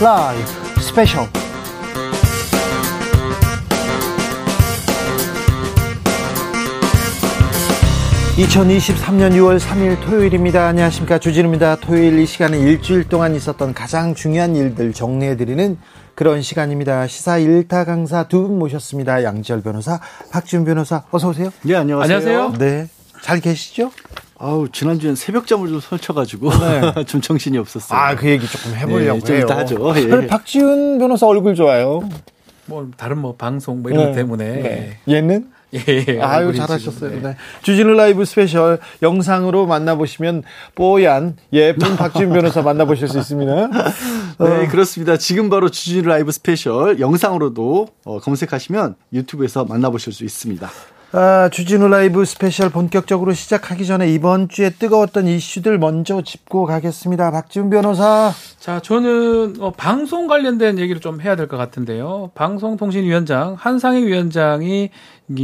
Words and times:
라이브 0.00 0.44
스페셜 0.80 1.28
2023년 8.36 9.32
6월 9.34 9.58
3일 9.60 10.00
토요일입니다. 10.02 10.66
안녕하십니까. 10.66 11.18
주진우입니다. 11.18 11.76
토요일 11.76 12.18
이 12.18 12.24
시간은 12.26 12.58
일주일 12.60 13.04
동안 13.08 13.34
있었던 13.34 13.74
가장 13.74 14.14
중요한 14.14 14.56
일들 14.56 14.94
정리해드리는 14.94 15.76
그런 16.14 16.40
시간입니다. 16.40 17.06
시사 17.06 17.38
일타 17.38 17.84
강사 17.84 18.24
두 18.28 18.40
분 18.40 18.58
모셨습니다. 18.58 19.22
양지열 19.24 19.62
변호사, 19.62 20.00
박지훈 20.32 20.64
변호사, 20.64 21.04
어서 21.10 21.28
오세요. 21.28 21.50
네, 21.62 21.74
안녕하세요. 21.76 22.16
안녕하세요. 22.16 22.58
네. 22.58 22.88
잘 23.22 23.40
계시죠? 23.40 23.90
아우, 24.42 24.70
지난주엔 24.70 25.16
새벽잠을 25.16 25.68
좀 25.68 25.80
설쳐가지고, 25.80 26.50
네. 26.50 27.04
좀 27.04 27.20
정신이 27.20 27.58
없었어요. 27.58 27.98
아, 27.98 28.16
그 28.16 28.26
얘기 28.28 28.46
조금 28.46 28.74
해보려고 28.74 29.20
네, 29.20 29.34
해요. 29.34 29.46
좀 29.46 29.56
하죠. 29.56 29.94
예. 29.96 30.26
박지훈 30.26 30.98
변호사 30.98 31.26
얼굴 31.26 31.54
좋아요. 31.54 32.00
뭐, 32.64 32.88
다른 32.96 33.18
뭐, 33.18 33.36
방송 33.36 33.82
뭐 33.82 33.90
이런 33.90 34.06
네. 34.06 34.12
때문에. 34.12 34.44
네. 34.46 34.98
얘는? 35.06 35.50
예, 35.74 36.04
예, 36.08 36.20
아유 36.20 36.52
잘하셨어요. 36.52 37.10
네. 37.10 37.20
네. 37.20 37.36
주진우 37.62 37.92
라이브 37.92 38.24
스페셜 38.24 38.80
영상으로 39.02 39.66
만나보시면 39.66 40.42
뽀얀 40.74 41.36
예쁜 41.52 41.94
박지훈 41.96 42.32
변호사 42.32 42.60
만나보실 42.60 43.06
수 43.06 43.18
있습니다. 43.18 43.68
네 44.40 44.66
그렇습니다. 44.66 45.16
지금 45.16 45.48
바로 45.48 45.68
주진우 45.68 46.08
라이브 46.08 46.32
스페셜 46.32 46.98
영상으로도 46.98 47.86
어, 48.04 48.18
검색하시면 48.18 48.96
유튜브에서 49.12 49.64
만나보실 49.64 50.12
수 50.12 50.24
있습니다. 50.24 50.68
아, 51.12 51.48
주진우 51.50 51.88
라이브 51.88 52.24
스페셜 52.24 52.70
본격적으로 52.70 53.32
시작하기 53.32 53.84
전에 53.84 54.08
이번 54.12 54.48
주에 54.48 54.70
뜨거웠던 54.70 55.26
이슈들 55.26 55.76
먼저 55.78 56.22
짚고 56.22 56.66
가겠습니다. 56.66 57.32
박지훈 57.32 57.68
변호사. 57.68 58.30
자, 58.60 58.78
저는 58.78 59.56
어, 59.58 59.72
방송 59.76 60.28
관련된 60.28 60.78
얘기를 60.78 61.00
좀 61.00 61.20
해야 61.20 61.34
될 61.34 61.48
것 61.48 61.56
같은데요. 61.56 62.30
방송통신위원장 62.36 63.56
한상희 63.58 64.04
위원장이 64.06 64.90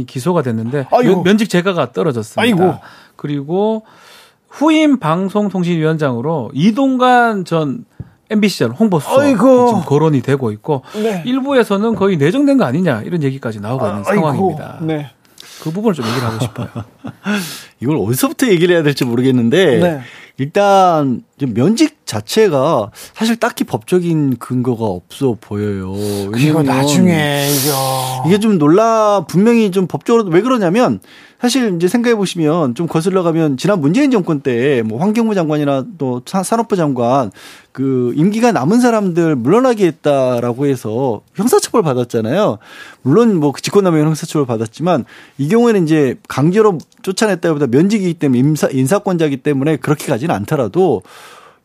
기소가 0.07 0.41
됐는데 0.41 0.87
아이고. 0.89 1.23
면직 1.23 1.49
재가가 1.49 1.91
떨어졌습니다. 1.91 2.41
아이고. 2.41 2.79
그리고 3.17 3.83
후임 4.47 4.99
방송통신위원장으로 4.99 6.51
이동관 6.53 7.43
전 7.43 7.83
MBC 8.29 8.65
홍보수석 8.65 9.25
지금 9.67 9.81
거론이 9.85 10.21
되고 10.21 10.51
있고 10.51 10.83
네. 10.95 11.23
일부에서는 11.25 11.95
거의 11.95 12.17
내정된 12.17 12.57
거 12.57 12.65
아니냐 12.65 13.01
이런 13.03 13.23
얘기까지 13.23 13.59
나오고 13.61 13.85
있는 13.85 13.99
아, 14.01 14.03
상황입니다. 14.03 14.79
네. 14.81 15.11
그 15.67 15.71
부분을 15.73 15.93
좀 15.95 16.05
얘기를 16.05 16.25
하고 16.25 16.39
싶어요. 16.39 16.69
이걸 17.81 17.97
어디서부터 17.97 18.47
얘기를 18.47 18.73
해야 18.73 18.83
될지 18.83 19.03
모르겠는데 19.03 19.79
네. 19.79 20.01
일단 20.37 21.23
면직 21.39 22.05
자체가 22.05 22.91
사실 23.13 23.35
딱히 23.35 23.65
법적인 23.65 24.37
근거가 24.37 24.85
없어 24.85 25.35
보여요. 25.41 25.93
그리고 26.31 26.63
나중에 26.63 27.49
이거 27.51 28.23
이게 28.27 28.39
좀 28.39 28.57
놀라 28.57 29.25
분명히 29.27 29.71
좀 29.71 29.87
법적으로 29.87 30.29
왜 30.29 30.41
그러냐면 30.41 31.01
사실 31.39 31.75
이제 31.75 31.87
생각해 31.87 32.15
보시면 32.15 32.73
좀 32.73 32.87
거슬러 32.87 33.21
가면 33.21 33.57
지난 33.57 33.79
문재인 33.79 34.09
정권 34.09 34.41
때 34.41 34.81
뭐 34.83 34.99
환경부 34.99 35.35
장관이나 35.35 35.85
또 35.97 36.21
산업부 36.25 36.75
장관 36.75 37.31
그 37.71 38.13
임기가 38.15 38.51
남은 38.51 38.79
사람들 38.81 39.35
물러나게 39.35 39.85
했다라고 39.85 40.65
해서 40.65 41.21
형사처벌 41.35 41.83
받았잖아요. 41.83 42.57
물론 43.03 43.39
뭐그 43.39 43.61
직권남용 43.61 44.07
형사처벌 44.07 44.47
받았지만 44.47 45.05
이 45.37 45.47
경우에는 45.47 45.83
이제 45.83 46.15
강제로 46.27 46.79
쫓아냈다기보다 47.03 47.67
면직이기 47.67 48.15
때문에 48.15 48.39
인사, 48.39 48.67
인사권자이기 48.67 49.37
때문에 49.37 49.77
그렇게 49.77 50.07
가지는 50.07 50.33
않더라도 50.35 51.03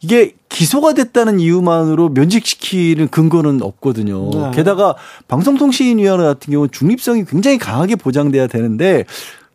이게 0.02 0.34
기소가 0.48 0.94
됐다는 0.94 1.38
이유만으로 1.40 2.08
면직시키는 2.10 3.08
근거는 3.08 3.62
없거든요. 3.62 4.30
네. 4.30 4.50
게다가 4.52 4.96
방송통신위원회 5.28 6.24
같은 6.24 6.50
경우는 6.50 6.70
중립성이 6.72 7.24
굉장히 7.24 7.56
강하게 7.56 7.96
보장돼야 7.96 8.48
되는데 8.48 9.04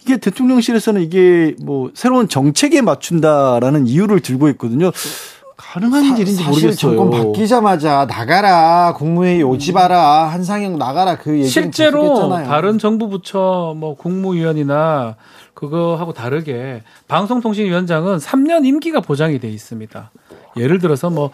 이게 0.07 0.15
대통령실에서는 0.15 1.01
이게 1.01 1.53
뭐 1.61 1.91
새로운 1.93 2.29
정책에 2.29 2.81
맞춘다라는 2.81 3.87
이유를 3.87 4.21
들고 4.21 4.47
있거든요. 4.51 4.91
가능한 5.57 6.15
사, 6.15 6.15
일인지 6.15 6.43
모르겠어요. 6.45 6.75
정권 6.75 7.09
바뀌자마자 7.09 8.05
나가라 8.07 8.93
국무회의 8.95 9.43
오지 9.43 9.73
마라 9.73 10.27
한상영 10.29 10.77
나가라 10.77 11.17
그 11.17 11.33
얘기 11.33 11.47
실제로 11.47 12.03
계속했잖아요. 12.03 12.47
다른 12.47 12.77
정부 12.77 13.09
부처 13.09 13.73
뭐 13.75 13.97
국무위원이나 13.97 15.17
그거하고 15.53 16.13
다르게 16.13 16.83
방송통신위원장은 17.09 18.17
3년 18.17 18.65
임기가 18.65 19.01
보장이 19.01 19.39
돼 19.39 19.49
있습니다. 19.49 20.11
예를 20.55 20.79
들어서 20.79 21.09
뭐 21.09 21.31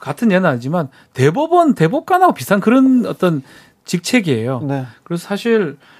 같은 0.00 0.32
예는 0.32 0.48
아니지만 0.48 0.88
대법원 1.12 1.74
대법관하고 1.74 2.34
비슷한 2.34 2.58
그런 2.58 3.06
어떤 3.06 3.42
직책이에요. 3.84 4.60
네. 4.66 4.86
그래서 5.04 5.24
사실 5.28 5.76
어, 5.80 5.91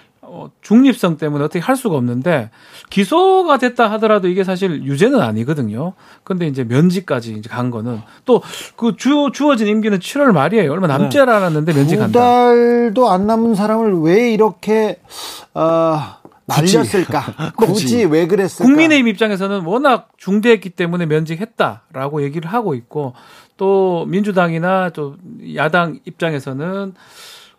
중립성 0.62 1.18
때문에 1.18 1.44
어떻게 1.44 1.60
할 1.60 1.76
수가 1.76 1.96
없는데 1.96 2.50
기소가 2.90 3.58
됐다 3.58 3.90
하더라도 3.92 4.28
이게 4.28 4.44
사실 4.44 4.82
유죄는 4.84 5.20
아니거든요. 5.20 5.92
근데 6.24 6.46
이제 6.46 6.64
면직까지 6.64 7.34
이제 7.34 7.48
간 7.48 7.70
거는 7.70 8.00
또 8.24 8.42
그 8.76 8.96
주, 8.96 9.30
주어진 9.32 9.68
임기는 9.68 9.98
7월 9.98 10.32
말이에요. 10.32 10.72
얼마 10.72 10.86
남지 10.86 11.16
네. 11.16 11.22
않았는데 11.22 11.72
면직한다. 11.72 12.12
두 12.12 12.18
달도 12.18 13.10
안 13.10 13.26
남은 13.26 13.54
사람을 13.54 14.00
왜 14.00 14.32
이렇게 14.32 15.00
어, 15.54 15.98
날렸을까? 16.46 17.52
굳이, 17.56 17.72
굳이 17.72 18.04
왜 18.04 18.26
그랬을까? 18.26 18.64
국민의힘 18.64 19.08
입장에서는 19.08 19.64
워낙 19.64 20.08
중대했기 20.16 20.70
때문에 20.70 21.06
면직했다라고 21.06 22.22
얘기를 22.22 22.50
하고 22.50 22.74
있고 22.74 23.14
또 23.56 24.04
민주당이나 24.08 24.90
또 24.90 25.16
야당 25.54 26.00
입장에서는 26.04 26.94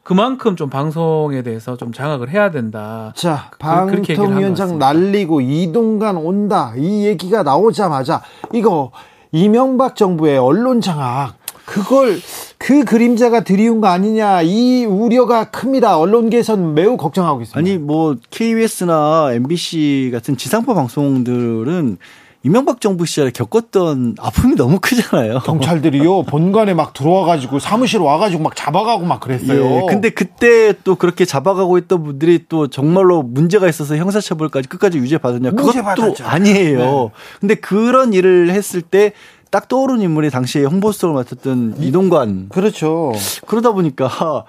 그만큼 0.03 0.57
좀 0.57 0.69
방송에 0.69 1.41
대해서 1.43 1.77
좀 1.77 1.93
장악을 1.93 2.29
해야 2.29 2.51
된다. 2.51 3.13
자, 3.15 3.47
그, 3.51 3.57
방통위원장 3.57 4.77
날리고 4.77 5.41
이동간 5.41 6.17
온다. 6.17 6.73
이 6.77 7.05
얘기가 7.05 7.43
나오자마자 7.43 8.21
이거 8.53 8.91
이명박 9.31 9.95
정부의 9.95 10.37
언론 10.37 10.81
장악 10.81 11.35
그걸 11.65 12.19
그 12.57 12.83
그림자가 12.83 13.43
드리운 13.43 13.79
거 13.81 13.87
아니냐 13.87 14.41
이 14.41 14.85
우려가 14.85 15.45
큽니다. 15.45 15.97
언론계에서는 15.97 16.73
매우 16.73 16.97
걱정하고 16.97 17.41
있습니다. 17.41 17.57
아니 17.57 17.77
뭐 17.77 18.15
KBS나 18.29 19.31
MBC 19.33 20.09
같은 20.13 20.35
지상파 20.35 20.73
방송들은 20.73 21.97
이명박 22.45 22.81
정부 22.81 23.05
시절에 23.05 23.31
겪었던 23.31 24.15
아픔이 24.19 24.55
너무 24.55 24.79
크잖아요. 24.81 25.39
경찰들이요 25.39 26.23
본관에 26.23 26.73
막 26.73 26.93
들어와가지고 26.93 27.59
사무실 27.59 28.01
와가지고 28.01 28.43
막 28.43 28.53
잡아가고 28.53 29.05
막 29.05 29.21
그랬어요. 29.21 29.63
예, 29.63 29.85
근데 29.87 30.09
그때 30.09 30.73
또 30.83 30.95
그렇게 30.95 31.23
잡아가고 31.23 31.77
있던 31.77 32.03
분들이 32.03 32.43
또 32.49 32.67
정말로 32.67 33.23
문제가 33.23 33.69
있어서 33.69 33.95
형사처벌까지 33.95 34.67
끝까지 34.67 34.97
유죄 34.97 35.17
받았냐? 35.17 35.51
그것도 35.51 35.83
받았죠. 35.83 36.25
아니에요. 36.25 36.79
네. 36.79 37.09
근데 37.39 37.55
그런 37.55 38.11
일을 38.11 38.49
했을 38.49 38.81
때딱 38.81 39.69
떠오른 39.69 40.01
인물이 40.01 40.29
당시에 40.29 40.65
홍보수석을 40.65 41.15
맡았던 41.15 41.75
이동관. 41.79 42.49
그렇죠. 42.49 43.13
그러다 43.47 43.71
보니까 43.71 44.43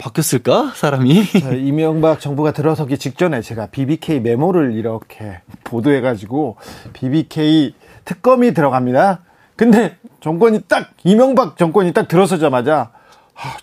바뀌었을까 0.00 0.72
사람이? 0.74 1.26
자, 1.40 1.50
이명박 1.52 2.20
정부가 2.20 2.52
들어서기 2.52 2.98
직전에 2.98 3.42
제가 3.42 3.66
BBK 3.66 4.20
메모를 4.20 4.74
이렇게 4.74 5.40
보도해가지고 5.64 6.56
BBK 6.94 7.74
특검이 8.04 8.54
들어갑니다. 8.54 9.20
근데 9.56 9.96
정권이 10.20 10.62
딱 10.62 10.90
이명박 11.04 11.58
정권이 11.58 11.92
딱 11.92 12.08
들어서자마자 12.08 12.92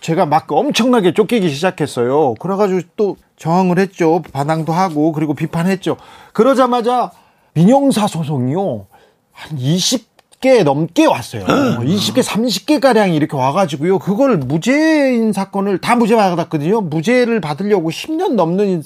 제가 0.00 0.26
막 0.26 0.50
엄청나게 0.50 1.12
쫓기기 1.12 1.50
시작했어요. 1.50 2.34
그래가지고 2.34 2.80
또 2.96 3.16
저항을 3.36 3.78
했죠. 3.78 4.22
반항도 4.32 4.72
하고 4.72 5.12
그리고 5.12 5.34
비판했죠. 5.34 5.96
그러자마자 6.32 7.10
민영사 7.54 8.06
소송이요. 8.06 8.86
한 9.32 9.58
20, 9.58 10.07
개 10.40 10.62
넘게 10.62 11.06
왔어요. 11.06 11.44
20개, 11.44 12.22
30개 12.22 12.80
가량이 12.80 13.16
이렇게 13.16 13.36
와가지고요. 13.36 13.98
그걸 13.98 14.36
무죄인 14.36 15.32
사건을 15.32 15.78
다 15.78 15.96
무죄 15.96 16.14
받았거든요. 16.14 16.80
무죄를 16.82 17.40
받으려고 17.40 17.90
10년 17.90 18.34
넘는 18.34 18.82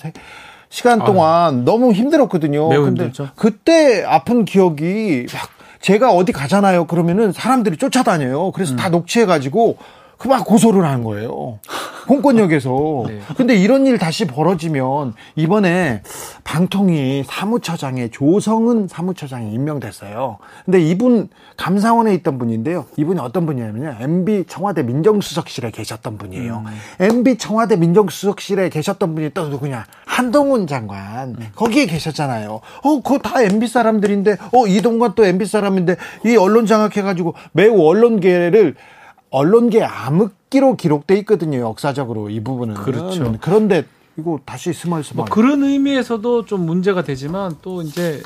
시간 0.71 1.05
동안 1.05 1.29
아, 1.29 1.51
너무 1.51 1.93
힘들었거든요. 1.93 2.69
매우 2.71 2.85
근데 2.85 3.05
힘들죠. 3.05 3.29
그때 3.37 4.03
아픈 4.07 4.47
기억이 4.47 5.27
막 5.33 5.51
제가 5.83 6.13
어디 6.13 6.33
가잖아요. 6.33 6.87
그러면은 6.87 7.33
사람들이 7.33 7.77
쫓아다녀요. 7.77 8.53
그래서 8.53 8.73
음. 8.73 8.77
다 8.77 8.89
녹취해가지고 8.89 9.77
그막 10.23 10.45
고소를 10.45 10.85
하는 10.85 11.03
거예요. 11.03 11.59
공권력에서. 12.07 12.71
네. 13.09 13.21
근데 13.37 13.57
이런 13.57 13.87
일 13.87 13.99
다시 13.99 14.25
벌어지면 14.25 15.15
이번에 15.35 16.03
방통위 16.45 17.25
사무처장에 17.27 18.09
조성은 18.11 18.87
사무처장이 18.87 19.53
임명됐어요. 19.53 20.39
근데 20.65 20.81
이분 20.81 21.29
감사원에 21.57 22.15
있던 22.15 22.39
분인데요. 22.39 22.87
이분이 22.97 23.19
어떤 23.19 23.47
분이냐면요. 23.47 23.97
MB 23.99 24.45
청와대 24.47 24.85
민정수석실에 24.85 25.73
계셨던 25.73 26.19
분이에요. 26.19 26.65
음. 26.67 27.05
MB 27.05 27.39
청와대 27.39 27.75
민정수석실에 27.75 28.69
계셨던 28.69 29.17
분이 29.17 29.31
또 29.31 29.49
누구냐? 29.49 29.87
한동훈 30.07 30.69
장관. 30.69 31.31
음. 31.31 31.49
거기에 31.57 31.87
계셨잖아요. 31.87 32.61
어, 32.85 33.03
그거 33.03 33.19
다 33.19 33.43
MB 33.43 33.67
사람들인데, 33.67 34.37
어, 34.53 34.67
이동관 34.69 35.15
또 35.17 35.25
MB 35.25 35.47
사람인데, 35.47 35.97
이 36.27 36.37
언론 36.37 36.67
장악해 36.67 37.03
가지고 37.03 37.35
매우 37.53 37.81
언론계를 37.85 38.77
언론계 39.33 39.83
암흑기로 39.83 40.77
기록돼 40.77 41.17
있거든요. 41.21 41.59
역사적으로 41.61 42.29
이 42.29 42.41
부분은. 42.41 42.75
그렇죠. 42.75 43.35
그런데 43.41 43.85
이거 44.19 44.39
다시 44.45 44.73
스멀스멀. 44.75 45.17
뭐 45.17 45.25
그런 45.25 45.65
의미에서도 45.65 46.45
좀 46.45 46.67
문제가 46.67 47.03
되지만 47.03 47.57
또 47.63 47.81
이제 47.81 48.23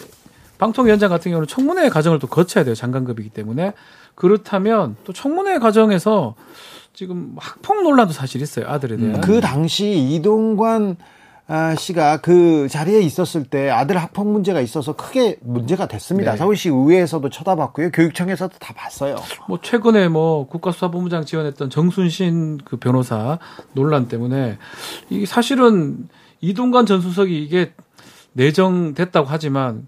방통위원장 0.58 1.08
같은 1.08 1.30
경우는 1.30 1.46
청문회 1.46 1.88
과정을 1.90 2.18
또 2.18 2.26
거쳐야 2.26 2.64
돼요. 2.64 2.74
장관급이기 2.74 3.30
때문에 3.30 3.72
그렇다면 4.16 4.96
또 5.04 5.12
청문회 5.12 5.60
과정에서 5.60 6.34
지금 6.92 7.36
학폭 7.38 7.82
논란도 7.82 8.12
사실 8.12 8.42
있어요. 8.42 8.66
아들에 8.68 8.96
대한. 8.96 9.20
그 9.20 9.40
당시 9.40 9.92
이동관 9.92 10.96
아, 10.98 11.04
씨가 11.78 12.18
그 12.18 12.66
자리에 12.68 13.00
있었을 13.00 13.44
때 13.44 13.70
아들 13.70 13.96
학폭 13.98 14.26
문제가 14.26 14.60
있어서 14.60 14.94
크게 14.94 15.38
문제가 15.42 15.86
됐습니다. 15.86 16.32
네. 16.32 16.36
서울시 16.38 16.68
의회에서도 16.70 17.28
쳐다봤고요. 17.30 17.90
교육청에서도 17.92 18.58
다 18.58 18.74
봤어요. 18.74 19.16
뭐 19.48 19.58
최근에 19.62 20.08
뭐 20.08 20.46
국가수사본부장 20.48 21.24
지원했던 21.24 21.70
정순신 21.70 22.58
그 22.64 22.76
변호사 22.78 23.38
논란 23.74 24.08
때문에 24.08 24.58
이게 25.08 25.24
사실은 25.24 26.08
이동관 26.40 26.86
전 26.86 27.00
수석이 27.00 27.42
이게 27.44 27.72
내정됐다고 28.32 29.28
하지만 29.30 29.86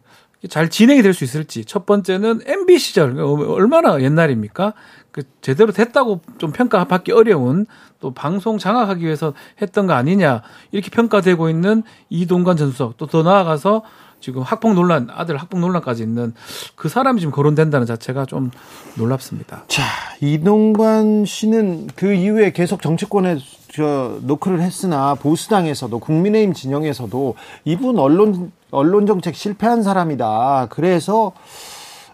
잘 0.49 0.71
진행이 0.71 1.03
될 1.03 1.13
수 1.15 1.25
있을지 1.25 1.65
첫 1.65 1.85
번째는 1.85 2.43
MB 2.47 2.79
시절 2.79 3.19
얼마나 3.21 4.01
옛날입니까? 4.01 4.73
그 5.11 5.23
제대로 5.41 5.73
됐다고 5.73 6.21
좀 6.39 6.53
평가받기 6.53 7.13
어려운 7.13 7.67
또 8.01 8.13
방송 8.13 8.59
장악하기 8.59 9.05
위해서 9.05 9.33
했던 9.61 9.87
거 9.87 9.95
아니냐 9.95 10.43
이렇게 10.71 10.91
평가되고 10.91 11.49
있는 11.49 11.83
이동관 12.11 12.57
전 12.57 12.71
수석 12.71 12.97
또 12.97 13.07
더 13.07 13.23
나아가서 13.23 13.83
지금 14.21 14.43
학폭 14.43 14.75
논란 14.75 15.09
아들 15.15 15.37
학폭 15.37 15.61
논란까지 15.61 16.03
있는 16.03 16.35
그 16.75 16.89
사람이 16.89 17.21
지금 17.21 17.33
거론된다는 17.33 17.87
자체가 17.87 18.27
좀 18.27 18.51
놀랍습니다. 18.97 19.65
자, 19.69 19.83
이동관 20.21 21.25
씨는 21.25 21.89
그 21.95 22.13
이후에 22.13 22.51
계속 22.53 22.83
정치권에 22.83 23.39
저 23.73 24.19
노크를 24.23 24.61
했으나 24.61 25.15
보수당에서도 25.15 25.97
국민의힘 25.99 26.53
진영에서도 26.53 27.35
이분 27.65 27.99
언론 27.99 28.51
언론 28.71 29.07
정책 29.07 29.37
실패한 29.37 29.83
사람이다. 29.83 30.67
그래서 30.71 31.33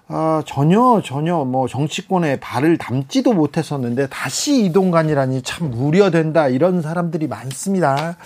아, 0.07 0.43
전혀 0.47 1.01
전혀 1.03 1.45
뭐 1.45 1.67
정치권에 1.67 2.39
발을 2.39 2.77
담지도 2.77 3.33
못했었는데 3.33 4.09
다시 4.09 4.65
이동관이라니 4.67 5.43
참 5.43 5.73
우려된다 5.73 6.49
이런 6.49 6.83
사람들이 6.83 7.27
많습니다. 7.27 8.17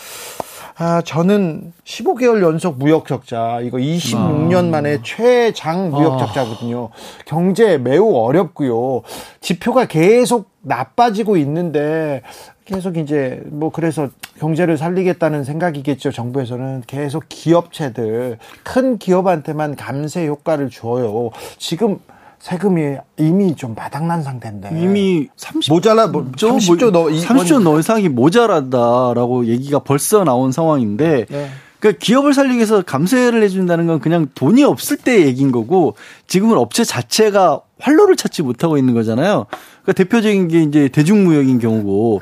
아, 0.81 1.03
저는 1.03 1.73
15개월 1.85 2.41
연속 2.41 2.79
무역 2.79 3.09
적자, 3.09 3.59
이거 3.63 3.79
26년 3.79 4.69
만에 4.69 5.01
최장 5.03 5.91
무역 5.91 6.21
적자거든요. 6.21 6.91
경제 7.27 7.79
매우 7.79 8.15
어렵고요. 8.15 9.03
지표가 9.41 9.87
계속 9.87 10.51
나빠지고 10.63 11.37
있는데 11.39 12.23
계속 12.65 12.97
이제 12.97 13.43
뭐 13.47 13.71
그래서 13.73 14.09
경제를 14.39 14.79
살리겠다는 14.79 15.43
생각이겠죠. 15.43 16.13
정부에서는 16.13 16.85
계속 16.87 17.25
기업체들 17.29 18.39
큰 18.63 18.99
기업한테만 18.99 19.75
감세 19.75 20.29
효과를 20.29 20.71
줘요. 20.71 21.31
지금 21.57 21.99
세금이 22.41 22.97
이미 23.19 23.55
좀 23.57 23.75
바닥난 23.75 24.23
상태인데 24.23 24.71
이미 24.73 25.29
30 25.37 25.73
모자라 25.73 26.07
뭐 26.07 26.31
30조 26.33 26.91
너 26.91 27.07
30조 27.07 27.63
너 27.63 27.79
이상이 27.79 28.09
모자란다라고 28.09 29.47
얘기가 29.47 29.81
벌써 29.81 30.25
나온 30.25 30.53
상황인데 30.53 31.27
네. 31.29 31.51
그러니까 31.81 31.99
기업을 32.01 32.35
살리기 32.35 32.57
위해서 32.57 32.83
감세를 32.83 33.43
해준다는 33.43 33.87
건 33.87 34.01
그냥 34.01 34.29
돈이 34.35 34.65
없을 34.65 34.97
때 34.97 35.25
얘기인 35.27 35.53
거고 35.53 35.95
지금은 36.27 36.57
업체 36.57 36.85
자체가 36.85 37.61
활로를 37.79 38.17
찾지 38.17 38.43
못하고 38.43 38.77
있는 38.79 38.95
거잖아요. 38.95 39.47
그러니까 39.83 39.93
대표적인 39.93 40.49
게 40.49 40.63
이제 40.63 40.89
대중무역인 40.89 41.61
경우고 41.61 42.21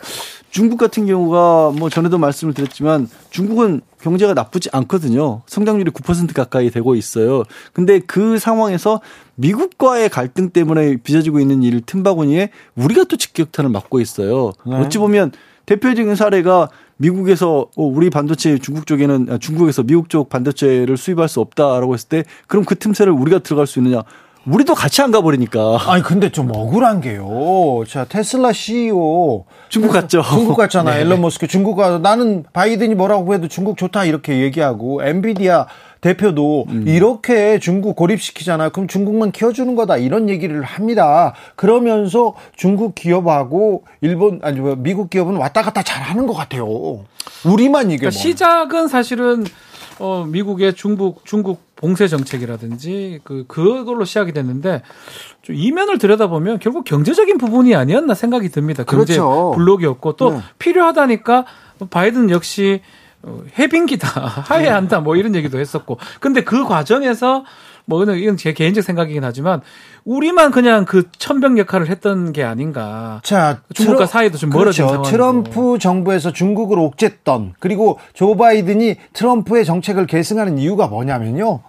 중국 0.57 0.79
같은 0.79 1.05
경우가 1.05 1.75
뭐 1.77 1.91
전에도 1.91 2.17
말씀을 2.17 2.55
드렸지만 2.55 3.11
중국은 3.29 3.83
경제가 4.01 4.33
나쁘지 4.33 4.71
않거든요. 4.73 5.43
성장률이 5.45 5.91
9% 5.91 6.33
가까이 6.33 6.71
되고 6.71 6.95
있어요. 6.95 7.43
근데 7.75 7.99
그 7.99 8.39
상황에서 8.39 9.03
미국과의 9.35 10.09
갈등 10.09 10.49
때문에 10.49 10.97
빚어지고 10.97 11.41
있는 11.41 11.63
일 11.63 11.83
틈바구니에 11.83 12.53
우리가 12.75 13.05
또 13.05 13.19
직격탄을 13.19 13.71
맞고 13.71 14.01
있어요. 14.01 14.53
네. 14.67 14.77
어찌 14.77 14.97
보면 14.97 15.33
대표적인 15.67 16.15
사례가 16.15 16.71
미국에서 16.97 17.69
어, 17.77 17.83
우리 17.83 18.09
반도체 18.09 18.57
중국 18.57 18.87
쪽에는 18.87 19.27
아, 19.29 19.37
중국에서 19.37 19.83
미국 19.83 20.09
쪽 20.09 20.31
반도체를 20.31 20.97
수입할 20.97 21.29
수 21.29 21.41
없다라고 21.41 21.93
했을 21.93 22.09
때 22.09 22.25
그럼 22.47 22.65
그 22.65 22.77
틈새를 22.77 23.13
우리가 23.13 23.41
들어갈 23.41 23.67
수 23.67 23.79
있느냐? 23.79 24.05
우리도 24.47 24.75
같이 24.75 25.03
안 25.03 25.11
가버리니까 25.11 25.79
아니 25.89 26.03
근데 26.03 26.31
좀 26.31 26.51
억울한 26.55 27.01
게요. 27.01 27.83
자 27.89 28.05
테슬라 28.05 28.53
CEO 28.53 29.45
중국 29.69 29.93
갔죠. 29.93 30.23
중국 30.23 30.57
갔잖아. 30.57 30.95
네. 30.95 31.01
앨런 31.01 31.21
머스크 31.21 31.49
중국 31.49 31.77
가서 31.77 31.99
나는 31.99 32.45
바이든이 32.53 32.95
뭐라고 32.95 33.35
해도 33.35 33.49
중국 33.49 33.77
좋다 33.77 34.05
이렇게 34.05 34.41
얘기하고 34.43 35.03
엔비디아 35.03 35.67
대표도 36.01 36.67
음. 36.69 36.85
이렇게 36.87 37.59
중국 37.59 37.97
고립시키잖아. 37.97 38.69
그럼 38.69 38.87
중국만 38.87 39.33
키워주는 39.33 39.75
거다 39.75 39.97
이런 39.97 40.29
얘기를 40.29 40.63
합니다. 40.63 41.35
그러면서 41.57 42.35
중국 42.55 42.95
기업하고 42.95 43.83
일본 44.01 44.39
아니 44.43 44.61
뭐 44.61 44.77
미국 44.77 45.11
기업은 45.11 45.37
왔다 45.37 45.63
갔다 45.63 45.83
잘하는 45.83 46.29
것 46.29 46.35
같아요. 46.35 47.01
우리만 47.45 47.91
이게 47.91 47.99
그러니까 47.99 48.17
뭐. 48.17 48.23
시작은 48.23 48.89
사실은 48.89 49.45
어 49.99 50.25
미국의 50.29 50.75
중국 50.75 51.25
중국 51.25 51.75
봉쇄 51.77 52.09
정책이라든지 52.09 53.21
그 53.25 53.45
그걸로 53.47 54.05
시작이 54.05 54.33
됐는데 54.33 54.83
좀 55.43 55.55
이면을 55.55 55.99
들여다보면 55.99 56.59
결국 56.59 56.85
경제적인 56.85 57.39
부분이 57.39 57.75
아니었나 57.75 58.15
생각이 58.15 58.49
듭니다. 58.51 58.85
경제 58.85 59.15
그렇죠. 59.15 59.53
블록이었고 59.55 60.17
또 60.17 60.31
네. 60.33 60.41
필요하다니까 60.59 61.45
바이든 61.91 62.31
역시 62.31 62.81
어, 62.81 63.06
해빙기다 63.59 64.09
하해한다 64.49 65.01
뭐 65.01 65.17
이런 65.17 65.35
얘기도 65.35 65.59
했었고 65.59 65.99
근데 66.21 66.43
그 66.45 66.65
과정에서 66.65 67.45
뭐 67.85 68.03
이건- 68.03 68.17
이건 68.19 68.37
제 68.37 68.53
개인적 68.53 68.83
생각이긴 68.83 69.23
하지만 69.25 69.61
우리만 70.05 70.51
그냥 70.51 70.85
그 70.85 71.05
천병 71.19 71.59
역할을 71.59 71.89
했던 71.89 72.33
게 72.33 72.43
아닌가. 72.45 73.21
자, 73.25 73.61
중국과 73.75 74.07
트럼- 74.07 74.09
사이도 74.09 74.39
좀 74.39 74.51
멀어진 74.51 74.87
그렇죠. 74.87 75.05
상황이고. 75.05 75.11
트럼프 75.11 75.79
정부에서 75.81 76.33
중국을 76.33 76.79
옥죄던 76.81 77.55
그리고 77.61 77.99
조 78.13 78.37
바이든이 78.37 78.97
트럼프의 79.13 79.65
정책을 79.65 80.07
계승하는 80.07 80.59
이유가 80.59 80.87
뭐냐면요. 80.89 81.61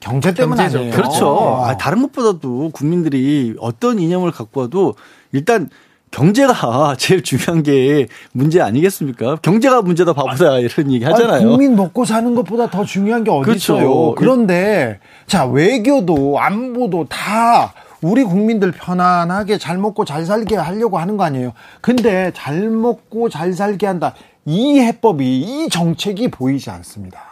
경제 0.00 0.34
때문 0.34 0.56
경제죠. 0.58 0.78
아니에요. 0.78 0.94
그렇죠. 0.94 1.62
아, 1.64 1.76
다른 1.76 2.02
것보다도 2.02 2.70
국민들이 2.74 3.54
어떤 3.60 3.98
이념을 3.98 4.30
갖고 4.32 4.62
와도 4.62 4.94
일단 5.32 5.68
경제가 6.12 6.94
제일 7.00 7.22
중요한 7.22 7.64
게 7.64 8.06
문제 8.32 8.60
아니겠습니까? 8.60 9.36
경제가 9.42 9.82
문제다 9.82 10.12
바보다 10.12 10.58
이런 10.58 10.92
얘기 10.92 11.04
하잖아요. 11.04 11.34
아니, 11.34 11.44
국민 11.44 11.74
먹고 11.74 12.04
사는 12.04 12.32
것보다 12.34 12.70
더 12.70 12.84
중요한 12.84 13.24
게 13.24 13.30
어디 13.30 13.46
그렇죠. 13.46 13.76
있어요. 13.76 14.14
그런데 14.14 15.00
자 15.26 15.44
외교도 15.46 16.38
안보도 16.38 17.06
다 17.08 17.72
우리 18.00 18.24
국민들 18.24 18.72
편안하게 18.72 19.58
잘 19.58 19.78
먹고 19.78 20.04
잘 20.04 20.24
살게 20.24 20.56
하려고 20.56 20.98
하는 20.98 21.16
거 21.16 21.24
아니에요. 21.24 21.52
근데 21.80 22.30
잘 22.34 22.68
먹고 22.68 23.28
잘 23.28 23.52
살게 23.52 23.86
한다. 23.86 24.14
이 24.44 24.78
해법이 24.80 25.40
이 25.40 25.68
정책이 25.68 26.28
보이지 26.28 26.70
않습니다. 26.70 27.31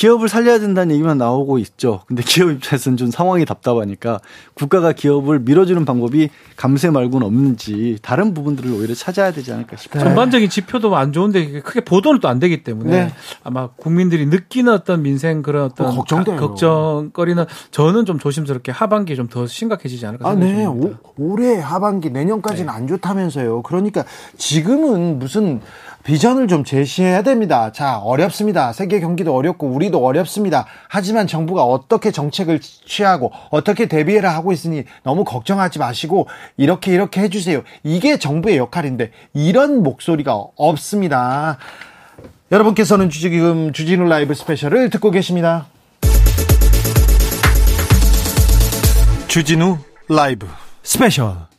기업을 0.00 0.30
살려야 0.30 0.58
된다는 0.58 0.94
얘기만 0.94 1.18
나오고 1.18 1.58
있죠. 1.58 2.00
근데 2.06 2.22
기업 2.24 2.50
입장에서는 2.50 2.96
좀 2.96 3.10
상황이 3.10 3.44
답답하니까 3.44 4.18
국가가 4.54 4.92
기업을 4.92 5.40
밀어주는 5.40 5.84
방법이 5.84 6.30
감세 6.56 6.88
말고는 6.88 7.26
없는지 7.26 7.98
다른 8.00 8.32
부분들을 8.32 8.72
오히려 8.72 8.94
찾아야 8.94 9.30
되지 9.30 9.52
않을까 9.52 9.76
싶어요. 9.76 10.02
전반적인 10.02 10.48
지표도 10.48 10.96
안 10.96 11.12
좋은데 11.12 11.60
크게 11.60 11.82
보도는 11.82 12.20
또 12.20 12.28
안 12.30 12.38
되기 12.38 12.62
때문에 12.64 12.90
네. 13.06 13.12
아마 13.44 13.66
국민들이 13.66 14.24
느끼는 14.24 14.72
어떤 14.72 15.02
민생 15.02 15.42
그런 15.42 15.64
어떤 15.64 15.88
어, 15.88 15.94
걱정돼요. 15.96 16.36
가- 16.36 16.46
걱정거리는 16.46 17.44
저는 17.70 18.06
좀 18.06 18.18
조심스럽게 18.18 18.72
하반기에 18.72 19.16
좀 19.16 19.28
더 19.28 19.46
심각해지지 19.46 20.06
않을까 20.06 20.26
아, 20.28 20.32
생각이 20.32 20.52
네. 20.54 20.64
듭니다. 20.64 20.98
오- 21.18 21.32
올해 21.32 21.58
하반기 21.60 22.08
내년까지는 22.08 22.72
안 22.72 22.86
좋다면서요. 22.86 23.62
그러니까 23.62 24.04
지금은 24.38 25.18
무슨 25.18 25.60
비전을 26.04 26.48
좀 26.48 26.64
제시해야 26.64 27.22
됩니다. 27.22 27.72
자, 27.72 27.98
어렵습니다. 27.98 28.72
세계 28.72 29.00
경기도 29.00 29.34
어렵고 29.34 29.66
우리도 29.66 30.04
어렵습니다. 30.04 30.66
하지만 30.88 31.26
정부가 31.26 31.64
어떻게 31.64 32.10
정책을 32.10 32.60
취하고 32.60 33.32
어떻게 33.50 33.86
대비해라 33.86 34.34
하고 34.34 34.52
있으니 34.52 34.84
너무 35.02 35.24
걱정하지 35.24 35.78
마시고 35.78 36.26
이렇게 36.56 36.92
이렇게 36.92 37.20
해주세요. 37.20 37.62
이게 37.82 38.18
정부의 38.18 38.56
역할인데 38.56 39.10
이런 39.34 39.82
목소리가 39.82 40.34
없습니다. 40.56 41.58
여러분께서는 42.50 43.10
지금 43.10 43.72
주진우 43.72 44.08
라이브 44.08 44.34
스페셜을 44.34 44.90
듣고 44.90 45.10
계십니다. 45.10 45.66
주진우 49.28 49.78
라이브 50.08 50.48
스페셜 50.82 51.49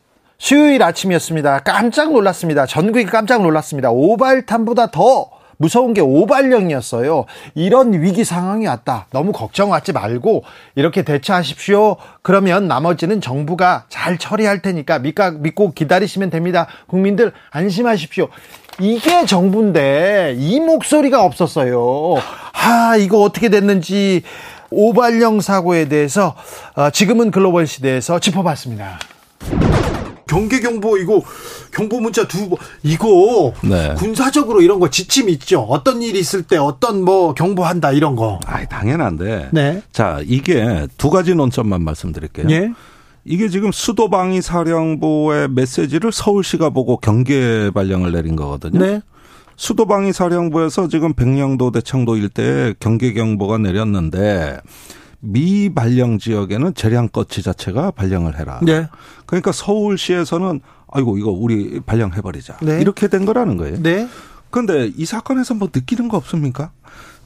수요일 0.41 0.81
아침이었습니다. 0.81 1.59
깜짝 1.59 2.11
놀랐습니다. 2.11 2.65
전국이 2.65 3.05
깜짝 3.05 3.43
놀랐습니다. 3.43 3.91
오발탄보다 3.91 4.87
더 4.89 5.29
무서운 5.57 5.93
게 5.93 6.01
오발령이었어요. 6.01 7.25
이런 7.53 7.93
위기 7.93 8.25
상황이 8.25 8.65
왔다. 8.65 9.05
너무 9.11 9.33
걱정하지 9.33 9.93
말고 9.93 10.43
이렇게 10.73 11.03
대처하십시오. 11.03 11.97
그러면 12.23 12.67
나머지는 12.67 13.21
정부가 13.21 13.85
잘 13.87 14.17
처리할 14.17 14.63
테니까 14.63 14.97
믿고 14.97 15.73
기다리시면 15.73 16.31
됩니다. 16.31 16.65
국민들 16.87 17.33
안심하십시오. 17.51 18.27
이게 18.79 19.27
정부인데 19.27 20.37
이 20.39 20.59
목소리가 20.59 21.23
없었어요. 21.23 22.15
아, 22.53 22.95
이거 22.97 23.21
어떻게 23.21 23.49
됐는지 23.49 24.23
오발령 24.71 25.41
사고에 25.41 25.87
대해서 25.87 26.35
어, 26.73 26.89
지금은 26.89 27.29
글로벌 27.29 27.67
시대에서 27.67 28.17
짚어봤습니다. 28.17 28.97
경계 30.31 30.59
경보 30.61 30.97
이거 30.97 31.21
경보 31.73 31.99
문자 31.99 32.25
두 32.27 32.47
번 32.49 32.57
이거 32.83 33.53
네. 33.63 33.93
군사적으로 33.97 34.61
이런 34.61 34.79
거 34.79 34.89
지침 34.89 35.27
있죠. 35.29 35.61
어떤 35.61 36.01
일이 36.01 36.19
있을 36.19 36.43
때 36.43 36.57
어떤 36.57 37.03
뭐 37.03 37.33
경보한다 37.33 37.91
이런 37.91 38.15
거. 38.15 38.39
아, 38.45 38.65
당연한데. 38.65 39.49
네. 39.51 39.81
자, 39.91 40.21
이게 40.25 40.87
두 40.97 41.09
가지 41.09 41.35
논점만 41.35 41.83
말씀드릴게요. 41.83 42.47
예. 42.49 42.71
이게 43.25 43.49
지금 43.49 43.71
수도방위 43.71 44.41
사령부의 44.41 45.49
메시지를 45.49 46.11
서울시가 46.11 46.69
보고 46.71 46.97
경계 46.97 47.69
발령을 47.71 48.11
내린 48.13 48.35
거거든요. 48.35 48.79
네. 48.79 49.01
수도방위 49.57 50.11
사령부에서 50.13 50.87
지금 50.87 51.13
백령도 51.13 51.71
대청도 51.71 52.15
일대에 52.17 52.73
경계 52.79 53.13
경보가 53.13 53.59
내렸는데 53.59 54.59
미발령 55.21 56.17
지역에는 56.19 56.73
재량껏 56.73 57.29
지자체가 57.29 57.91
발령을 57.91 58.37
해라. 58.39 58.59
네. 58.63 58.87
그러니까 59.25 59.51
서울시에서는 59.51 60.61
아이고 60.91 61.17
이거 61.17 61.31
우리 61.31 61.79
발령해 61.79 62.21
버리자. 62.21 62.57
네. 62.61 62.81
이렇게 62.81 63.07
된 63.07 63.25
거라는 63.25 63.57
거예요. 63.57 63.81
네. 63.81 64.07
그런데 64.49 64.91
이 64.97 65.05
사건에서 65.05 65.53
뭐 65.53 65.69
느끼는 65.73 66.09
거 66.09 66.17
없습니까? 66.17 66.71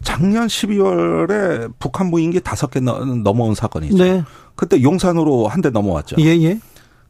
작년 0.04 0.46
12월에 0.48 1.72
북한 1.80 2.08
무인기 2.08 2.40
다섯 2.42 2.70
개 2.70 2.80
넘어온 2.80 3.56
사건이죠. 3.56 3.98
네. 3.98 4.24
그때 4.56 4.82
용산으로 4.84 5.48
한 5.48 5.62
대 5.62 5.70
넘어왔죠. 5.72 6.18
예, 6.20 6.26
예. 6.44 6.60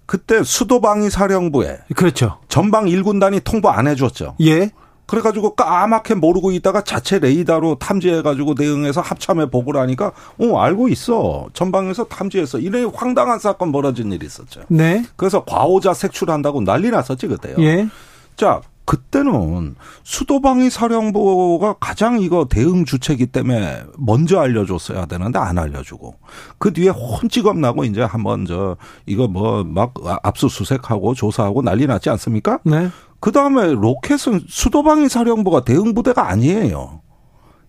그때 0.05 0.43
수도방위 0.43 1.09
사령부에 1.09 1.79
그렇죠. 1.95 2.37
전방 2.47 2.85
1군단이 2.85 3.43
통보 3.43 3.69
안 3.69 3.87
해줬죠. 3.87 4.35
예. 4.41 4.69
그래가지고 5.05 5.55
까맣게 5.55 6.15
모르고 6.15 6.51
있다가 6.51 6.83
자체 6.83 7.19
레이더로 7.19 7.75
탐지해가지고 7.75 8.55
대응해서 8.55 9.01
합참에 9.01 9.45
보고를 9.47 9.79
하니까 9.81 10.12
어 10.39 10.57
알고 10.57 10.88
있어 10.89 11.47
전방에서 11.53 12.05
탐지해서 12.05 12.59
이런 12.59 12.91
황당한 12.93 13.39
사건 13.39 13.71
벌어진 13.71 14.12
일이 14.12 14.25
있었죠. 14.25 14.62
네. 14.67 15.03
그래서 15.15 15.43
과오자 15.43 15.93
색출한다고 15.93 16.62
난리 16.62 16.89
났었지 16.89 17.27
그때요. 17.27 17.55
예. 17.59 17.88
자 18.35 18.62
그때는 18.85 19.75
수도방위 20.03 20.69
사령부가 20.69 21.75
가장 21.79 22.19
이거 22.21 22.45
대응 22.47 22.85
주체기 22.85 23.27
때문에 23.27 23.83
먼저 23.97 24.39
알려줬어야 24.39 25.07
되는데 25.07 25.39
안 25.39 25.57
알려주고 25.57 26.15
그 26.59 26.71
뒤에 26.71 26.89
혼찌겁 26.89 27.57
나고 27.57 27.83
이제 27.83 28.03
한번 28.03 28.45
저 28.45 28.77
이거 29.07 29.27
뭐 29.27 29.63
막 29.63 29.93
압수수색하고 30.24 31.15
조사하고 31.15 31.62
난리 31.63 31.88
났지 31.88 32.09
않습니까? 32.12 32.59
네. 32.63 32.89
그 33.25 33.32
다음에 33.32 33.74
로켓은 33.74 34.41
수도방위 34.48 35.10
사령부가 35.10 35.65
대응 35.65 35.96
부대가 35.96 36.29
아니에요. 36.29 37.01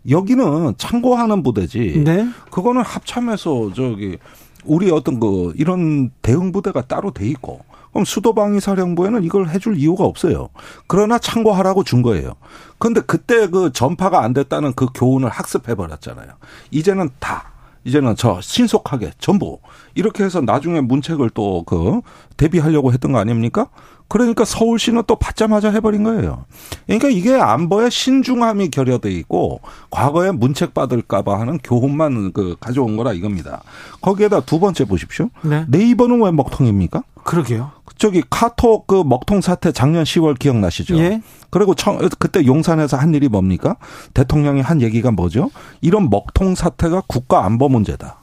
여기는 0.06 0.74
참고하는 0.76 1.42
부대지. 1.42 2.02
네. 2.04 2.28
그거는 2.50 2.82
합참에서 2.82 3.72
저기 3.72 4.18
우리 4.66 4.90
어떤 4.90 5.18
그 5.18 5.54
이런 5.56 6.10
대응 6.20 6.52
부대가 6.52 6.82
따로 6.82 7.10
돼 7.10 7.26
있고 7.28 7.60
그럼 7.90 8.04
수도방위 8.04 8.60
사령부에는 8.60 9.24
이걸 9.24 9.48
해줄 9.48 9.78
이유가 9.78 10.04
없어요. 10.04 10.50
그러나 10.88 11.18
참고하라고 11.18 11.84
준 11.84 12.02
거예요. 12.02 12.34
그런데 12.76 13.00
그때 13.00 13.48
그 13.48 13.72
전파가 13.72 14.22
안 14.22 14.34
됐다는 14.34 14.74
그 14.74 14.88
교훈을 14.94 15.30
학습해 15.30 15.74
버렸잖아요. 15.74 16.32
이제는 16.70 17.08
다 17.18 17.52
이제는 17.84 18.16
저 18.16 18.40
신속하게 18.42 19.12
전부 19.18 19.60
이렇게 19.94 20.22
해서 20.22 20.42
나중에 20.42 20.82
문책을 20.82 21.30
또 21.30 21.64
그 21.64 22.02
대비하려고 22.36 22.92
했던 22.92 23.12
거 23.12 23.18
아닙니까? 23.18 23.68
그러니까 24.08 24.44
서울시는 24.44 25.02
또 25.06 25.16
받자마자 25.16 25.70
해버린 25.70 26.04
거예요. 26.04 26.44
그러니까 26.86 27.08
이게 27.08 27.34
안보의 27.34 27.90
신중함이 27.90 28.70
결여돼 28.70 29.10
있고 29.12 29.60
과거에 29.90 30.30
문책 30.30 30.74
받을까봐 30.74 31.40
하는 31.40 31.58
교훈만 31.58 32.32
그 32.32 32.56
가져온 32.60 32.96
거라 32.96 33.12
이겁니다. 33.12 33.62
거기에다 34.00 34.40
두 34.40 34.60
번째 34.60 34.84
보십시오. 34.84 35.30
네. 35.42 35.64
네이버는 35.68 36.22
왜 36.22 36.30
먹통입니까? 36.30 37.02
그러게요. 37.24 37.72
저기 37.98 38.22
카톡 38.28 38.86
그 38.86 39.02
먹통 39.04 39.40
사태 39.40 39.72
작년 39.72 40.04
10월 40.04 40.38
기억나시죠? 40.38 40.98
예. 40.98 41.22
그리고 41.50 41.74
청, 41.74 41.98
그때 42.18 42.44
용산에서 42.44 42.96
한 42.96 43.14
일이 43.14 43.28
뭡니까? 43.28 43.76
대통령이 44.14 44.60
한 44.60 44.82
얘기가 44.82 45.10
뭐죠? 45.10 45.50
이런 45.80 46.10
먹통 46.10 46.54
사태가 46.54 47.02
국가 47.08 47.44
안보 47.44 47.68
문제다. 47.68 48.18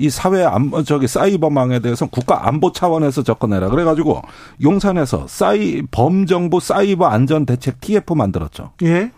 이 0.00 0.10
사회 0.10 0.44
안 0.44 0.72
저기 0.84 1.06
사이버망에 1.06 1.80
대해서 1.80 2.06
국가 2.06 2.48
안보 2.48 2.72
차원에서 2.72 3.22
접근해라. 3.22 3.68
그래가지고 3.68 4.22
용산에서 4.62 5.26
사이 5.28 5.82
범정부 5.90 6.60
사이버 6.60 7.06
안전 7.06 7.46
대책 7.46 7.80
TF 7.80 8.14
만들었죠. 8.14 8.72
예. 8.82 9.12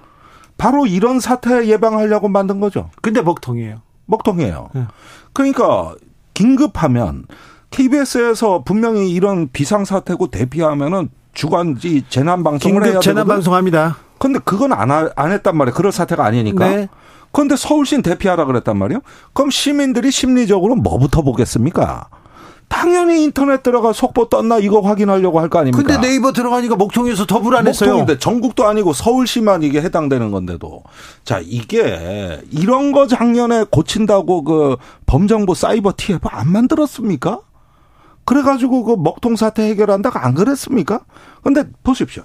바로 0.58 0.86
이런 0.86 1.20
사태 1.20 1.66
예방하려고 1.66 2.28
만든 2.28 2.60
거죠. 2.60 2.90
근데 3.00 3.22
먹통이에요. 3.22 3.80
먹통이에요. 4.06 4.70
예. 4.76 4.86
그러니까 5.32 5.94
긴급하면 6.34 7.26
KBS에서 7.70 8.62
분명히 8.64 9.10
이런 9.10 9.48
비상 9.52 9.84
사태고 9.84 10.28
대피하면은 10.28 11.10
주간지 11.32 12.04
재난 12.08 12.42
방송을 12.42 12.84
해야 12.84 13.00
재난 13.00 13.26
방송합니다. 13.26 13.96
근데 14.18 14.38
그건 14.44 14.72
안, 14.72 14.90
안 14.90 15.32
했단 15.32 15.56
말이에요. 15.56 15.74
그럴 15.74 15.90
사태가 15.90 16.24
아니니까. 16.24 16.68
네. 16.68 16.88
그런데 17.32 17.56
서울시는 17.56 18.02
대피하라 18.02 18.44
그랬단 18.44 18.76
말이에요. 18.78 19.00
그럼 19.32 19.50
시민들이 19.50 20.10
심리적으로 20.10 20.74
뭐부터 20.76 21.22
보겠습니까? 21.22 22.08
당연히 22.68 23.22
인터넷 23.24 23.62
들어가 23.62 23.92
속보 23.92 24.30
떴나 24.30 24.56
이거 24.58 24.80
확인하려고 24.80 25.40
할 25.40 25.50
거 25.50 25.58
아닙니까? 25.58 25.82
근데 25.82 26.08
네이버 26.08 26.32
들어가니까 26.32 26.74
목통에서 26.76 27.26
더 27.26 27.40
불안했어요. 27.40 27.90
목통인데 27.90 28.18
전국도 28.18 28.66
아니고 28.66 28.94
서울시만 28.94 29.62
이게 29.62 29.82
해당되는 29.82 30.30
건데도 30.30 30.82
자 31.22 31.38
이게 31.42 32.40
이런 32.50 32.92
거 32.92 33.06
작년에 33.06 33.64
고친다고 33.70 34.44
그 34.44 34.76
범정부 35.04 35.54
사이버 35.54 35.92
TF 35.96 36.26
안 36.30 36.50
만들었습니까? 36.50 37.40
그래가지고 38.24 38.84
그 38.84 38.96
먹통 38.98 39.36
사태 39.36 39.64
해결한다고 39.64 40.18
안 40.18 40.32
그랬습니까? 40.34 41.00
근데 41.42 41.64
보십시오. 41.82 42.22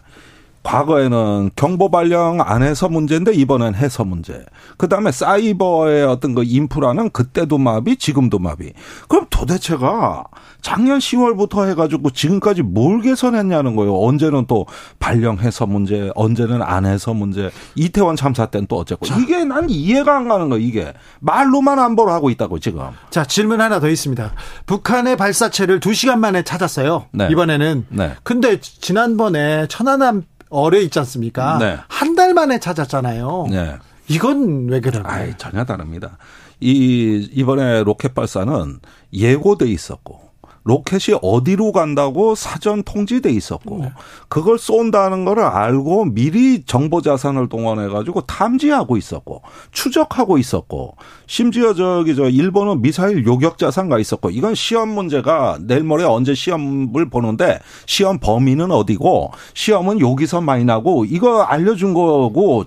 과거에는 0.68 1.52
경보 1.56 1.90
발령 1.90 2.42
안 2.42 2.62
해서 2.62 2.90
문제인데 2.90 3.34
이번엔 3.34 3.74
해서 3.74 4.04
문제. 4.04 4.44
그 4.76 4.90
다음에 4.90 5.14
사이버의 5.14 6.04
어떤 6.04 6.36
그 6.36 6.44
인프라는 6.44 7.12
그때도 7.12 7.58
마비, 7.58 7.96
지금도 7.96 8.40
마비. 8.40 8.74
그럼 9.08 9.28
도대체가 9.30 10.26
작년 10.62 11.00
10월부터 11.00 11.70
해가지고 11.70 12.10
지금까지 12.10 12.64
뭘 12.64 13.00
개선했냐는 13.02 13.78
거예요. 13.78 13.98
언제는 13.98 14.46
또 14.48 14.66
발령해서 15.00 15.68
문제, 15.68 16.12
언제는 16.16 16.62
안 16.62 16.86
해서 16.86 17.14
문제. 17.14 17.50
이태원 17.76 18.18
참사 18.18 18.48
때는 18.48 18.68
또 18.68 18.76
어쨌고. 18.76 19.06
자. 19.06 19.18
이게 19.18 19.46
난 19.46 19.70
이해가 19.70 20.18
안 20.18 20.28
가는 20.28 20.50
거예요. 20.50 20.62
이게 20.62 20.92
말로만 21.22 21.80
안보를 21.80 22.12
하고 22.12 22.30
있다고 22.30 22.60
지금. 22.60 22.82
자 23.10 23.24
질문 23.24 23.62
하나 23.62 23.80
더 23.80 23.88
있습니다. 23.88 24.34
북한의 24.66 25.16
발사체를 25.16 25.80
2 25.86 25.94
시간 25.94 26.20
만에 26.20 26.44
찾았어요. 26.44 27.06
네. 27.14 27.30
이번에는. 27.32 27.86
네. 27.88 28.16
근데 28.24 28.60
지난번에 28.60 29.68
천안함 29.70 30.24
어뢰 30.50 30.82
있지 30.84 31.00
않습니까? 31.00 31.58
네. 31.58 31.78
한달 31.88 32.34
만에 32.34 32.60
찾았잖아요. 32.60 33.48
네. 33.50 33.78
이건 34.08 34.68
왜? 34.70 34.80
아이, 35.04 35.38
전혀 35.38 35.66
다릅니다. 35.66 36.18
이 36.60 37.30
이번에 37.34 37.84
로켓 37.84 38.14
발사는 38.16 38.80
예고돼 39.14 39.68
있었고 39.68 40.27
로켓이 40.68 41.18
어디로 41.22 41.72
간다고 41.72 42.36
사전 42.36 42.84
통지돼 42.84 43.32
있었고 43.32 43.80
네. 43.84 43.92
그걸 44.28 44.60
쏜다는 44.60 45.24
거를 45.24 45.44
알고 45.44 46.06
미리 46.06 46.64
정보 46.64 47.02
자산을 47.02 47.48
동원해 47.48 47.88
가지고 47.88 48.22
탐지하고 48.22 48.98
있었고 48.98 49.44
추적하고 49.72 50.38
있었고 50.38 50.98
심지어 51.26 51.74
저기 51.74 52.16
저 52.16 52.28
일본은 52.28 52.82
미사일 52.82 53.26
요격 53.26 53.58
자세가 53.58 53.98
있었고 53.98 54.30
이건 54.30 54.56
시험 54.56 54.90
문제가 54.90 55.58
내일 55.62 55.84
모레 55.84 56.04
언제 56.04 56.34
시험을 56.34 57.10
보는데 57.10 57.60
시험 57.86 58.20
범위는 58.20 58.70
어디고 58.70 59.32
시험은 59.54 60.02
여기서 60.02 60.42
많이 60.42 60.66
나고 60.66 61.06
이거 61.06 61.44
알려준 61.44 61.94
거고 61.94 62.66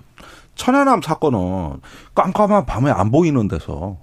천안함 0.55 1.03
사건은 1.03 1.79
깜깜한 2.15 2.65
밤에 2.65 2.89
안 2.89 3.11
보이는 3.11 3.47
데서 3.47 3.97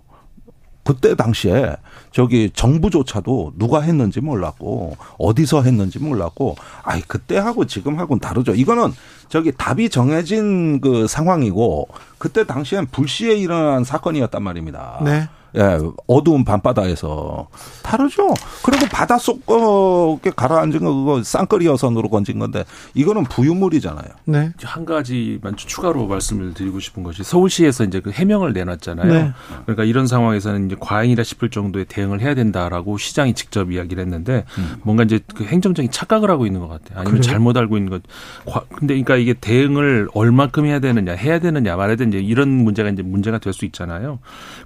그때 0.88 1.14
당시에 1.14 1.76
저기 2.12 2.50
정부조차도 2.54 3.52
누가 3.59 3.83
했는지 3.83 4.23
몰랐고 4.23 4.97
어디서 5.18 5.61
했는지 5.61 5.99
몰랐고 5.99 6.57
아이 6.83 7.02
그때하고 7.02 7.66
지금하고는 7.66 8.21
다르죠. 8.21 8.54
이거는 8.54 8.95
저기 9.28 9.52
답이 9.52 9.90
정해진 9.90 10.80
그 10.80 11.07
상황이고 11.07 11.88
그때 12.16 12.47
당시엔 12.47 12.87
불시에 12.87 13.35
일어난 13.35 13.85
사건이었단 13.85 14.42
말입니다. 14.42 15.02
네. 15.04 15.28
예, 15.57 15.78
어두운 16.07 16.45
밤바다에서 16.45 17.49
다르죠. 17.83 18.35
그리고 18.64 18.87
바닷속 18.90 19.43
어, 19.50 20.19
가라앉은 20.37 20.81
거 20.81 20.93
그거 20.95 21.23
쌍거리 21.23 21.67
여선으로 21.67 22.09
건진 22.11 22.38
건데 22.38 22.64
이거는 22.95 23.25
부유물이잖아요. 23.25 24.09
네. 24.26 24.52
한 24.62 24.85
가지만 24.85 25.57
추가로 25.57 26.07
말씀을 26.07 26.55
드리고 26.55 26.81
싶은 26.81 27.02
것이 27.02 27.23
서울시에서 27.25 27.85
이제 27.85 28.00
그 28.00 28.11
해명을 28.11 28.52
내놨잖아요. 28.52 29.12
네. 29.12 29.33
그러니까 29.64 29.85
이런 29.85 30.07
상황에서는 30.07 30.67
이제 30.67 30.76
과잉이라 30.78 31.25
싶을 31.25 31.50
정도의 31.50 31.87
대응을 31.87 32.21
해야 32.21 32.35
된다라고 32.35 32.99
시장이 32.99 33.35
직접 33.35 33.71
이야기를 33.73 34.02
했는데 34.02 34.45
음. 34.59 34.76
뭔가 34.83 35.05
이제 35.05 35.21
그 35.35 35.45
행정적인 35.45 35.90
착각을 35.90 36.31
하고 36.31 36.47
있는 36.47 36.61
것 36.61 36.69
같아요. 36.69 37.00
아니면 37.00 37.21
그래요? 37.21 37.23
잘못 37.23 37.57
알고 37.57 37.76
있는 37.76 37.90
것. 37.90 38.02
과- 38.47 38.64
근데 38.69 38.95
그러니까 38.95 39.17
이게 39.17 39.35
대응을 39.35 40.09
얼마큼 40.14 40.67
해야 40.67 40.78
되느냐, 40.78 41.12
해야 41.12 41.38
되느냐, 41.38 41.76
말해야 41.76 41.97
되느냐 41.97 42.19
이런 42.23 42.49
문제가 42.50 42.88
이제 42.90 43.02
문제가 43.02 43.38
될 43.38 43.49
수 43.52 43.64
있잖아요. 43.64 44.19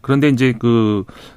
그런데 0.03 0.29
이제 0.29 0.53
그 0.59 0.72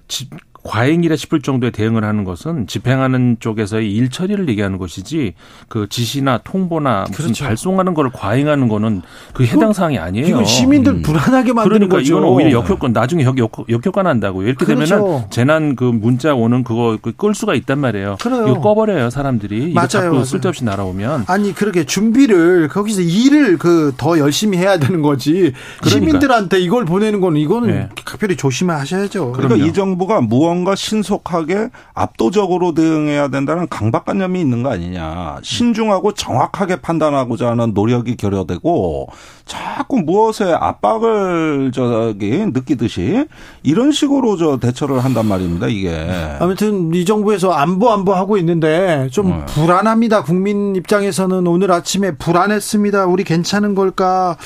집, 0.07 0.29
과잉이라 0.65 1.15
싶을 1.15 1.41
정도의 1.41 1.71
대응을 1.71 2.03
하는 2.03 2.23
것은 2.23 2.67
집행하는 2.67 3.37
쪽에서의 3.39 3.91
일 3.93 4.09
처리를 4.09 4.49
얘기하는 4.49 4.77
것이지 4.77 5.33
그 5.69 5.87
지시나 5.89 6.39
통보나 6.43 7.05
무슨 7.09 7.25
그렇죠. 7.25 7.45
발송하는 7.45 7.93
거를 7.93 8.11
과잉하는 8.13 8.67
거는 8.67 9.01
그 9.33 9.45
해당 9.45 9.73
사항이 9.73 9.97
아니에요. 9.99 10.27
이건 10.27 10.45
시민들 10.45 11.01
불안하게 11.01 11.53
만드는 11.53 11.87
그러니까 11.87 11.97
거죠. 11.97 12.13
이거는 12.13 12.27
오히려 12.29 12.51
역효과 12.51 12.89
나중에 12.89 13.23
역, 13.23 13.37
역, 13.37 13.51
역효과 13.69 14.03
난다고 14.03 14.43
이렇게 14.43 14.65
그렇죠. 14.65 14.95
되면은 14.95 15.23
재난 15.29 15.75
그 15.75 15.83
문자 15.83 16.33
오는 16.35 16.63
그거 16.63 16.97
그끌 17.01 17.33
수가 17.35 17.55
있단 17.55 17.79
말이에요. 17.79 18.17
그래요. 18.21 18.47
이거 18.47 18.61
꺼버려요 18.61 19.09
사람들이. 19.09 19.65
이거 19.69 19.73
맞아요, 19.73 19.87
자꾸 19.87 20.09
맞아요. 20.11 20.23
쓸데없이 20.25 20.63
날아오면 20.65 21.25
아니 21.27 21.53
그렇게 21.53 21.85
준비를 21.85 22.67
거기서 22.67 23.01
일을 23.01 23.57
그 23.57 23.85
더 23.97 24.17
열심히 24.19 24.57
해야 24.57 24.77
되는 24.77 25.01
거지 25.01 25.53
그러니까. 25.79 25.89
시민들한테 25.89 26.59
이걸 26.59 26.85
보내는 26.85 27.21
거는 27.21 27.39
이거는 27.39 27.69
네. 27.69 27.89
각별히 28.03 28.35
조심하셔야죠. 28.35 29.31
그러니까 29.31 29.55
그럼요. 29.55 29.69
이 29.69 29.73
정부가 29.73 30.21
무언 30.21 30.54
가 30.63 30.75
신속하게 30.75 31.69
압도적으로 31.93 32.73
대응해야 32.73 33.27
된다는 33.27 33.67
강박관념이 33.67 34.39
있는 34.39 34.63
거 34.63 34.71
아니냐. 34.71 35.37
신중하고 35.43 36.13
정확하게 36.13 36.77
판단하고자 36.77 37.49
하는 37.49 37.73
노력이 37.73 38.15
결여되고 38.15 39.09
자꾸 39.45 39.99
무엇에 39.99 40.53
압박을 40.53 41.71
저기 41.73 42.31
느끼듯이 42.47 43.27
이런 43.63 43.91
식으로 43.91 44.37
저 44.37 44.57
대처를 44.57 45.03
한단 45.03 45.27
말입니다. 45.27 45.67
이게. 45.67 45.95
아무튼 46.39 46.93
이 46.93 47.05
정부에서 47.05 47.51
안보 47.51 47.91
안보 47.91 48.13
하고 48.13 48.37
있는데 48.37 49.07
좀 49.11 49.29
네. 49.29 49.45
불안합니다. 49.47 50.23
국민 50.23 50.75
입장에서는 50.75 51.45
오늘 51.45 51.71
아침에 51.71 52.11
불안했습니다. 52.11 53.05
우리 53.05 53.23
괜찮은 53.23 53.75
걸까? 53.75 54.37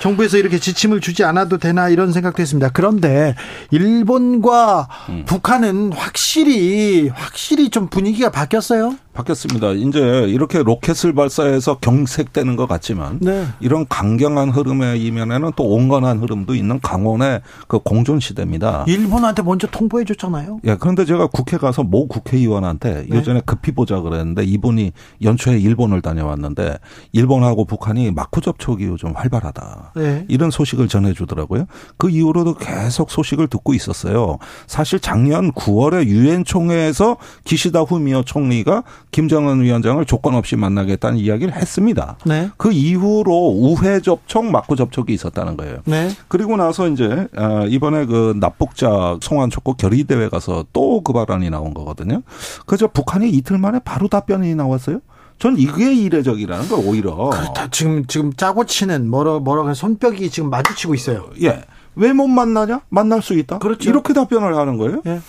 정부에서 0.00 0.36
이렇게 0.36 0.58
지침을 0.58 1.00
주지 1.00 1.24
않아도 1.24 1.58
되나 1.58 1.88
이런 1.88 2.12
생각도 2.12 2.40
했습니다. 2.40 2.70
그런데 2.72 3.34
일본과 3.70 4.88
음. 5.08 5.24
북한은 5.46 5.92
확실히 5.92 7.06
확실히 7.06 7.70
좀 7.70 7.86
분위기가 7.86 8.30
바뀌었어요. 8.30 8.96
바뀌었습니다. 9.16 9.72
이제 9.72 10.26
이렇게 10.28 10.62
로켓을 10.62 11.14
발사해서 11.14 11.78
경색되는 11.78 12.56
것 12.56 12.68
같지만 12.68 13.18
네. 13.20 13.46
이런 13.60 13.86
강경한 13.88 14.50
흐름의 14.50 15.02
이면에는 15.02 15.52
또 15.56 15.64
온건한 15.64 16.18
흐름도 16.20 16.54
있는 16.54 16.78
강원의 16.80 17.40
그 17.66 17.78
공존 17.78 18.20
시대입니다. 18.20 18.84
일본한테 18.86 19.42
먼저 19.42 19.66
통보해 19.66 20.04
줬잖아요. 20.04 20.60
예, 20.64 20.76
그런데 20.78 21.04
제가 21.04 21.28
국회 21.28 21.56
가서 21.56 21.82
모 21.82 22.06
국회의원한테 22.06 23.06
네. 23.08 23.16
예전에 23.16 23.40
급히 23.44 23.72
보자 23.72 24.00
그랬는데 24.00 24.44
이분이 24.44 24.92
연초에 25.22 25.58
일본을 25.58 26.02
다녀왔는데 26.02 26.78
일본하고 27.12 27.64
북한이 27.64 28.10
마쿠 28.12 28.40
접촉이 28.40 28.84
요즘 28.84 29.12
활발하다. 29.16 29.92
네. 29.96 30.24
이런 30.28 30.50
소식을 30.50 30.88
전해 30.88 31.12
주더라고요. 31.12 31.66
그 31.96 32.10
이후로도 32.10 32.54
계속 32.54 33.10
소식을 33.10 33.48
듣고 33.48 33.74
있었어요. 33.74 34.38
사실 34.66 35.00
작년 35.00 35.52
9월에 35.52 36.06
유엔 36.06 36.44
총회에서 36.44 37.16
기시다 37.44 37.80
후미오 37.80 38.22
총리가 38.24 38.82
김정은 39.10 39.62
위원장을 39.62 40.04
조건 40.04 40.34
없이 40.34 40.56
만나겠다는 40.56 41.18
이야기를 41.18 41.54
했습니다. 41.54 42.18
네. 42.26 42.50
그 42.58 42.70
이후로 42.72 43.48
우회 43.56 44.00
접촉, 44.00 44.44
막구 44.44 44.76
접촉이 44.76 45.14
있었다는 45.14 45.56
거예요. 45.56 45.78
네. 45.86 46.10
그리고 46.28 46.56
나서 46.56 46.86
이제 46.88 47.26
아, 47.34 47.64
이번에 47.66 48.04
그 48.04 48.34
납북자 48.38 49.18
송환 49.22 49.48
촉구 49.50 49.74
결의 49.76 50.04
대회 50.04 50.28
가서 50.28 50.64
또 50.72 51.00
그 51.02 51.12
발언이 51.12 51.50
나온 51.50 51.72
거거든요. 51.72 52.22
그저 52.66 52.88
북한이 52.88 53.30
이틀 53.30 53.58
만에 53.58 53.78
바로 53.84 54.08
답변이 54.08 54.54
나왔어요. 54.54 55.00
전 55.38 55.56
이게 55.58 55.94
이례적이라는 55.94 56.68
거 56.68 56.76
오히려. 56.76 57.14
그렇다. 57.30 57.68
지금 57.70 58.06
지금 58.06 58.32
짜고 58.32 58.64
치는 58.64 59.08
뭐라 59.08 59.38
뭐라 59.38 59.72
손뼉이 59.74 60.30
지금 60.30 60.50
마주치고 60.50 60.94
있어요. 60.94 61.30
예. 61.42 61.62
왜 61.94 62.12
못 62.12 62.26
만나냐? 62.28 62.80
만날 62.90 63.22
수 63.22 63.34
있다. 63.34 63.58
그렇죠. 63.58 63.88
이렇게 63.88 64.12
답변을 64.12 64.54
하는 64.56 64.76
거예요. 64.78 65.02
예. 65.06 65.20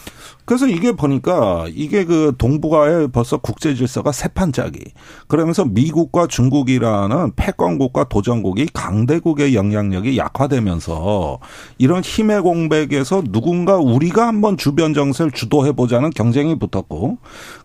그래서 0.45 0.65
이게 0.65 0.93
보니까 0.93 1.65
이게 1.69 2.05
그 2.05 2.33
동북아의 2.37 3.09
벌써 3.09 3.37
국제 3.37 3.75
질서가 3.75 4.13
세판짜기. 4.13 4.79
그러면서 5.27 5.65
미국과 5.65 6.27
중국이라는 6.27 7.33
패권국과 7.35 8.05
도전국이 8.05 8.67
강대국의 8.73 9.55
영향력이 9.55 10.17
약화되면서 10.17 11.39
이런 11.77 12.01
힘의 12.01 12.41
공백에서 12.41 13.23
누군가 13.29 13.75
우리가 13.75 14.25
한번 14.25 14.55
주변 14.55 14.93
정세를 14.93 15.31
주도해 15.31 15.73
보자는 15.73 16.11
경쟁이 16.11 16.57
붙었고 16.57 17.17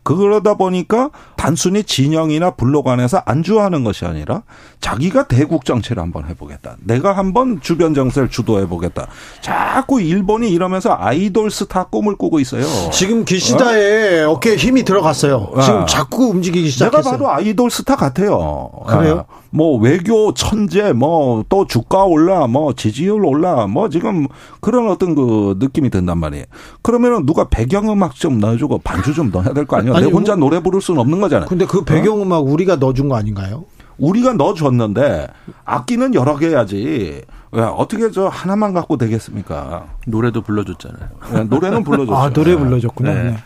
그러다 0.03 0.55
보니까 0.55 1.11
단순히 1.37 1.85
진영이나 1.85 2.53
블록 2.53 2.89
안에서 2.89 3.23
안주하는 3.25 3.85
것이 3.85 4.05
아니라 4.05 4.43
자기가 4.81 5.29
대국 5.29 5.65
정치를 5.65 6.03
한번 6.03 6.27
해보겠다. 6.27 6.77
내가 6.81 7.17
한번 7.17 7.61
주변 7.61 7.95
정세를 7.95 8.29
주도해 8.29 8.67
보겠다. 8.67 9.07
자꾸 9.41 10.01
일본이 10.01 10.51
이러면서 10.51 10.97
아이돌 10.99 11.51
스타 11.51 11.85
꿈을 11.85 12.17
꾸고 12.17 12.41
있어 12.41 12.52
요. 12.61 12.91
지금 12.93 13.25
기시다의 13.25 14.25
어깨에 14.25 14.57
힘이 14.57 14.83
들어갔어요. 14.85 15.51
지금 15.63 15.81
아. 15.83 15.87
자꾸 15.87 16.27
움직이기 16.29 16.65
내가 16.71 16.73
시작했어요. 16.73 17.13
봐도 17.13 17.31
아이돌 17.31 17.71
스타 17.71 17.97
같아요. 17.97 18.71
그래요? 18.87 19.25
아, 19.29 19.35
뭐 19.51 19.79
외교 19.79 20.33
천재, 20.33 20.93
뭐 20.93 21.45
또 21.49 21.67
주가 21.67 22.05
올라, 22.05 22.47
뭐 22.47 22.73
지지율 22.73 23.25
올라, 23.25 23.67
뭐 23.67 23.89
지금 23.91 24.27
그런 24.61 24.89
어떤 24.89 25.15
그 25.15 25.57
느낌이 25.59 25.91
든단 25.91 26.17
말이에요. 26.19 26.45
그러면은 26.83 27.27
누가 27.27 27.49
배경음악 27.49 28.15
좀 28.15 28.39
넣어주고 28.39 28.79
반주 28.79 29.13
좀 29.13 29.31
넣어야 29.31 29.53
될 29.53 29.67
거 29.67 29.77
아니에요. 29.77 29.95
아니, 29.95 30.07
내 30.07 30.13
혼자 30.13 30.35
노래 30.37 30.61
부를 30.61 30.81
수는 30.81 31.01
없는 31.01 31.21
거잖아요. 31.21 31.49
근데 31.49 31.67
그 31.67 31.85
배경음악 31.85 32.47
우리가 32.47 32.77
넣어준 32.77 33.09
거 33.09 33.17
아닌가요? 33.17 33.52
우리가 34.03 34.33
넣어줬는데 34.33 35.29
악기는 35.65 36.15
여러 36.15 36.37
개 36.37 36.49
해야지. 36.49 37.23
왜 37.53 37.63
어떻게 37.63 38.11
저 38.11 38.27
하나만 38.27 38.75
갖고 38.75 38.97
되겠습니까? 38.97 39.87
노래도 40.09 40.43
불러줬잖아요. 40.43 41.09
네, 41.33 41.45
노래는 41.45 41.85
불러줬죠. 41.85 42.17
아 42.19 42.31
노래 42.31 42.57
불러줬구나. 42.57 43.15
네. 43.15 43.23
네. 43.23 43.37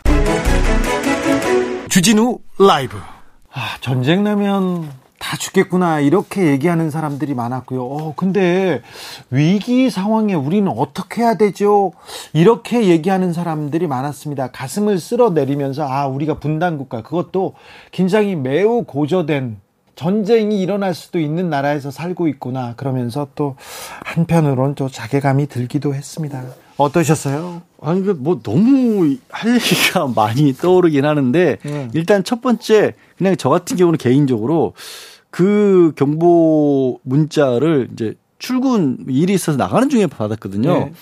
주진우 1.89 2.39
라이브. 2.57 2.97
아, 3.53 3.77
전쟁 3.81 4.23
나면 4.23 4.89
다 5.19 5.37
죽겠구나 5.37 5.99
이렇게 5.99 6.47
얘기하는 6.47 6.89
사람들이 6.89 7.35
많았고요. 7.35 7.83
어, 7.83 8.13
근데 8.15 8.81
위기 9.29 9.91
상황에 9.91 10.33
우리는 10.33 10.71
어떻게 10.75 11.21
해야 11.21 11.35
되죠? 11.35 11.91
이렇게 12.33 12.87
얘기하는 12.87 13.31
사람들이 13.31 13.85
많았습니다. 13.85 14.47
가슴을 14.47 14.99
쓸어 14.99 15.29
내리면서 15.31 15.87
아 15.87 16.07
우리가 16.07 16.39
분단 16.39 16.79
국가 16.79 17.03
그것도 17.03 17.53
긴장이 17.91 18.35
매우 18.35 18.85
고조된 18.85 19.66
전쟁이 19.97 20.61
일어날 20.61 20.93
수도 20.93 21.19
있는 21.19 21.49
나라에서 21.49 21.89
살고 21.89 22.27
있구나 22.27 22.75
그러면서 22.77 23.27
또 23.33 23.55
한편으론 24.05 24.75
또 24.75 24.87
자괴감이 24.87 25.47
들기도 25.47 25.95
했습니다. 25.95 26.43
어떠셨어요? 26.77 27.63
아니 27.81 28.03
그뭐 28.03 28.41
너무 28.43 29.17
할 29.29 29.55
얘기가 29.55 30.07
많이 30.15 30.53
떠오르긴 30.53 31.03
하는데 31.03 31.57
네. 31.63 31.87
일단 31.95 32.23
첫 32.23 32.41
번째 32.41 32.93
그냥 33.17 33.35
저 33.37 33.49
같은 33.49 33.75
경우는 33.75 33.97
개인적으로 33.97 34.73
그 35.31 35.93
경보 35.95 36.99
문자를 37.01 37.89
이제 37.91 38.13
출근 38.37 38.99
일이 39.09 39.33
있어서 39.33 39.57
나가는 39.57 39.89
중에 39.89 40.05
받았거든요. 40.05 40.73
네. 40.73 40.93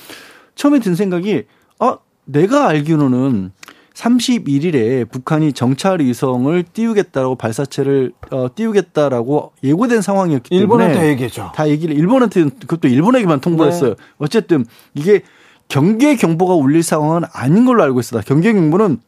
처음에 0.56 0.80
든 0.80 0.96
생각이 0.96 1.44
아 1.80 1.98
내가 2.24 2.70
알기로는 2.70 3.52
31일에 3.96 5.10
북한이 5.10 5.54
정찰 5.54 6.00
위성을 6.02 6.64
띄우겠다라고 6.74 7.36
발사체를 7.36 8.12
어, 8.32 8.48
띄우겠다라고 8.54 9.54
예고된 9.64 10.02
상황이었기 10.02 10.50
때문에 10.50 10.62
일본한테 10.64 11.08
얘기했죠. 11.10 11.52
다 11.56 11.68
얘기를 11.70 11.96
일본한테 11.96 12.44
그것도 12.44 12.88
일본에게만 12.88 13.40
통보했어요. 13.42 13.90
네. 13.92 13.96
어쨌든 14.18 14.66
이게 14.94 15.22
경계 15.68 16.16
경보가 16.16 16.54
울릴 16.54 16.84
상황은 16.84 17.24
아닌 17.34 17.66
걸로 17.66 17.82
알고 17.84 18.00
있어요. 18.02 18.22
경계 18.26 18.54
경보는 18.54 19.00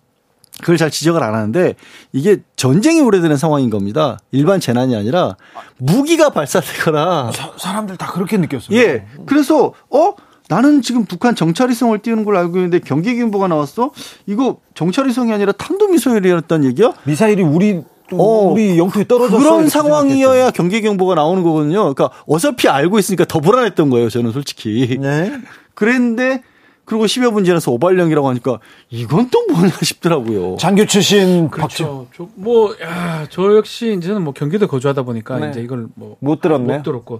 그걸 0.61 0.77
잘 0.77 0.89
지적을 0.89 1.21
안 1.21 1.35
하는데 1.35 1.75
이게 2.13 2.37
전쟁이 2.55 2.99
오래되는 3.01 3.37
상황인 3.37 3.69
겁니다. 3.69 4.17
일반 4.31 4.59
재난이 4.59 4.95
아니라 4.95 5.35
무기가 5.77 6.29
발사되거나 6.31 7.31
사- 7.31 7.51
사람들 7.57 7.97
다 7.97 8.11
그렇게 8.11 8.37
느꼈어요. 8.37 8.75
예. 8.75 9.05
그래서 9.27 9.73
어 9.91 10.13
나는 10.49 10.81
지금 10.81 11.05
북한 11.05 11.35
정찰위성을 11.35 11.97
띄우는 11.99 12.25
걸 12.25 12.37
알고 12.37 12.57
있는데 12.57 12.79
경계 12.79 13.15
경보가 13.15 13.47
나왔어. 13.47 13.91
이거 14.25 14.57
정찰위성이 14.75 15.33
아니라 15.33 15.51
탄도미사일이었다는 15.51 16.67
얘기야? 16.69 16.93
미사일이 17.03 17.43
우리 17.43 17.81
또 18.09 18.17
어, 18.17 18.51
우리 18.51 18.77
영토에 18.77 19.05
떨어졌어. 19.05 19.37
그런 19.37 19.67
상황이어야 19.67 20.51
경계 20.51 20.81
경보가 20.81 21.15
나오는 21.15 21.43
거거든요. 21.43 21.93
그러니까 21.93 22.09
어차피 22.25 22.69
알고 22.69 22.99
있으니까 22.99 23.25
더 23.25 23.39
불안했던 23.41 23.89
거예요. 23.89 24.09
저는 24.09 24.31
솔직히. 24.31 24.97
네. 24.99 25.33
그랬는데 25.73 26.41
그리고 26.87 27.05
10여 27.05 27.33
분 27.33 27.43
지나서 27.43 27.69
오발령이라고 27.73 28.29
하니까 28.29 28.59
이건 28.89 29.29
또 29.29 29.45
뭐냐 29.51 29.73
싶더라고요. 29.81 30.55
장교 30.55 30.85
출신 30.85 31.49
그렇죠. 31.49 32.07
저, 32.15 32.29
뭐, 32.35 32.73
야, 32.81 33.27
저 33.29 33.57
역시 33.57 33.93
이제는 33.97 34.21
뭐 34.21 34.33
경기도 34.33 34.67
거주하다 34.67 35.03
보니까 35.03 35.37
네. 35.37 35.49
이제 35.49 35.59
이걸 35.59 35.87
뭐. 35.95 36.15
못 36.21 36.39
들었네. 36.39 36.77
못 36.77 36.83
들었고. 36.83 37.19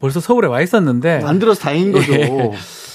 벌써 0.00 0.20
서울에 0.20 0.48
와 0.48 0.60
있었는데. 0.60 1.22
안 1.24 1.38
들어서 1.38 1.62
다행인 1.62 1.92
거죠. 1.92 2.12
예. 2.12 2.52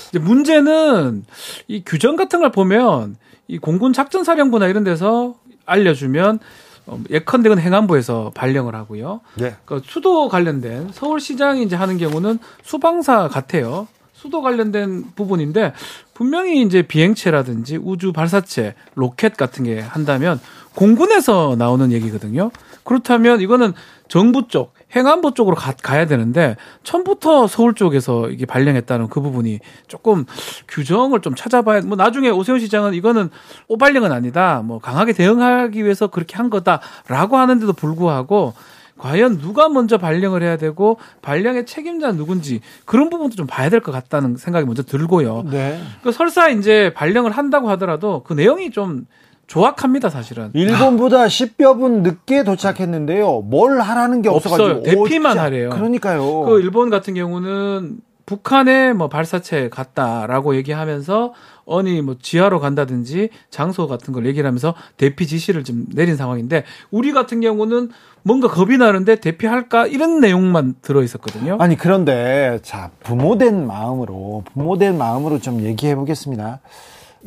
이제 0.09 0.19
문제는 0.19 1.25
이 1.67 1.81
규정 1.83 2.15
같은 2.15 2.39
걸 2.39 2.51
보면 2.51 3.15
이 3.47 3.57
공군 3.57 3.91
작전사령부나 3.91 4.67
이런 4.67 4.83
데서 4.83 5.33
알려주면 5.65 6.37
어, 6.85 6.99
예컨대 7.09 7.49
건 7.49 7.57
행안부에서 7.57 8.31
발령을 8.35 8.75
하고요. 8.75 9.21
네. 9.37 9.55
그 9.65 9.81
수도 9.83 10.29
관련된 10.29 10.89
서울시장이 10.91 11.63
이제 11.63 11.75
하는 11.75 11.97
경우는 11.97 12.37
수방사 12.61 13.27
같아요. 13.27 13.87
수도 14.21 14.43
관련된 14.43 15.05
부분인데 15.15 15.73
분명히 16.21 16.61
이제 16.61 16.83
비행체라든지 16.83 17.79
우주 17.81 18.13
발사체, 18.13 18.75
로켓 18.93 19.35
같은 19.37 19.63
게 19.63 19.79
한다면 19.79 20.39
공군에서 20.75 21.55
나오는 21.57 21.91
얘기거든요. 21.91 22.51
그렇다면 22.83 23.41
이거는 23.41 23.73
정부 24.07 24.47
쪽, 24.47 24.75
행안부 24.95 25.33
쪽으로 25.33 25.55
가, 25.55 25.71
가야 25.71 26.05
되는데 26.05 26.57
처음부터 26.83 27.47
서울 27.47 27.73
쪽에서 27.73 28.29
이게 28.29 28.45
발령했다는 28.45 29.07
그 29.07 29.19
부분이 29.19 29.61
조금 29.87 30.25
규정을 30.67 31.21
좀 31.21 31.33
찾아봐야 31.33 31.81
뭐 31.81 31.97
나중에 31.97 32.29
오세훈 32.29 32.59
시장은 32.59 32.93
이거는 32.93 33.31
오발령은 33.67 34.11
아니다. 34.11 34.61
뭐 34.63 34.77
강하게 34.77 35.13
대응하기 35.13 35.83
위해서 35.83 36.05
그렇게 36.05 36.35
한 36.35 36.51
거다라고 36.51 37.37
하는데도 37.37 37.73
불구하고 37.73 38.53
과연 39.01 39.39
누가 39.39 39.67
먼저 39.67 39.97
발령을 39.97 40.43
해야 40.43 40.57
되고 40.57 40.97
발령의 41.23 41.65
책임자는 41.65 42.17
누군지 42.17 42.61
그런 42.85 43.09
부분도 43.09 43.35
좀 43.35 43.47
봐야 43.47 43.69
될 43.69 43.81
것 43.81 43.91
같다는 43.91 44.37
생각이 44.37 44.67
먼저 44.67 44.83
들고요. 44.83 45.43
네. 45.49 45.81
그 46.03 46.11
설사 46.11 46.49
이제 46.49 46.93
발령을 46.93 47.31
한다고 47.31 47.69
하더라도 47.71 48.21
그 48.23 48.33
내용이 48.33 48.69
좀 48.69 49.07
조악합니다, 49.47 50.09
사실은. 50.09 50.51
일본보다 50.53 51.25
10여 51.25 51.79
분 51.79 52.03
늦게 52.03 52.43
도착했는데요. 52.43 53.41
뭘 53.41 53.81
하라는 53.81 54.21
게 54.21 54.29
없어가지고 54.29 54.69
없어요. 54.69 54.83
대피만 54.83 55.37
하래요. 55.39 55.71
그러니까요. 55.71 56.41
그 56.43 56.61
일본 56.61 56.89
같은 56.91 57.15
경우는 57.15 57.97
북한에 58.25 58.93
뭐 58.93 59.07
발사체 59.07 59.69
갔다라고 59.69 60.55
얘기하면서 60.55 61.33
어니 61.65 62.01
뭐 62.01 62.15
지하로 62.21 62.59
간다든지 62.59 63.29
장소 63.49 63.87
같은 63.87 64.13
걸 64.13 64.25
얘기를 64.25 64.47
하면서 64.47 64.73
대피 64.97 65.27
지시를 65.27 65.63
좀 65.63 65.85
내린 65.93 66.15
상황인데 66.15 66.63
우리 66.91 67.11
같은 67.11 67.41
경우는 67.41 67.89
뭔가 68.23 68.47
겁이 68.47 68.77
나는데 68.77 69.15
대피할까 69.15 69.87
이런 69.87 70.19
내용만 70.19 70.75
들어 70.81 71.01
있었거든요. 71.01 71.57
아니 71.59 71.75
그런데 71.75 72.59
자 72.61 72.91
부모된 73.03 73.65
마음으로 73.65 74.43
부모된 74.53 74.97
마음으로 74.97 75.39
좀 75.39 75.61
얘기해 75.61 75.95
보겠습니다. 75.95 76.59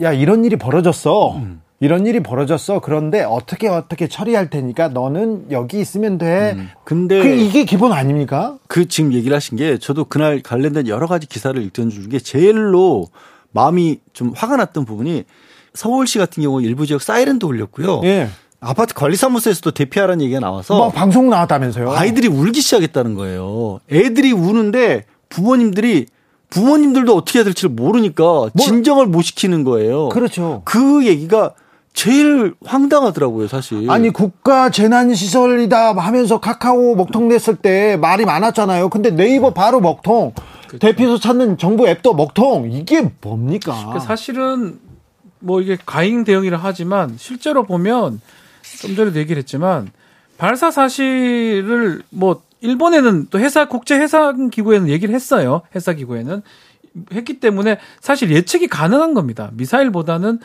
야 0.03 0.13
이런 0.13 0.45
일이 0.45 0.57
벌어졌어. 0.57 1.41
이런 1.81 2.07
일이 2.07 2.21
벌어졌어. 2.21 2.81
그런데 2.81 3.23
어떻게 3.23 3.69
어떻게 3.69 4.09
처리할 4.09 4.49
테니까 4.49 4.89
너는 4.89 5.47
여기 5.51 5.81
있으면 5.81 6.19
돼. 6.19 6.57
근데 6.85 7.21
그 7.23 7.29
이게 7.29 7.65
기본 7.65 7.93
아닙니까? 7.93 8.57
그 8.69 8.89
지금 8.89 9.13
얘기를 9.13 9.35
하신 9.35 9.59
게 9.59 9.79
저도 9.79 10.05
그날 10.05 10.41
관련된 10.41 10.89
여러 10.89 11.07
가지 11.07 11.27
기사를 11.27 11.61
읽던 11.61 11.91
중에 11.91 12.19
제일로 12.21 13.07
마음이 13.53 14.01
좀 14.13 14.33
화가 14.35 14.57
났던 14.57 14.85
부분이 14.85 15.25
서울시 15.75 16.19
같은 16.19 16.43
경우 16.43 16.63
일부 16.63 16.87
지역 16.87 17.03
사이렌도 17.03 17.47
울렸고요. 17.49 18.01
예. 18.05 18.29
아파트 18.61 18.95
관리사무소에서도 18.95 19.73
대피하라는 19.73 20.25
얘기가 20.25 20.41
나와서 20.41 20.75
뭐 20.77 20.89
방송 20.91 21.29
나왔다면서요? 21.29 21.93
아이들이 21.93 22.29
울기 22.29 22.63
시작했다는 22.63 23.15
거예요. 23.15 23.81
애들이 23.93 24.33
우는데 24.33 25.05
부모님들이 25.29 26.07
부모님들도 26.49 27.15
어떻게 27.15 27.41
해야 27.41 27.45
될지 27.45 27.69
모르니까 27.69 28.49
진정을 28.59 29.07
못 29.07 29.23
시키는 29.23 29.65
거예요. 29.65 30.09
그렇죠. 30.09 30.63
그 30.65 31.05
얘기가 31.05 31.53
제일 31.95 32.55
황당하더라고요, 32.67 33.47
사실. 33.47 33.89
아니 33.89 34.11
국가 34.11 34.69
재난 34.69 35.15
시설이다 35.15 35.95
하면서 35.95 36.41
카카오 36.41 36.97
먹통 36.97 37.29
냈을 37.29 37.57
때 37.57 37.97
말이 37.97 38.25
많았잖아요. 38.25 38.91
근데 38.91 39.11
네이버 39.11 39.55
바로 39.55 39.81
먹통. 39.81 40.35
대피소 40.81 41.21
찾는 41.21 41.57
정부 41.57 41.89
앱도 41.89 42.15
먹통. 42.15 42.71
이게 42.73 43.11
뭡니까? 43.21 43.73
그러니까 43.77 44.01
사실은 44.01 44.81
뭐 45.39 45.61
이게 45.61 45.79
가행 45.87 46.25
대응이라 46.25 46.59
하지만 46.61 47.15
실제로 47.17 47.63
보면 47.63 48.21
좀 48.81 48.97
전에도 48.97 49.19
얘기를 49.21 49.39
했지만 49.39 49.91
발사 50.37 50.73
사실을 50.73 52.03
뭐 52.11 52.43
일본에는 52.61 53.29
또 53.31 53.39
회사 53.39 53.67
국제 53.69 53.95
해상 53.95 54.51
기구에는 54.51 54.89
얘기를 54.89 55.15
했어요. 55.15 55.63
해사 55.77 55.93
기구에는 55.93 56.43
했기 57.13 57.41
때문에 57.41 57.79
사실 58.01 58.31
예측이 58.31 58.69
가능한 58.69 59.15
겁니다. 59.15 59.51
미사일보다는 59.55 60.39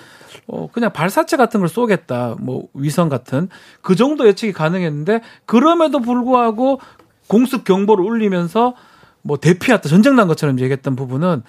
어 0.48 0.68
그냥 0.72 0.92
발사체 0.92 1.38
같은 1.38 1.60
걸 1.60 1.70
쏘겠다. 1.70 2.36
뭐 2.40 2.68
위성 2.74 3.08
같은 3.10 3.50
그 3.82 3.96
정도 3.96 4.28
예측이 4.28 4.52
가능했는데 4.54 5.22
그럼에도 5.46 6.00
불구하고 6.00 6.80
공습 7.28 7.64
경보를 7.66 8.04
울리면서 8.04 8.74
뭐 9.22 9.38
대피했다 9.38 9.88
전쟁 9.90 10.16
난 10.16 10.28
것처럼 10.28 10.60
얘기했던 10.60 10.96
부분은 10.96 11.44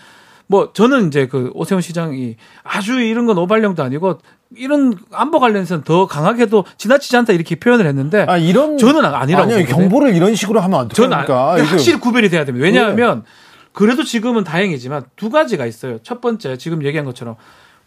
뭐 0.46 0.72
저는 0.74 1.06
이제 1.06 1.28
그 1.28 1.50
오세훈 1.54 1.80
시장이 1.80 2.36
아주 2.64 3.00
이런 3.00 3.24
건 3.24 3.38
오발령도 3.38 3.82
아니고 3.82 4.18
이런 4.56 4.92
안보 5.12 5.38
관련해서는 5.38 5.84
더 5.84 6.06
강하게도 6.06 6.64
지나치지 6.76 7.16
않다 7.16 7.32
이렇게 7.32 7.54
표현을 7.54 7.86
했는데 7.86 8.26
아 8.28 8.36
이런 8.36 8.76
저는 8.76 9.04
아니라고 9.04 9.44
아니요 9.44 9.58
보거든요. 9.60 9.76
경보를 9.76 10.14
이런 10.14 10.34
식으로 10.34 10.60
하면 10.60 10.88
저는 10.90 11.10
어떡합니까? 11.16 11.52
아- 11.52 11.58
이거- 11.58 11.66
확실히 11.68 12.00
구별이 12.00 12.28
돼야 12.28 12.44
됩니다. 12.44 12.64
왜냐하면 12.64 13.24
그래도 13.80 14.04
지금은 14.04 14.44
다행이지만 14.44 15.04
두 15.16 15.30
가지가 15.30 15.64
있어요. 15.64 15.98
첫 16.02 16.20
번째 16.20 16.58
지금 16.58 16.84
얘기한 16.84 17.06
것처럼 17.06 17.36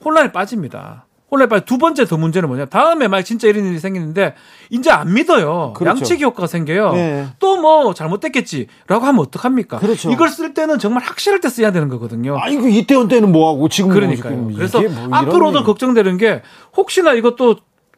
혼란에 0.04 0.32
빠집니다. 0.32 1.06
혼란에 1.30 1.48
빠져 1.50 1.66
두 1.66 1.78
번째 1.78 2.06
더 2.06 2.18
문제는 2.18 2.50
뭐냐? 2.50 2.66
다음에 2.66 3.08
막 3.08 3.22
진짜 3.22 3.48
이런 3.48 3.66
일이 3.66 3.78
생기는데 3.80 4.34
이제 4.72 4.90
안 4.90 5.14
믿어요. 5.14 5.74
그렇죠. 5.76 6.00
양치기 6.00 6.24
효과가 6.24 6.48
생겨요. 6.48 6.94
네. 6.94 7.28
또뭐 7.38 7.94
잘못됐겠지라고 7.94 9.06
하면 9.06 9.20
어떡합니까? 9.22 9.78
그렇죠. 9.78 10.12
이걸 10.12 10.30
쓸 10.30 10.56
때는 10.56 10.80
정말 10.80 11.04
확실할 11.04 11.42
때 11.42 11.50
써야 11.50 11.72
되는 11.72 11.90
거거든요. 11.90 12.40
아 12.40 12.50
이거 12.50 12.68
이태원 12.68 13.08
때는 13.08 13.32
뭐 13.32 13.52
하고 13.54 13.70
지금 13.70 13.90
뭐 13.90 13.96
그러니까요. 14.00 14.32
지금 14.34 14.54
그래서 14.56 14.82
뭐 14.82 15.10
앞으로도 15.16 15.60
얘기. 15.60 15.66
걱정되는 15.66 16.18
게 16.18 16.42
혹시나 16.76 17.14
이것도 17.14 17.58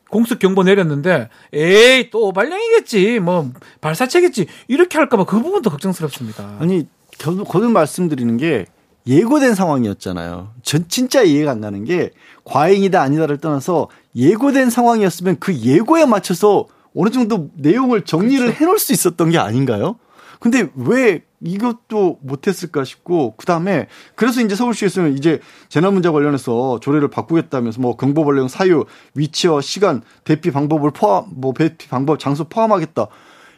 공습 0.10 0.40
경보 0.40 0.64
내렸는데 0.64 1.30
에이 1.54 2.10
또 2.12 2.32
발령이겠지 2.32 3.20
뭐 3.20 3.52
발사체겠지 3.82 4.48
이렇게 4.68 4.98
할까봐 4.98 5.24
그 5.26 5.42
부분도 5.42 5.70
걱정스럽습니다. 5.70 6.58
아니 6.60 6.80
결- 6.80 6.95
거듭 7.18 7.72
말씀드리는 7.72 8.38
게 8.38 8.66
예고된 9.08 9.54
상황이었잖아요. 9.54 10.52
전 10.64 10.86
진짜 10.88 11.22
이해가 11.22 11.52
안 11.52 11.62
나는 11.62 11.86
게 11.86 12.12
과잉이다 12.44 13.02
아니다를 13.02 13.38
떠나서 13.38 13.90
예고된 14.16 14.70
상황이었으면 14.70 15.38
그 15.40 15.56
예고에 15.56 16.06
맞춰서 16.06 16.66
어느 16.96 17.10
정도 17.10 17.50
내용을 17.56 18.04
정리를 18.04 18.54
해놓을 18.54 18.80
수 18.80 18.94
있었던 18.94 19.30
게 19.30 19.38
아닌가요? 19.38 19.98
근데 20.40 20.70
왜 20.76 21.24
이것도 21.42 22.20
못했을까 22.22 22.84
싶고 22.84 23.36
그 23.38 23.46
다음에 23.46 23.88
그래서 24.16 24.42
이제 24.42 24.56
서울시에서는 24.56 25.18
이제 25.18 25.40
재난 25.70 25.94
문제 25.94 26.10
관련해서 26.10 26.80
조례를 26.80 27.10
바꾸겠다면서 27.10 27.82
뭐 27.82 27.96
경보 27.96 28.26
발령 28.26 28.48
사유, 28.48 28.86
위치와 29.14 29.62
시간, 29.62 30.02
대피 30.24 30.52
방법을 30.52 30.92
포함, 30.92 31.26
뭐 31.36 31.54
대피 31.54 31.88
방법, 31.88 32.20
장소 32.20 32.46
포함하겠다. 32.46 33.08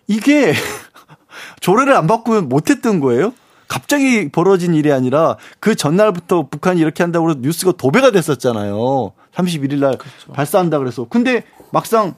이게 0.07 0.53
조례를 1.61 1.93
안 1.95 2.07
바꾸면 2.07 2.49
못했던 2.49 2.99
거예요? 2.99 3.33
갑자기 3.67 4.29
벌어진 4.29 4.73
일이 4.73 4.91
아니라 4.91 5.37
그 5.59 5.75
전날부터 5.75 6.47
북한이 6.49 6.79
이렇게 6.81 7.03
한다고 7.03 7.29
해서 7.29 7.39
뉴스가 7.41 7.73
도배가 7.73 8.11
됐었잖아요. 8.11 9.11
31일 9.35 9.79
날 9.79 9.97
발사한다 10.33 10.79
그래서. 10.79 11.05
근데 11.09 11.43
막상 11.71 12.15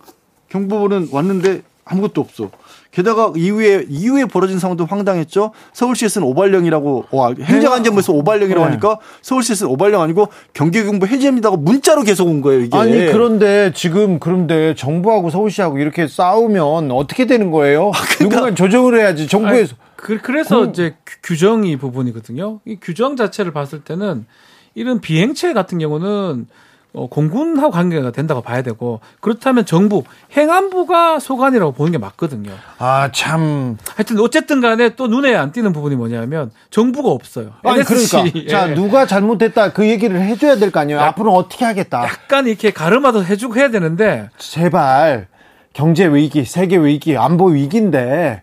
경보는 0.49 1.09
왔는데 1.11 1.61
아무것도 1.85 2.21
없어. 2.21 2.49
게다가 2.91 3.31
이후에 3.35 3.85
이후에 3.87 4.25
벌어진 4.25 4.57
상황도 4.57 4.85
황당했죠. 4.85 5.51
서울시에서는 5.73 6.27
오발령이라고 6.27 7.05
와, 7.11 7.33
행정안전부에서 7.39 8.13
오발령이라고 8.13 8.65
네. 8.65 8.69
하니까 8.71 8.97
서울시에서는 9.21 9.71
오발령 9.73 10.01
아니고 10.01 10.29
경계경보 10.53 11.05
해제입니다고 11.05 11.57
문자로 11.57 12.01
계속 12.03 12.27
온 12.27 12.41
거예요. 12.41 12.61
이게. 12.61 12.75
아니 12.77 12.91
그런데 13.11 13.71
지금 13.75 14.19
그런데 14.19 14.73
정부하고 14.75 15.29
서울시하고 15.29 15.77
이렇게 15.77 16.07
싸우면 16.07 16.91
어떻게 16.91 17.25
되는 17.25 17.51
거예요? 17.51 17.91
누군가 18.19 18.53
조정을 18.53 18.99
해야지 18.99 19.27
정부에서 19.27 19.75
그, 20.01 20.17
그래서 20.21 20.65
이제 20.65 20.95
규- 21.05 21.17
규정이 21.23 21.77
부분이거든요. 21.77 22.59
이 22.65 22.77
규정 22.81 23.15
자체를 23.15 23.51
봤을 23.53 23.81
때는 23.81 24.25
이런 24.75 25.01
비행체 25.01 25.53
같은 25.53 25.77
경우는 25.79 26.47
어, 26.91 27.07
공군하고 27.07 27.69
관계가 27.69 28.09
된다고 28.11 28.41
봐야 28.41 28.63
되고 28.63 28.99
그렇다면 29.19 29.63
정부 29.67 30.03
행안부가 30.35 31.19
소관이라고 31.19 31.73
보는 31.73 31.91
게 31.91 31.97
맞거든요. 31.99 32.51
아 32.79 33.11
참. 33.13 33.77
하여튼 33.95 34.19
어쨌든 34.19 34.59
간에 34.59 34.95
또 34.95 35.05
눈에 35.07 35.35
안 35.35 35.51
띄는 35.51 35.71
부분이 35.71 35.95
뭐냐면 35.95 36.49
정부가 36.71 37.09
없어요. 37.09 37.51
아니 37.63 37.81
NSC. 37.81 38.31
그러니까 38.31 38.49
자 38.49 38.69
예. 38.71 38.73
누가 38.73 39.05
잘못했다 39.05 39.71
그 39.73 39.87
얘기를 39.87 40.19
해줘야 40.19 40.55
될 40.55 40.71
거 40.71 40.79
아니에요. 40.79 40.99
앞으로 40.99 41.31
어떻게 41.35 41.63
하겠다. 41.63 42.03
약간 42.05 42.47
이렇게 42.47 42.71
가르마도 42.71 43.23
해주고 43.23 43.55
해야 43.57 43.69
되는데 43.69 44.29
제발 44.39 45.27
경제 45.73 46.07
위기, 46.07 46.43
세계 46.43 46.77
위기, 46.77 47.15
안보 47.17 47.49
위기인데 47.49 48.41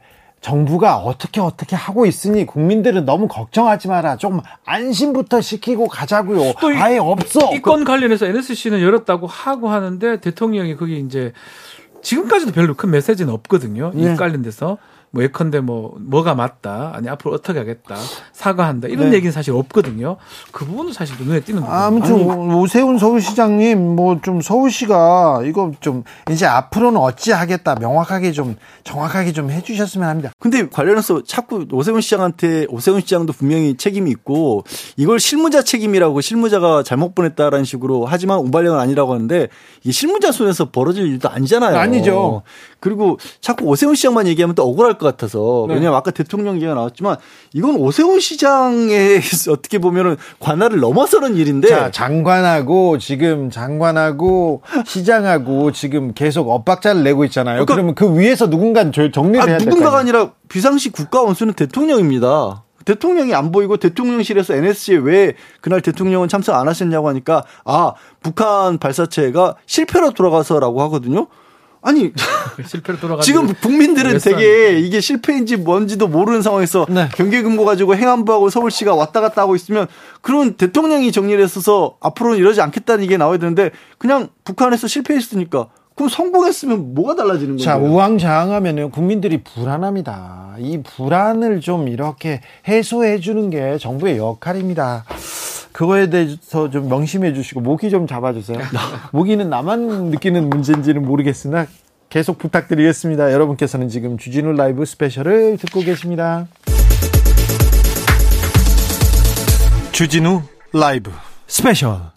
정부가 0.50 0.98
어떻게 0.98 1.40
어떻게 1.40 1.74
하고 1.74 2.06
있으니 2.06 2.46
국민들은 2.46 3.04
너무 3.04 3.26
걱정하지 3.26 3.88
마라. 3.88 4.16
좀 4.16 4.40
안심부터 4.64 5.40
시키고 5.40 5.88
가자고요. 5.88 6.52
또 6.60 6.68
아예 6.68 6.98
없어. 6.98 7.52
이 7.52 7.60
건 7.60 7.84
관련해서 7.84 8.26
NSC는 8.26 8.80
열었다고 8.80 9.26
하고 9.26 9.68
하는데 9.70 10.20
대통령이 10.20 10.76
거기 10.76 11.00
이제 11.00 11.32
지금까지도 12.00 12.52
별로 12.52 12.74
큰 12.74 12.90
메시지는 12.92 13.32
없거든요. 13.32 13.90
이 13.96 14.04
네. 14.04 14.14
관련돼서. 14.14 14.78
뭐 15.10 15.22
예컨대 15.22 15.60
뭐 15.60 15.96
뭐가 16.00 16.34
맞다 16.34 16.92
아니 16.94 17.08
앞으로 17.08 17.34
어떻게 17.34 17.58
하겠다 17.58 17.96
사과한다 18.32 18.88
이런 18.88 19.10
네. 19.10 19.16
얘기는 19.16 19.32
사실 19.32 19.52
없거든요. 19.52 20.16
그 20.52 20.64
부분은 20.66 20.92
사실 20.92 21.16
눈에 21.18 21.40
띄는 21.40 21.60
부분. 21.62 21.74
아무튼 21.74 22.30
아니, 22.30 22.54
오세훈 22.54 22.98
서울시장님 22.98 23.96
뭐 23.96 24.16
좀 24.26 24.40
서울시가 24.40 25.42
이거 25.44 25.70
좀 25.80 26.02
이제 26.30 26.46
앞으로는 26.46 26.98
어찌 27.00 27.32
하겠다 27.32 27.76
명확하게 27.76 28.32
좀 28.32 28.56
정확하게 28.84 29.32
좀 29.32 29.50
해주셨으면 29.50 30.08
합니다. 30.08 30.30
근데 30.40 30.68
관련해서 30.68 31.22
자꾸 31.22 31.66
오세훈 31.70 32.00
시장한테 32.00 32.66
오세훈 32.68 33.00
시장도 33.00 33.32
분명히 33.32 33.76
책임이 33.76 34.10
있고 34.10 34.64
이걸 34.96 35.20
실무자 35.20 35.62
책임이라고 35.62 36.20
실무자가 36.20 36.82
잘못 36.82 37.14
보냈다라는 37.14 37.64
식으로 37.64 38.06
하지만 38.06 38.38
오발령은 38.38 38.80
아니라고 38.80 39.14
하는데 39.14 39.48
이 39.84 39.92
실무자 39.92 40.32
손에서 40.32 40.70
벌어질 40.70 41.06
일도 41.06 41.28
아니잖아요. 41.28 41.76
아니죠. 41.76 42.42
그리고 42.86 43.18
자꾸 43.40 43.64
오세훈 43.64 43.96
시장만 43.96 44.28
얘기하면 44.28 44.54
또 44.54 44.62
억울할 44.62 44.96
것 44.96 45.06
같아서 45.06 45.64
네. 45.66 45.74
왜냐하면 45.74 45.98
아까 45.98 46.12
대통령 46.12 46.54
얘기가 46.54 46.74
나왔지만 46.74 47.16
이건 47.52 47.74
오세훈 47.74 48.20
시장의 48.20 49.20
어떻게 49.50 49.78
보면은 49.80 50.16
관할을 50.38 50.78
넘어서는 50.78 51.34
일인데 51.34 51.66
자, 51.66 51.90
장관하고 51.90 52.98
지금 52.98 53.50
장관하고 53.50 54.62
시장하고 54.86 55.72
지금 55.72 56.14
계속 56.14 56.48
엇박자를 56.48 57.02
내고 57.02 57.24
있잖아요. 57.24 57.64
그러니까, 57.64 57.74
그러면 57.74 57.94
그 57.96 58.20
위에서 58.20 58.48
누군가 58.48 58.88
정리를 58.88 59.42
아, 59.42 59.46
해야 59.46 59.58
될까요? 59.58 59.64
누군가가 59.64 59.98
아니라 59.98 60.30
비상시 60.48 60.90
국가 60.90 61.22
원수는 61.22 61.54
대통령입니다. 61.54 62.62
대통령이 62.84 63.34
안 63.34 63.50
보이고 63.50 63.78
대통령실에서 63.78 64.54
NSC에 64.54 64.96
왜 64.98 65.34
그날 65.60 65.80
대통령은 65.80 66.28
참석 66.28 66.54
안 66.54 66.68
하셨냐고 66.68 67.08
하니까 67.08 67.42
아 67.64 67.94
북한 68.22 68.78
발사체가 68.78 69.56
실패로 69.66 70.12
돌아가서라고 70.12 70.82
하거든요. 70.82 71.26
아니 71.86 72.10
실패로 72.66 72.98
돌아가 72.98 73.22
지금 73.22 73.54
국민들은 73.54 74.18
되게 74.18 74.80
이게 74.80 75.00
실패인지 75.00 75.56
뭔지도 75.56 76.08
모르는 76.08 76.42
상황에서 76.42 76.84
네. 76.88 77.08
경계 77.14 77.42
근무 77.42 77.64
가지고 77.64 77.94
행안부하고 77.94 78.50
서울시가 78.50 78.96
왔다 78.96 79.20
갔다 79.20 79.42
하고 79.42 79.54
있으면 79.54 79.86
그런 80.20 80.54
대통령이 80.54 81.12
정리를 81.12 81.42
했어서 81.42 81.96
앞으로는 82.00 82.38
이러지 82.38 82.60
않겠다는 82.60 83.04
얘기가 83.04 83.18
나와야 83.18 83.38
되는데 83.38 83.70
그냥 83.98 84.28
북한에서 84.42 84.88
실패했으니까 84.88 85.68
그럼 85.94 86.08
성공했으면 86.08 86.94
뭐가 86.94 87.14
달라지는 87.14 87.56
거예요? 87.56 87.64
자, 87.64 87.78
우왕좌왕하면 87.78 88.90
국민들이 88.90 89.42
불안합니다. 89.42 90.56
이 90.58 90.82
불안을 90.82 91.60
좀 91.60 91.88
이렇게 91.88 92.40
해소해 92.66 93.20
주는 93.20 93.48
게 93.48 93.78
정부의 93.78 94.18
역할입니다. 94.18 95.04
그거에 95.76 96.08
대해서 96.08 96.70
좀 96.70 96.88
명심해 96.88 97.34
주시고 97.34 97.60
모기 97.60 97.90
좀 97.90 98.06
잡아주세요. 98.06 98.58
모기는 99.12 99.50
나만 99.50 100.06
느끼는 100.06 100.48
문제인지는 100.48 101.02
모르겠으나 101.04 101.66
계속 102.08 102.38
부탁드리겠습니다. 102.38 103.30
여러분께서는 103.30 103.90
지금 103.90 104.16
주진우 104.16 104.54
라이브 104.54 104.86
스페셜을 104.86 105.58
듣고 105.58 105.80
계십니다. 105.80 106.46
주진우 109.92 110.40
라이브 110.72 111.10
스페셜 111.46 112.15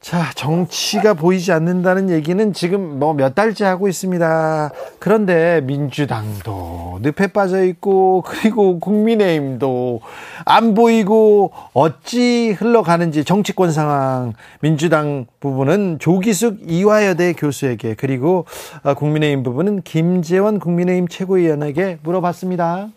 자, 0.00 0.30
정치가 0.34 1.12
보이지 1.12 1.52
않는다는 1.52 2.08
얘기는 2.08 2.52
지금 2.54 2.98
뭐 2.98 3.12
몇 3.12 3.34
달째 3.34 3.66
하고 3.66 3.86
있습니다. 3.86 4.70
그런데 4.98 5.60
민주당도 5.60 7.00
늪에 7.02 7.26
빠져 7.26 7.62
있고, 7.64 8.22
그리고 8.26 8.80
국민의힘도 8.80 10.00
안 10.46 10.72
보이고, 10.72 11.52
어찌 11.74 12.52
흘러가는지 12.52 13.24
정치권 13.24 13.72
상황, 13.72 14.32
민주당 14.60 15.26
부분은 15.38 15.98
조기숙 15.98 16.60
이화여대 16.66 17.34
교수에게, 17.34 17.94
그리고 17.94 18.46
어, 18.82 18.94
국민의힘 18.94 19.42
부분은 19.42 19.82
김재원 19.82 20.60
국민의힘 20.60 21.08
최고위원에게 21.08 21.98
물어봤습니다. 22.02 22.88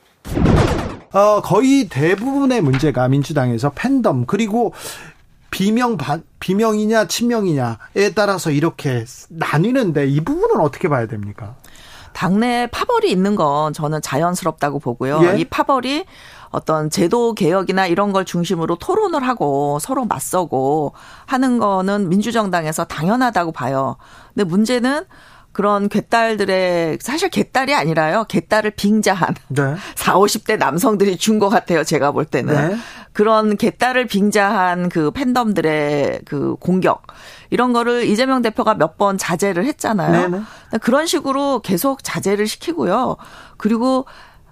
어, 1.12 1.42
거의 1.42 1.90
대부분의 1.90 2.62
문제가 2.62 3.08
민주당에서 3.10 3.72
팬덤, 3.76 4.26
그리고 4.26 4.74
비명 5.54 5.98
비명이냐 6.40 7.08
친명이냐에 7.08 8.14
따라서 8.16 8.50
이렇게 8.50 9.06
나뉘는데 9.30 10.08
이 10.08 10.20
부분은 10.20 10.60
어떻게 10.60 10.90
봐야 10.90 11.06
됩니까? 11.08 11.56
당내 12.14 12.68
파벌이 12.72 13.12
있는 13.12 13.36
건 13.36 13.72
저는 13.74 14.02
자연스럽다고 14.02 14.80
보고요. 14.80 15.22
예? 15.26 15.40
이 15.40 15.46
파벌이 15.46 16.06
어떤 16.50 16.90
제도 16.90 17.34
개혁이나 17.34 17.88
이런 17.88 18.12
걸 18.12 18.26
중심으로 18.26 18.76
토론을 18.78 19.24
하고 19.28 19.80
서로 19.80 20.06
맞서고 20.06 20.94
하는 21.26 21.58
거는 21.60 22.10
민주정당에서 22.10 22.86
당연하다고 22.86 23.52
봐요. 23.52 23.98
근데 24.34 24.44
문제는 24.44 25.06
그런 25.52 25.88
괴딸들의 25.88 26.98
사실 27.00 27.30
괴딸이 27.30 27.76
아니라요. 27.76 28.26
괴딸을 28.28 28.72
빙자한 28.72 29.36
네. 29.50 29.76
4, 29.96 30.16
50대 30.16 30.58
남성들이 30.58 31.18
준 31.18 31.38
것 31.40 31.50
같아요. 31.50 31.84
제가 31.84 32.12
볼 32.12 32.26
때는. 32.26 32.70
네. 32.70 32.78
그런 33.14 33.56
개딸을 33.58 34.08
빙자한 34.08 34.90
그 34.90 35.12
팬덤들의 35.12 36.22
그 36.26 36.56
공격 36.60 37.04
이런 37.52 37.72
거를 37.74 38.06
이재명 38.06 38.42
대표가 38.42 38.74
몇 38.74 38.98
번 38.98 39.18
자제를 39.18 39.66
했잖아요. 39.66 40.30
네네. 40.30 40.44
그런 40.82 41.08
식으로 41.08 41.62
계속 41.62 42.04
자제를 42.04 42.48
시키고요. 42.48 43.18
그리고 43.58 44.06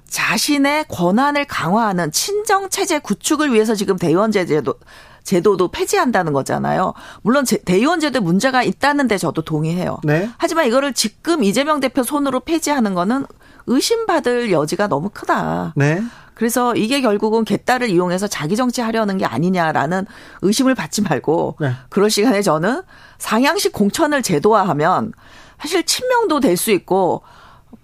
자신의 0.08 0.86
권한을 0.90 1.46
강화하는 1.46 2.12
친정 2.12 2.70
체제 2.70 3.00
구축을 3.00 3.54
위해서 3.54 3.76
지금 3.76 3.98
대의원 3.98 4.32
제도 4.32 4.76
제도도 5.24 5.70
폐지한다는 5.70 6.34
거잖아요. 6.34 6.94
물론 7.22 7.46
대의원 7.66 8.00
제도에 8.00 8.20
문제가 8.20 8.64
있다는데 8.64 9.18
저도 9.18 9.42
동의해요. 9.44 10.00
네. 10.04 10.30
하지만 10.38 10.68
이거를 10.68 10.94
지금 10.94 11.44
이재명 11.44 11.80
대표 11.80 12.04
손으로 12.04 12.40
폐지하는 12.42 12.94
거는 12.94 13.26
의심받을 13.68 14.52
여지가 14.52 14.88
너무 14.88 15.10
크다. 15.14 15.74
네. 15.76 16.02
그래서 16.34 16.74
이게 16.76 17.02
결국은 17.02 17.46
개딸을 17.46 17.90
이용해서 17.90 18.28
자기 18.28 18.56
정치하려는 18.56 19.18
게 19.20 19.26
아니냐라는 19.26 20.08
의심을 20.42 20.74
받지 20.74 21.04
말고 21.04 21.58
네. 21.60 21.74
그럴 21.90 22.10
시간에 22.10 22.42
저는 22.42 22.82
상향식 23.20 23.74
공천을 23.74 24.24
제도화하면 24.24 25.14
사실 25.60 25.84
친명도 25.86 26.40
될 26.40 26.58
수 26.58 26.72
있고 26.72 27.22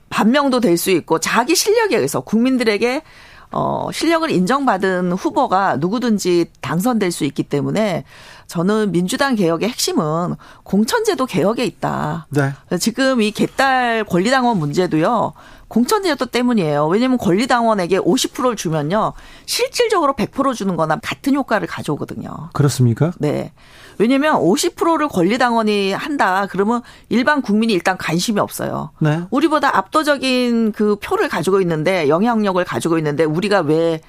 반명도 0.10 0.60
될 0.60 0.78
수 0.78 0.89
있고 0.89 1.19
자기 1.19 1.56
실력에 1.56 1.97
의해서 1.97 2.21
국민들에게 2.21 3.04
어, 3.52 3.90
실력을 3.92 4.30
인정받은 4.30 5.14
후보가 5.14 5.78
누구든지 5.78 6.48
당선될 6.62 7.12
수 7.12 7.24
있기 7.26 7.44
때문에 7.44 8.04
저는 8.48 8.92
민주당 8.92 9.36
개혁의 9.36 9.70
핵심은 9.70 10.36
공천제도 10.64 11.26
개혁에 11.26 11.66
있다. 11.66 12.28
네. 12.30 12.54
지금 12.80 13.22
이 13.22 13.32
개딸 13.32 14.04
권리당원 14.06 14.58
문제도요. 14.58 15.34
공천제도 15.67 16.25
때문이에요. 16.25 16.88
왜냐하면 16.88 17.17
권리당원에게 17.17 17.99
50%를 17.99 18.56
주면요. 18.56 19.13
실질적으로 19.45 20.13
100% 20.13 20.56
주는 20.56 20.75
거나 20.75 20.97
같은 21.01 21.36
효과를 21.36 21.67
가져오거든요. 21.67 22.49
그렇습니까? 22.53 23.12
네. 23.19 23.51
왜냐면 23.97 24.36
50%를 24.36 25.08
권리당원이 25.10 25.91
한다. 25.91 26.47
그러면 26.49 26.82
일반 27.10 27.41
국민이 27.41 27.73
일단 27.73 27.97
관심이 27.97 28.39
없어요. 28.39 28.91
네. 28.99 29.21
우리보다 29.30 29.75
압도적인 29.75 30.71
그 30.71 30.95
표를 31.01 31.27
가지고 31.27 31.60
있는데 31.62 32.08
영향력을 32.08 32.63
가지고 32.63 32.97
있는데 32.99 33.23
우리가 33.25 33.62
왜 33.62 34.01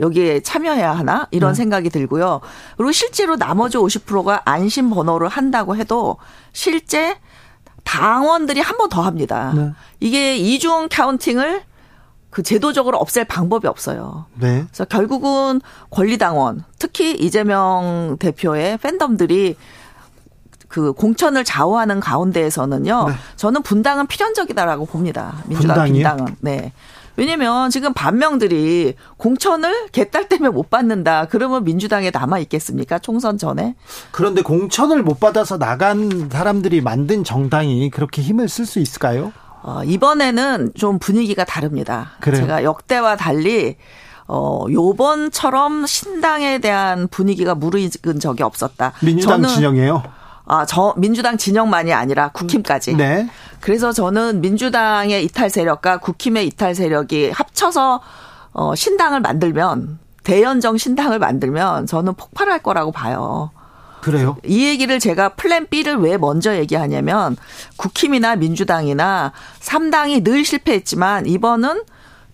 여기에 0.00 0.40
참여해야 0.40 0.92
하나 0.92 1.28
이런 1.30 1.52
네. 1.52 1.56
생각이 1.56 1.90
들고요. 1.90 2.40
그리고 2.76 2.92
실제로 2.92 3.36
나머지 3.36 3.76
50%가 3.76 4.42
안심 4.44 4.88
번호를 4.90 5.28
한다고 5.28 5.76
해도 5.76 6.16
실제 6.52 7.18
당원들이 7.84 8.60
한 8.60 8.76
번 8.78 8.88
더 8.88 9.02
합니다. 9.02 9.52
네. 9.54 9.72
이게 10.00 10.36
이중 10.36 10.88
카운팅을 10.90 11.62
그 12.30 12.42
제도적으로 12.42 12.98
없앨 12.98 13.24
방법이 13.26 13.66
없어요. 13.66 14.26
네. 14.34 14.64
그래서 14.66 14.84
결국은 14.86 15.60
권리당원, 15.90 16.64
특히 16.78 17.12
이재명 17.14 18.16
대표의 18.18 18.78
팬덤들이 18.78 19.56
그 20.68 20.92
공천을 20.94 21.44
좌우하는 21.44 22.00
가운데에서는요. 22.00 23.08
네. 23.08 23.14
저는 23.36 23.62
분당은 23.62 24.06
필연적이다라고 24.06 24.86
봅니다. 24.86 25.34
민주당 25.46 25.76
분당이요? 25.76 26.08
분당은. 26.08 26.36
네. 26.40 26.72
왜냐면 27.16 27.70
지금 27.70 27.92
반명들이 27.92 28.94
공천을 29.16 29.88
개딸 29.92 30.28
때문에 30.28 30.50
못 30.50 30.70
받는다. 30.70 31.26
그러면 31.26 31.64
민주당에 31.64 32.10
남아 32.10 32.38
있겠습니까? 32.40 32.98
총선 32.98 33.38
전에. 33.38 33.74
그런데 34.10 34.42
공천을 34.42 35.02
못 35.02 35.20
받아서 35.20 35.58
나간 35.58 36.30
사람들이 36.30 36.80
만든 36.80 37.24
정당이 37.24 37.90
그렇게 37.90 38.22
힘을 38.22 38.48
쓸 38.48 38.66
수 38.66 38.78
있을까요? 38.78 39.32
어, 39.62 39.82
이번에는 39.84 40.72
좀 40.74 40.98
분위기가 40.98 41.44
다릅니다. 41.44 42.12
그래요? 42.20 42.40
제가 42.40 42.64
역대와 42.64 43.16
달리 43.16 43.76
어, 44.26 44.64
요번처럼 44.70 45.86
신당에 45.86 46.58
대한 46.58 47.06
분위기가 47.08 47.54
무르익은 47.54 48.18
적이 48.20 48.44
없었다. 48.44 48.92
민주당 49.02 49.46
진영이에요? 49.46 50.02
아, 50.44 50.66
저 50.66 50.94
민주당 50.96 51.36
진영만이 51.36 51.92
아니라 51.92 52.28
국힘까지. 52.28 52.96
네. 52.96 53.28
그래서 53.60 53.92
저는 53.92 54.40
민주당의 54.40 55.24
이탈 55.24 55.48
세력과 55.48 55.98
국힘의 55.98 56.48
이탈 56.48 56.74
세력이 56.74 57.30
합 57.30 57.52
합쳐서 57.62 58.00
어 58.52 58.74
신당을 58.74 59.20
만들면 59.20 59.98
대연정 60.24 60.76
신당을 60.76 61.18
만들면 61.18 61.86
저는 61.86 62.14
폭발할 62.14 62.62
거라고 62.62 62.92
봐요. 62.92 63.50
그래요? 64.02 64.36
이 64.44 64.66
얘기를 64.66 64.98
제가 64.98 65.30
플랜 65.30 65.68
B를 65.68 65.96
왜 65.96 66.16
먼저 66.16 66.56
얘기하냐면 66.56 67.36
국힘이나 67.76 68.34
민주당이나 68.34 69.32
3당이 69.60 70.24
늘 70.24 70.44
실패했지만 70.44 71.26
이번은 71.26 71.84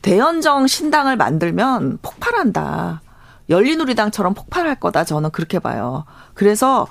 대연정 0.00 0.66
신당을 0.66 1.16
만들면 1.16 1.98
폭발한다. 2.00 3.02
열린우리당처럼 3.50 4.34
폭발할 4.34 4.76
거다. 4.76 5.04
저는 5.04 5.30
그렇게 5.30 5.58
봐요. 5.58 6.04
그래서 6.34 6.86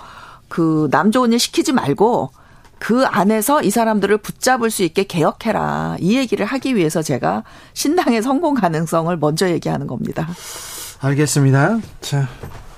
그 0.50 0.88
남 0.92 1.12
좋은 1.12 1.34
일 1.34 1.40
시키지 1.40 1.72
말고 1.74 2.32
그 2.80 3.06
안에서 3.06 3.64
이 3.64 3.70
사람들을 3.72 4.18
붙잡을 4.20 4.70
수 4.70 4.84
있게 4.84 5.04
개혁해라. 5.04 5.98
이 6.00 6.16
얘기를 6.18 6.46
하기 6.46 6.76
위해서 6.76 7.02
제가 7.02 7.44
신당의 7.74 8.22
성공 8.22 8.54
가능성을 8.54 9.16
먼저 9.18 9.50
얘기하는 9.50 9.88
겁니다. 9.88 10.28
알겠습니다. 11.00 11.80
자, 12.02 12.28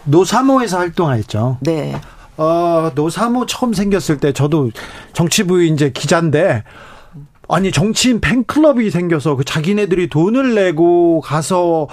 노사모에서 0.05 0.77
활동하였죠. 0.77 1.57
네. 1.61 1.99
어, 2.37 2.91
노사모 2.95 3.45
처음 3.47 3.73
생겼을 3.73 4.17
때 4.19 4.31
저도 4.31 4.71
정치부 5.13 5.61
이제 5.63 5.91
기자인데 5.91 6.63
아니 7.51 7.71
정치인 7.71 8.21
팬클럽이 8.21 8.91
생겨서 8.91 9.35
그 9.35 9.43
자기네들이 9.43 10.07
돈을 10.07 10.53
내고 10.53 11.19
가서 11.19 11.87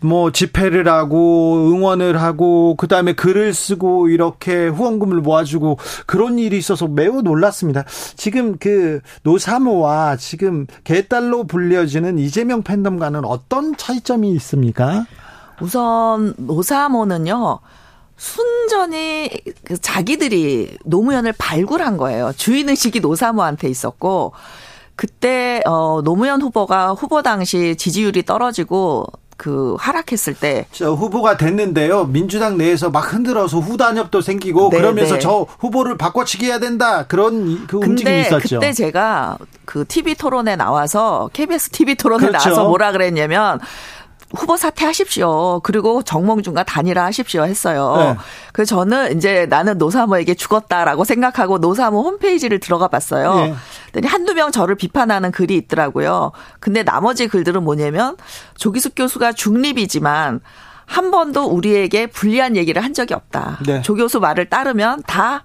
뭐 0.00 0.30
집회를 0.30 0.88
하고 0.88 1.68
응원을 1.68 2.22
하고 2.22 2.76
그다음에 2.76 3.14
글을 3.14 3.52
쓰고 3.52 4.08
이렇게 4.08 4.68
후원금을 4.68 5.16
모아주고 5.16 5.78
그런 6.06 6.38
일이 6.38 6.56
있어서 6.58 6.86
매우 6.86 7.22
놀랐습니다. 7.22 7.84
지금 8.16 8.56
그 8.58 9.00
노사모와 9.24 10.16
지금 10.16 10.66
개딸로 10.84 11.44
불려지는 11.44 12.20
이재명 12.20 12.62
팬덤과는 12.62 13.24
어떤 13.24 13.76
차이점이 13.76 14.30
있습니까? 14.34 15.06
우선 15.60 16.34
노사모는요. 16.36 17.58
순전히 18.16 19.30
그 19.64 19.80
자기들이 19.80 20.76
노무현을 20.84 21.32
발굴한 21.36 21.96
거예요. 21.96 22.32
주인의식이 22.36 23.00
노사모한테 23.00 23.68
있었고 23.68 24.32
그때 25.00 25.62
어 25.64 26.02
노무현 26.04 26.42
후보가 26.42 26.90
후보 26.92 27.22
당시 27.22 27.74
지지율이 27.74 28.22
떨어지고 28.26 29.06
그 29.38 29.74
하락했을 29.78 30.34
때. 30.34 30.66
저 30.72 30.92
후보가 30.92 31.38
됐는데요. 31.38 32.04
민주당 32.04 32.58
내에서 32.58 32.90
막 32.90 33.10
흔들어서 33.10 33.60
후단협도 33.60 34.20
생기고 34.20 34.68
네, 34.68 34.76
그러면서 34.76 35.14
네. 35.14 35.20
저 35.20 35.46
후보를 35.58 35.96
바꿔치기 35.96 36.44
해야 36.44 36.58
된다. 36.58 37.06
그런 37.06 37.66
그 37.66 37.78
움직임이 37.78 38.20
있었죠. 38.20 38.60
그때 38.60 38.74
제가 38.74 39.38
그 39.64 39.86
TV 39.88 40.16
토론에 40.16 40.56
나와서 40.56 41.30
KBS 41.32 41.70
TV 41.70 41.94
토론에 41.94 42.26
그렇죠. 42.26 42.50
나와서 42.50 42.68
뭐라 42.68 42.92
그랬냐면 42.92 43.58
후보 44.34 44.56
사퇴하십시오. 44.56 45.60
그리고 45.60 46.02
정몽준과 46.02 46.62
단일화하십시오 46.62 47.44
했어요. 47.44 47.94
네. 47.98 48.16
그래서 48.52 48.76
저는 48.76 49.16
이제 49.16 49.46
나는 49.46 49.76
노사모에게 49.78 50.34
죽었다라고 50.34 51.04
생각하고 51.04 51.58
노사모 51.58 52.02
홈페이지를 52.02 52.60
들어가 52.60 52.88
봤어요. 52.88 53.34
네. 53.34 53.54
그랬더니 53.90 54.06
한두 54.06 54.34
명 54.34 54.52
저를 54.52 54.76
비판하는 54.76 55.32
글이 55.32 55.56
있더라고요. 55.56 56.32
근데 56.60 56.82
나머지 56.84 57.26
글들은 57.26 57.64
뭐냐면 57.64 58.16
조기숙 58.56 58.94
교수가 58.94 59.32
중립이지만 59.32 60.40
한 60.86 61.10
번도 61.12 61.44
우리에게 61.44 62.06
불리한 62.08 62.56
얘기를 62.56 62.82
한 62.82 62.94
적이 62.94 63.14
없다. 63.14 63.58
네. 63.66 63.82
조 63.82 63.94
교수 63.94 64.18
말을 64.18 64.46
따르면 64.46 65.02
다 65.06 65.44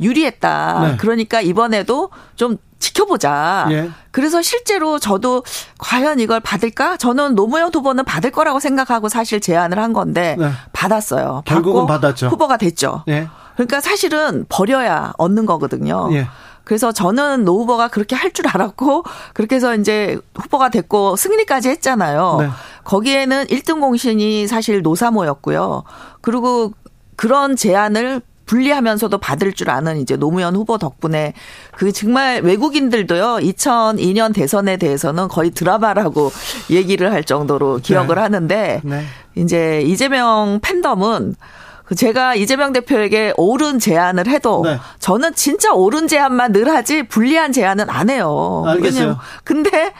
유리했다. 0.00 0.80
네. 0.82 0.96
그러니까 0.98 1.40
이번에도 1.40 2.10
좀 2.36 2.56
지켜보자. 2.78 3.66
예. 3.70 3.90
그래서 4.12 4.40
실제로 4.40 4.98
저도 4.98 5.42
과연 5.78 6.20
이걸 6.20 6.38
받을까? 6.40 6.96
저는 6.96 7.34
노무현 7.34 7.74
후보는 7.74 8.04
받을 8.04 8.30
거라고 8.30 8.60
생각하고 8.60 9.08
사실 9.08 9.40
제안을 9.40 9.78
한 9.78 9.92
건데 9.92 10.36
네. 10.38 10.50
받았어요. 10.72 11.42
결국은 11.44 11.86
받았죠. 11.86 12.28
후보가 12.28 12.56
됐죠. 12.56 13.02
예. 13.08 13.28
그러니까 13.54 13.80
사실은 13.80 14.46
버려야 14.48 15.12
얻는 15.18 15.44
거거든요. 15.46 16.08
예. 16.12 16.28
그래서 16.64 16.92
저는 16.92 17.44
노 17.44 17.60
후보가 17.60 17.88
그렇게 17.88 18.14
할 18.14 18.32
줄 18.32 18.46
알았고 18.46 19.02
그렇게 19.32 19.56
해서 19.56 19.74
이제 19.74 20.18
후보가 20.34 20.68
됐고 20.68 21.16
승리까지 21.16 21.70
했잖아요. 21.70 22.36
네. 22.40 22.48
거기에는 22.84 23.46
1등 23.46 23.80
공신이 23.80 24.46
사실 24.46 24.82
노사모였고요. 24.82 25.82
그리고 26.20 26.72
그런 27.16 27.56
제안을 27.56 28.20
분리하면서도 28.48 29.18
받을 29.18 29.52
줄 29.52 29.70
아는 29.70 29.98
이제 29.98 30.16
노무현 30.16 30.56
후보 30.56 30.78
덕분에 30.78 31.34
그 31.76 31.92
정말 31.92 32.40
외국인들도요 32.42 33.36
2002년 33.46 34.34
대선에 34.34 34.76
대해서는 34.76 35.28
거의 35.28 35.50
드라마라고 35.50 36.32
얘기를 36.70 37.12
할 37.12 37.22
정도로 37.22 37.78
기억을 37.82 38.16
네. 38.16 38.20
하는데 38.20 38.80
네. 38.82 39.04
이제 39.36 39.82
이재명 39.82 40.58
팬덤은 40.62 41.36
그 41.84 41.94
제가 41.94 42.34
이재명 42.34 42.72
대표에게 42.72 43.32
옳은 43.36 43.78
제안을 43.78 44.26
해도 44.26 44.62
네. 44.64 44.78
저는 44.98 45.34
진짜 45.34 45.72
옳은 45.72 46.08
제안만 46.08 46.52
늘 46.52 46.68
하지 46.68 47.04
불리한 47.04 47.52
제안은 47.52 47.88
안 47.88 48.10
해요. 48.10 48.64
알겠어요. 48.66 49.18
근데 49.44 49.94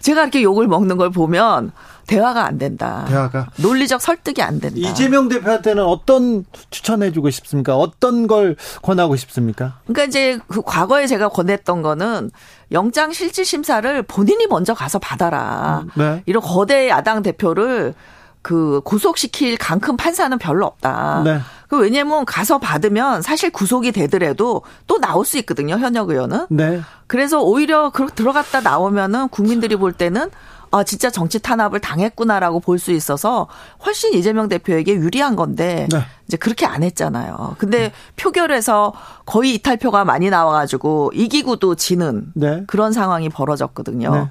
제가 0.00 0.22
이렇게 0.22 0.42
욕을 0.42 0.66
먹는 0.66 0.96
걸 0.96 1.10
보면 1.10 1.70
대화가 2.08 2.46
안 2.46 2.58
된다. 2.58 3.04
대화가 3.06 3.48
논리적 3.56 4.00
설득이 4.00 4.42
안 4.42 4.58
된다. 4.58 4.76
이재명 4.76 5.28
대표한테는 5.28 5.84
어떤 5.84 6.44
추천해주고 6.70 7.30
싶습니까? 7.30 7.76
어떤 7.76 8.26
걸 8.26 8.56
권하고 8.82 9.14
싶습니까? 9.14 9.78
그러니까 9.84 10.04
이제 10.04 10.38
그 10.48 10.62
과거에 10.62 11.06
제가 11.06 11.28
권했던 11.28 11.82
거는 11.82 12.30
영장 12.72 13.12
실질 13.12 13.44
심사를 13.44 14.02
본인이 14.02 14.46
먼저 14.46 14.74
가서 14.74 14.98
받아라. 14.98 15.84
음, 15.84 15.90
네. 15.94 16.22
이런 16.26 16.42
거대 16.42 16.88
야당 16.88 17.22
대표를 17.22 17.94
그 18.40 18.80
구속시킬 18.84 19.58
강큰 19.58 19.96
판사는 19.96 20.36
별로 20.38 20.64
없다. 20.66 21.22
네. 21.24 21.40
그 21.68 21.76
왜냐면 21.78 22.24
가서 22.24 22.58
받으면 22.58 23.20
사실 23.20 23.50
구속이 23.50 23.92
되더라도 23.92 24.62
또 24.86 24.98
나올 24.98 25.26
수 25.26 25.36
있거든요 25.38 25.76
현역 25.76 26.08
의원은. 26.08 26.46
네. 26.48 26.80
그래서 27.06 27.42
오히려 27.42 27.90
그 27.90 28.06
들어갔다 28.06 28.62
나오면은 28.62 29.28
국민들이 29.28 29.76
볼 29.76 29.92
때는 29.92 30.30
아, 30.70 30.84
진짜 30.84 31.10
정치 31.10 31.38
탄압을 31.38 31.80
당했구나라고 31.80 32.60
볼 32.60 32.78
수 32.78 32.92
있어서 32.92 33.48
훨씬 33.84 34.14
이재명 34.14 34.48
대표에게 34.48 34.94
유리한 34.94 35.34
건데 35.34 35.88
네. 35.90 36.02
이제 36.26 36.36
그렇게 36.36 36.64
안 36.66 36.82
했잖아요. 36.82 37.56
근데 37.58 37.78
네. 37.78 37.92
표결에서 38.16 38.92
거의 39.26 39.54
이탈표가 39.54 40.04
많이 40.04 40.30
나와가지고 40.30 41.12
이기고도 41.14 41.74
지는 41.74 42.26
네. 42.34 42.62
그런 42.66 42.92
상황이 42.92 43.28
벌어졌거든요. 43.28 44.14
네. 44.14 44.28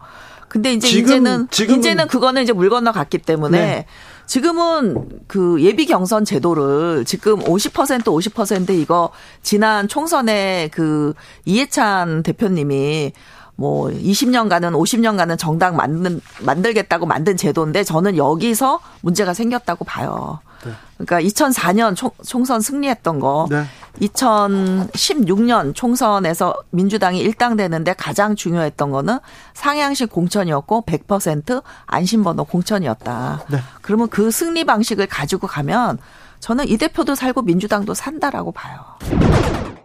근데 0.48 0.72
이제 0.74 0.88
지금, 0.88 1.04
이제는 1.12 1.48
지금은. 1.52 1.80
이제는 1.80 2.08
그거는 2.08 2.42
이제 2.44 2.54
물 2.54 2.70
건너 2.70 2.94
갔기 2.94 3.18
때문에 3.18 3.60
네. 3.60 3.86
지금은 4.28 5.10
그 5.28 5.62
예비 5.62 5.86
경선 5.86 6.24
제도를 6.26 7.04
지금 7.06 7.40
50% 7.40 8.04
50% 8.04 8.70
이거 8.70 9.10
지난 9.42 9.88
총선에 9.88 10.70
그 10.72 11.14
이해찬 11.46 12.24
대표님이 12.24 13.12
뭐 13.58 13.90
20년간은 13.90 14.72
50년간은 14.72 15.38
정당 15.38 15.76
만든 15.76 16.22
만들겠다고 16.42 17.06
만든 17.06 17.36
제도인데 17.36 17.84
저는 17.84 18.16
여기서 18.16 18.80
문제가 19.02 19.34
생겼다고 19.34 19.84
봐요. 19.84 20.40
네. 20.64 20.72
그러니까 20.98 21.28
2004년 21.28 21.96
총, 21.96 22.12
총선 22.24 22.62
승리했던 22.62 23.20
거, 23.20 23.48
네. 23.50 23.64
2016년 24.02 25.74
총선에서 25.74 26.56
민주당이 26.70 27.20
일당되는데 27.20 27.94
가장 27.94 28.36
중요했던 28.36 28.92
거는 28.92 29.20
상향식 29.56 30.12
공천이었고 30.12 30.84
100% 30.86 31.64
안심번호 31.88 32.44
공천이었다. 32.44 33.46
네. 33.50 33.60
그러면 33.82 34.08
그 34.10 34.30
승리 34.30 34.66
방식을 34.66 35.08
가지고 35.08 35.48
가면 35.48 35.98
저는 36.40 36.68
이 36.68 36.78
대표도 36.78 37.16
살고 37.16 37.42
민주당도 37.44 37.94
산다라고 37.94 38.52
봐요. 38.52 38.80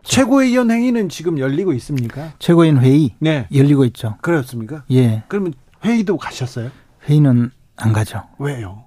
최고위원 0.02 0.70
회의는 0.70 1.08
지금 1.08 1.38
열리고 1.38 1.72
있습니까? 1.74 2.32
최고위원 2.38 2.78
회의 2.82 3.14
네. 3.18 3.46
열리고 3.54 3.84
있죠. 3.86 4.16
그렇습니까? 4.20 4.84
예. 4.90 5.22
그러면 5.28 5.54
회의도 5.84 6.16
가셨어요? 6.16 6.70
회의는 7.08 7.50
안 7.76 7.92
가죠. 7.92 8.22
왜요? 8.38 8.84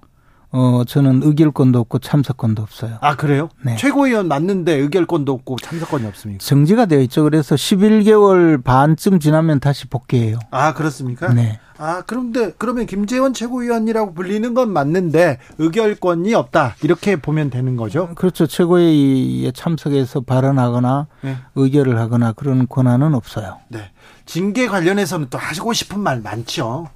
어, 0.58 0.84
저는 0.84 1.20
의결권도 1.22 1.78
없고 1.80 1.98
참석권도 1.98 2.62
없어요. 2.62 2.96
아, 3.02 3.14
그래요? 3.14 3.50
네. 3.62 3.76
최고위원 3.76 4.26
맞는데 4.26 4.72
의결권도 4.72 5.30
없고 5.30 5.56
참석권이 5.62 6.06
없습니까? 6.06 6.42
정지가 6.42 6.86
되어 6.86 7.00
있죠. 7.00 7.24
그래서 7.24 7.54
11개월 7.54 8.64
반쯤 8.64 9.20
지나면 9.20 9.60
다시 9.60 9.86
복귀해요. 9.86 10.38
아, 10.50 10.72
그렇습니까? 10.72 11.34
네. 11.34 11.60
아, 11.76 12.02
그런데 12.06 12.54
그러면 12.56 12.86
김재원 12.86 13.34
최고위원이라고 13.34 14.14
불리는 14.14 14.54
건 14.54 14.72
맞는데 14.72 15.40
의결권이 15.58 16.32
없다. 16.32 16.76
이렇게 16.82 17.16
보면 17.16 17.50
되는 17.50 17.76
거죠? 17.76 18.08
그렇죠. 18.14 18.46
최고위에 18.46 19.52
참석해서 19.52 20.22
발언하거나 20.22 21.06
네. 21.20 21.36
의결을 21.54 21.98
하거나 21.98 22.32
그런 22.32 22.66
권한은 22.66 23.14
없어요. 23.14 23.58
네. 23.68 23.90
징계 24.24 24.68
관련해서는 24.68 25.26
또 25.28 25.36
하시고 25.36 25.74
싶은 25.74 26.00
말 26.00 26.22
많죠. 26.22 26.88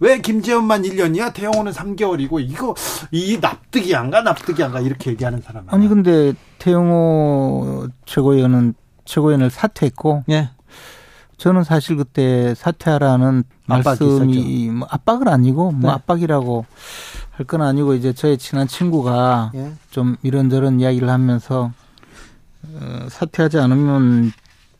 왜 0.00 0.20
김재원만 0.20 0.82
1년이야? 0.82 1.34
태영호는 1.34 1.72
3개월이고 1.72 2.40
이거 2.40 2.74
이 3.10 3.38
납득이 3.40 3.94
안 3.96 4.10
가, 4.10 4.22
납득이 4.22 4.62
안 4.62 4.72
가 4.72 4.80
이렇게 4.80 5.10
얘기하는 5.10 5.40
사람. 5.40 5.64
아니 5.68 5.88
근데 5.88 6.34
태영호 6.58 7.88
최고위원은 8.06 8.74
최고위원을 9.04 9.50
사퇴했고, 9.50 10.24
예. 10.30 10.50
저는 11.38 11.62
사실 11.64 11.96
그때 11.96 12.54
사퇴하라는 12.54 13.44
말씀이 13.66 14.70
뭐 14.70 14.88
압박은 14.90 15.28
아니고 15.28 15.70
뭐 15.72 15.90
네. 15.90 15.94
압박이라고 15.94 16.66
할 17.32 17.46
건 17.46 17.62
아니고 17.62 17.94
이제 17.94 18.12
저의 18.12 18.36
친한 18.38 18.66
친구가 18.66 19.52
예. 19.54 19.72
좀 19.90 20.16
이런저런 20.24 20.80
이야기를 20.80 21.08
하면서 21.08 21.70
어, 22.74 23.06
사퇴하지 23.08 23.58
않으면 23.58 24.32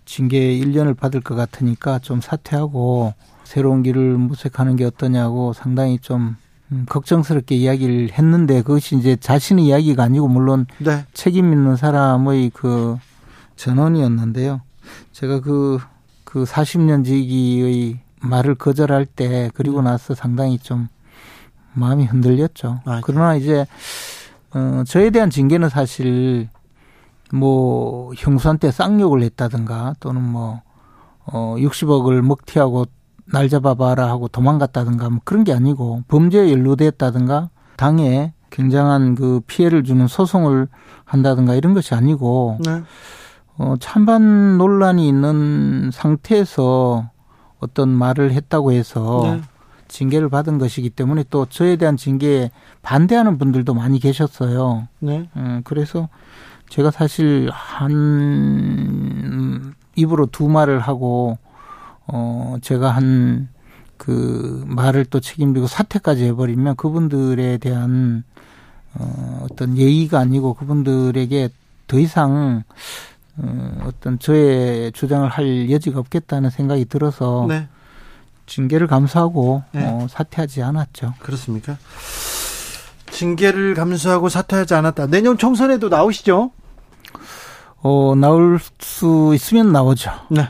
징계 0.04 0.38
1년을 0.58 0.96
받을 0.96 1.20
것 1.20 1.36
같으니까 1.36 2.00
좀 2.00 2.20
사퇴하고 2.20 3.14
새로운 3.48 3.82
길을 3.82 4.18
모색하는 4.18 4.76
게 4.76 4.84
어떠냐고 4.84 5.54
상당히 5.54 5.98
좀 5.98 6.36
음, 6.70 6.84
걱정스럽게 6.86 7.54
이야기를 7.54 8.12
했는데 8.12 8.60
그것이 8.60 8.94
이제 8.94 9.16
자신의 9.16 9.64
이야기가 9.64 10.02
아니고 10.02 10.28
물론 10.28 10.66
네. 10.76 11.06
책임 11.14 11.50
있는 11.50 11.74
사람의 11.74 12.50
그 12.52 12.98
전원이었는데요. 13.56 14.60
제가 15.12 15.40
그, 15.40 15.78
그 16.24 16.44
40년 16.44 17.06
지기의 17.06 18.00
말을 18.20 18.54
거절할 18.54 19.06
때 19.06 19.50
그리고 19.54 19.80
네. 19.80 19.92
나서 19.92 20.14
상당히 20.14 20.58
좀 20.58 20.88
마음이 21.72 22.04
흔들렸죠. 22.04 22.82
아, 22.84 23.00
그러나 23.02 23.34
이제 23.34 23.66
어 24.52 24.82
저에 24.86 25.08
대한 25.08 25.30
징계는 25.30 25.70
사실 25.70 26.50
뭐 27.32 28.12
형수한테 28.14 28.72
쌍욕을 28.72 29.22
했다든가 29.22 29.94
또는 30.00 30.22
뭐 30.22 30.68
어 31.30 31.56
60억을 31.58 32.22
먹튀하고 32.22 32.86
날 33.32 33.48
잡아봐라 33.48 34.08
하고 34.08 34.28
도망갔다든가 34.28 35.10
뭐 35.10 35.20
그런 35.24 35.44
게 35.44 35.52
아니고 35.52 36.02
범죄에 36.08 36.50
연루됐다든가 36.50 37.50
당에 37.76 38.32
굉장한 38.50 39.14
그 39.14 39.40
피해를 39.46 39.84
주는 39.84 40.06
소송을 40.06 40.68
한다든가 41.04 41.54
이런 41.54 41.74
것이 41.74 41.94
아니고 41.94 42.58
네. 42.64 42.82
어 43.58 43.74
찬반 43.80 44.56
논란이 44.56 45.06
있는 45.06 45.90
상태에서 45.92 47.10
어떤 47.60 47.88
말을 47.88 48.32
했다고 48.32 48.72
해서 48.72 49.20
네. 49.24 49.40
징계를 49.88 50.28
받은 50.28 50.58
것이기 50.58 50.90
때문에 50.90 51.24
또 51.30 51.46
저에 51.46 51.76
대한 51.76 51.96
징계에 51.96 52.50
반대하는 52.82 53.38
분들도 53.38 53.74
많이 53.74 53.98
계셨어요. 53.98 54.88
네. 55.00 55.28
음, 55.36 55.62
그래서 55.64 56.08
제가 56.68 56.90
사실 56.90 57.48
한 57.52 58.54
입으로 59.96 60.26
두 60.26 60.48
말을 60.48 60.78
하고 60.80 61.38
어 62.08 62.56
제가 62.60 62.90
한 62.90 63.48
그 63.98 64.62
말을 64.66 65.04
또 65.06 65.20
책임지고 65.20 65.66
사퇴까지 65.66 66.24
해버리면 66.26 66.76
그분들에 66.76 67.58
대한 67.58 68.24
어 68.94 69.46
어떤 69.50 69.76
예의가 69.76 70.20
아니고 70.20 70.54
그분들에게 70.54 71.50
더 71.88 71.98
이상 71.98 72.62
어, 73.36 73.78
어떤 73.84 74.18
저의 74.18 74.92
주장을 74.92 75.28
할 75.28 75.70
여지가 75.70 75.98
없겠다는 76.00 76.50
생각이 76.50 76.86
들어서 76.86 77.44
네. 77.48 77.68
징계를 78.46 78.86
감수하고 78.86 79.62
네. 79.72 79.84
어, 79.84 80.06
사퇴하지 80.08 80.62
않았죠. 80.62 81.14
그렇습니까? 81.18 81.76
징계를 83.10 83.74
감수하고 83.74 84.28
사퇴하지 84.28 84.74
않았다. 84.74 85.06
내년 85.06 85.38
총선에도 85.38 85.88
나오시죠? 85.88 86.50
어, 87.82 88.14
나올 88.16 88.58
수 88.80 89.32
있으면 89.34 89.72
나오죠. 89.72 90.10
네. 90.30 90.48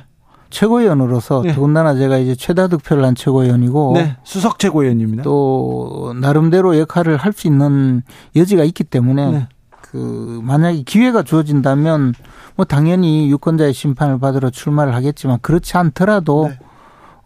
최고위원으로서 0.51 1.43
네. 1.43 1.53
더군다나 1.55 1.95
제가 1.95 2.19
이제 2.19 2.35
최다 2.35 2.69
득표를 2.69 3.05
한 3.05 3.15
최고위원이고 3.15 3.93
네. 3.95 4.17
수석 4.25 4.59
최고위원입니다. 4.59 5.23
또 5.23 6.15
나름대로 6.21 6.79
역할을 6.79 7.17
할 7.17 7.33
수 7.33 7.47
있는 7.47 8.03
여지가 8.35 8.65
있기 8.65 8.85
때문에 8.85 9.31
네. 9.31 9.49
그 9.81 10.41
만약에 10.43 10.83
기회가 10.83 11.23
주어진다면 11.23 12.15
뭐 12.57 12.65
당연히 12.65 13.31
유권자의 13.31 13.73
심판을 13.73 14.19
받으러 14.19 14.51
출마를 14.51 14.95
하겠지만 14.95 15.39
그렇지 15.41 15.77
않더라도 15.77 16.49
네. 16.49 16.59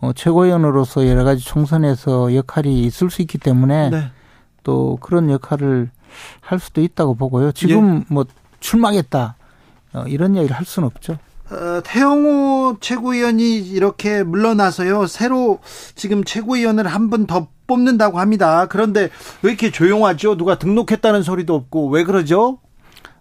어, 0.00 0.12
최고위원으로서 0.12 1.06
여러 1.06 1.24
가지 1.24 1.44
총선에서 1.44 2.34
역할이 2.34 2.84
있을 2.84 3.08
수 3.08 3.22
있기 3.22 3.38
때문에 3.38 3.90
네. 3.90 4.10
또 4.64 4.98
그런 5.00 5.30
역할을 5.30 5.90
할 6.40 6.58
수도 6.58 6.82
있다고 6.82 7.14
보고요. 7.14 7.52
지금 7.52 8.00
예. 8.00 8.04
뭐 8.12 8.24
출마하겠다 8.60 9.36
어, 9.94 10.04
이런 10.08 10.34
이야기를 10.34 10.54
할 10.54 10.64
수는 10.66 10.86
없죠. 10.86 11.16
어, 11.52 11.82
태영호 11.84 12.78
최고위원이 12.80 13.58
이렇게 13.58 14.22
물러나서요. 14.22 15.06
새로 15.06 15.58
지금 15.94 16.24
최고위원을 16.24 16.86
한 16.86 17.10
분 17.10 17.26
더 17.26 17.48
뽑는다고 17.66 18.18
합니다. 18.18 18.66
그런데 18.66 19.08
왜 19.42 19.50
이렇게 19.50 19.70
조용하죠? 19.70 20.36
누가 20.36 20.58
등록했다는 20.58 21.22
소리도 21.22 21.54
없고 21.54 21.88
왜 21.90 22.04
그러죠? 22.04 22.58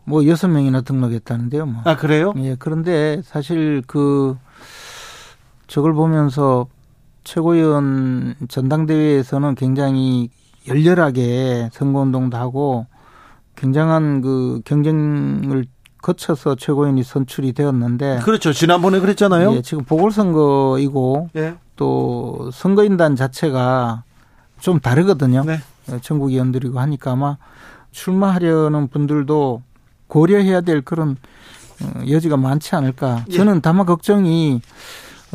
뭐 0.03 0.25
여섯 0.27 0.47
명이나 0.47 0.81
등록했다는데요. 0.81 1.65
뭐. 1.65 1.81
아 1.85 1.95
그래요? 1.95 2.33
예. 2.37 2.55
그런데 2.57 3.21
사실 3.23 3.81
그 3.87 4.35
저걸 5.67 5.93
보면서 5.93 6.67
최고위원 7.23 8.35
전당대회에서는 8.49 9.55
굉장히 9.55 10.29
열렬하게 10.67 11.69
선거운동도 11.73 12.35
하고 12.37 12.87
굉장한 13.55 14.21
그 14.21 14.61
경쟁을 14.65 15.65
거쳐서 16.01 16.55
최고위원이 16.55 17.03
선출이 17.03 17.53
되었는데 17.53 18.19
그렇죠 18.23 18.53
지난번에 18.53 18.99
그랬잖아요. 18.99 19.53
예, 19.55 19.61
지금 19.61 19.83
보궐선거이고 19.83 21.29
예. 21.35 21.55
또 21.75 22.49
선거인단 22.53 23.15
자체가 23.15 24.03
좀 24.59 24.79
다르거든요. 24.79 25.43
네. 25.45 25.59
예, 25.91 25.99
전국 26.01 26.31
의원들이고 26.31 26.79
하니까 26.79 27.11
아마 27.11 27.37
출마하려는 27.91 28.87
분들도 28.87 29.61
고려해야 30.07 30.61
될 30.61 30.81
그런 30.81 31.17
어, 31.81 32.01
여지가 32.09 32.37
많지 32.37 32.75
않을까. 32.75 33.25
예. 33.29 33.37
저는 33.37 33.61
다만 33.61 33.85
걱정이 33.85 34.61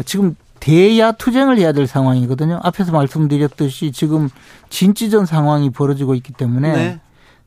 지금 0.05 0.37
대야 0.61 1.13
투쟁을 1.13 1.59
해야 1.59 1.73
될 1.73 1.87
상황이거든요. 1.87 2.61
앞에서 2.63 2.93
말씀드렸듯이 2.93 3.93
지금 3.93 4.29
진지전 4.69 5.27
상황이 5.27 5.71
벌어지고 5.71 6.15
있기 6.15 6.33
때문에 6.33 6.73
네. 6.73 7.01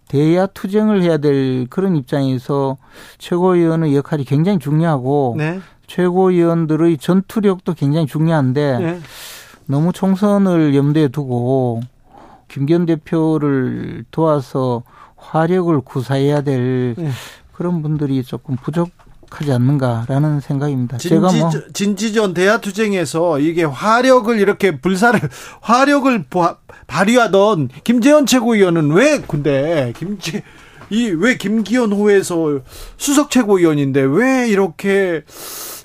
대야 0.10 0.48
투쟁을 0.48 1.04
해야 1.04 1.18
될 1.18 1.68
그런 1.70 1.96
입장에서 1.96 2.78
최고위원의 3.20 3.96
역할이 3.96 4.26
굉장히 4.26 4.58
중요하고 4.58 5.36
네. 5.38 5.62
최고위원들의 5.86 6.98
전투력도 6.98 7.76
굉장히 7.76 8.08
중요한데 8.08 8.80
네. 8.80 9.00
너무 9.68 9.94
총선을 9.94 10.76
염두에 10.76 11.10
두고 11.10 11.82
김기현 12.48 12.88
대표를 12.88 14.04
도와서 14.10 14.82
화력을 15.16 15.80
구사해야 15.82 16.42
될 16.42 16.96
네. 16.98 17.12
그런 17.54 17.84
분들이 17.84 18.24
조금 18.24 18.56
부족 18.56 18.90
하지 19.30 19.52
않는가라는 19.52 20.40
생각입니다. 20.40 20.98
진지, 20.98 21.10
제가 21.10 21.32
뭐 21.32 21.52
진지전 21.74 22.34
대야투쟁에서 22.34 23.40
이게 23.40 23.64
화력을 23.64 24.40
이렇게 24.40 24.78
불사를 24.80 25.20
화력을 25.62 26.26
발휘하던 26.88 27.70
김재현 27.84 28.26
최고위원은 28.26 28.92
왜 28.92 29.22
근데 29.28 29.94
김재 29.98 30.44
이 30.92 31.12
왜 31.12 31.38
김기현 31.38 31.92
호에서 31.92 32.62
수석 32.98 33.30
최고위원인데 33.30 34.02
왜 34.02 34.48
이렇게 34.50 35.22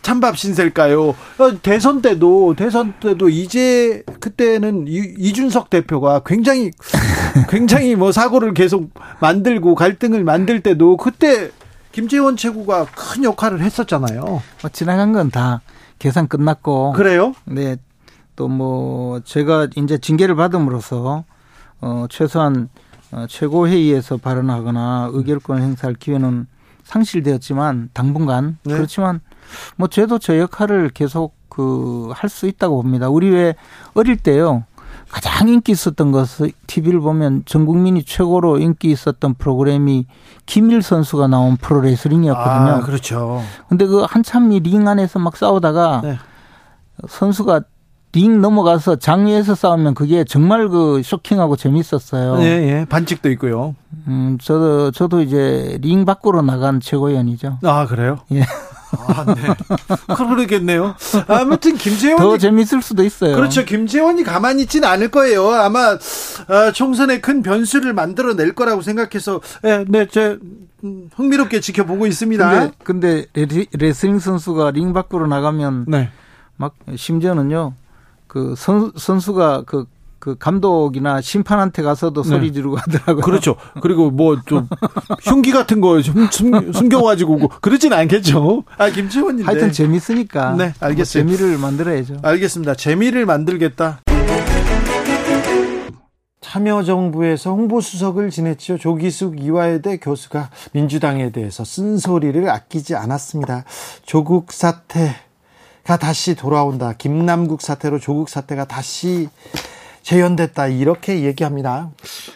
찬밥 0.00 0.36
신세일까요? 0.38 1.08
어, 1.10 1.62
대선 1.62 2.00
때도 2.02 2.54
대선 2.56 2.94
때도 3.00 3.28
이제 3.28 4.02
그때는 4.20 4.86
이, 4.88 5.32
준석 5.32 5.70
대표가 5.70 6.22
굉장히 6.24 6.70
굉장히 7.48 7.96
뭐 7.96 8.12
사고를 8.12 8.54
계속 8.54 8.90
만들고 9.20 9.74
갈등을 9.74 10.24
만들 10.24 10.60
때도 10.60 10.96
그때 10.96 11.50
김재원 11.94 12.36
최고가 12.36 12.86
큰 12.86 13.22
역할을 13.24 13.60
했었잖아요. 13.62 14.22
뭐 14.24 14.70
지나간 14.72 15.12
건 15.12 15.30
다 15.30 15.60
계산 16.00 16.26
끝났고 16.28 16.92
그래요? 16.92 17.34
네. 17.44 17.76
또 18.36 18.48
뭐 18.48 19.20
제가 19.20 19.68
이제 19.76 19.96
징계를 19.98 20.34
받음으로써 20.34 21.22
어 21.80 22.06
최소한 22.10 22.68
어, 23.12 23.26
최고회의에서 23.28 24.16
발언하거나 24.16 25.10
의결권 25.12 25.62
행사할 25.62 25.94
기회는 25.94 26.46
상실되었지만 26.82 27.90
당분간 27.92 28.58
네. 28.64 28.74
그렇지만 28.74 29.20
뭐 29.76 29.86
저도 29.88 30.18
저 30.18 30.36
역할을 30.36 30.90
계속 30.92 31.34
그 31.48 32.10
할 32.12 32.28
수 32.28 32.46
있다고 32.48 32.82
봅니다. 32.82 33.08
우리 33.08 33.30
왜 33.30 33.54
어릴 33.94 34.16
때요. 34.16 34.64
가장 35.14 35.48
인기 35.48 35.70
있었던 35.70 36.10
것은 36.10 36.50
TV를 36.66 36.98
보면 37.00 37.44
전 37.46 37.66
국민이 37.66 38.02
최고로 38.02 38.58
인기 38.58 38.90
있었던 38.90 39.34
프로그램이 39.34 40.06
김일 40.44 40.82
선수가 40.82 41.28
나온 41.28 41.56
프로레슬링이었거든요. 41.56 42.72
아, 42.72 42.80
그렇죠. 42.80 43.40
근데 43.68 43.86
그 43.86 44.00
한참 44.08 44.50
이 44.50 44.58
링 44.58 44.88
안에서 44.88 45.20
막 45.20 45.36
싸우다가 45.36 46.00
네. 46.02 46.18
선수가 47.08 47.60
링 48.12 48.40
넘어가서 48.40 48.96
장위에서 48.96 49.54
싸우면 49.54 49.94
그게 49.94 50.24
정말 50.24 50.68
그 50.68 51.00
쇼킹하고 51.04 51.54
재밌었어요. 51.56 52.40
예, 52.42 52.46
예. 52.80 52.84
반칙도 52.88 53.30
있고요. 53.32 53.76
음, 54.08 54.36
저도 54.42 54.90
저도 54.90 55.20
이제 55.20 55.78
링 55.80 56.04
밖으로 56.04 56.42
나간 56.42 56.80
최고위원이죠. 56.80 57.58
아, 57.62 57.86
그래요? 57.86 58.18
예. 58.32 58.42
아, 58.98 59.34
네. 59.34 60.14
그러겠네요. 60.14 60.94
아무튼 61.28 61.76
김재원 61.76 62.18
더 62.18 62.38
재밌을 62.38 62.82
수도 62.82 63.02
있어요. 63.04 63.36
그렇죠. 63.36 63.64
김재원이 63.64 64.24
가만히 64.24 64.62
있지는 64.62 64.88
않을 64.88 65.10
거예요. 65.10 65.50
아마 65.50 65.96
아, 66.48 66.72
총선에 66.72 67.20
큰 67.20 67.42
변수를 67.42 67.92
만들어낼 67.92 68.54
거라고 68.54 68.82
생각해서 68.82 69.40
네, 69.62 69.84
네, 69.88 70.06
제 70.06 70.38
음, 70.84 71.08
흥미롭게 71.14 71.60
지켜보고 71.60 72.06
있습니다. 72.06 72.72
근데, 72.82 73.26
근데 73.32 73.66
레슬링 73.72 74.18
선수가 74.18 74.72
링 74.72 74.92
밖으로 74.92 75.26
나가면 75.26 75.86
네. 75.88 76.10
막 76.56 76.74
심지어는요 76.94 77.74
그 78.26 78.54
선, 78.56 78.92
선수가 78.96 79.62
그, 79.66 79.86
그 80.24 80.36
감독이나 80.38 81.20
심판한테 81.20 81.82
가서도 81.82 82.22
네. 82.22 82.28
소리 82.30 82.50
지르고 82.50 82.76
하더라고요. 82.78 83.20
그렇죠. 83.22 83.56
그리고 83.82 84.10
뭐 84.10 84.36
좀 84.46 84.66
흉기 85.22 85.52
같은 85.52 85.82
거 85.82 86.00
숨겨가지고 86.00 87.36
뭐 87.36 87.48
그러진 87.60 87.92
않겠죠. 87.92 88.64
아 88.78 88.88
김치원님. 88.88 89.46
하여튼 89.46 89.70
재밌으니까. 89.70 90.54
네, 90.56 90.72
알겠습니다. 90.80 91.28
뭐 91.28 91.36
재미를 91.36 91.58
만들어야죠. 91.58 92.16
알겠습니다. 92.22 92.74
재미를 92.74 93.26
만들겠다. 93.26 94.00
참여정부에서 96.40 97.50
홍보수석을 97.50 98.30
지냈죠. 98.30 98.78
조기숙 98.78 99.42
이화여대 99.42 99.98
교수가 99.98 100.48
민주당에 100.72 101.32
대해서 101.32 101.64
쓴소리를 101.64 102.48
아끼지 102.48 102.94
않았습니다. 102.96 103.64
조국 104.06 104.52
사태가 104.52 105.98
다시 106.00 106.34
돌아온다. 106.34 106.94
김남국 106.96 107.60
사태로 107.60 107.98
조국 107.98 108.30
사태가 108.30 108.64
다시 108.66 109.28
재현됐다. 110.04 110.68
이렇게 110.68 111.24
얘기합니다. 111.24 111.90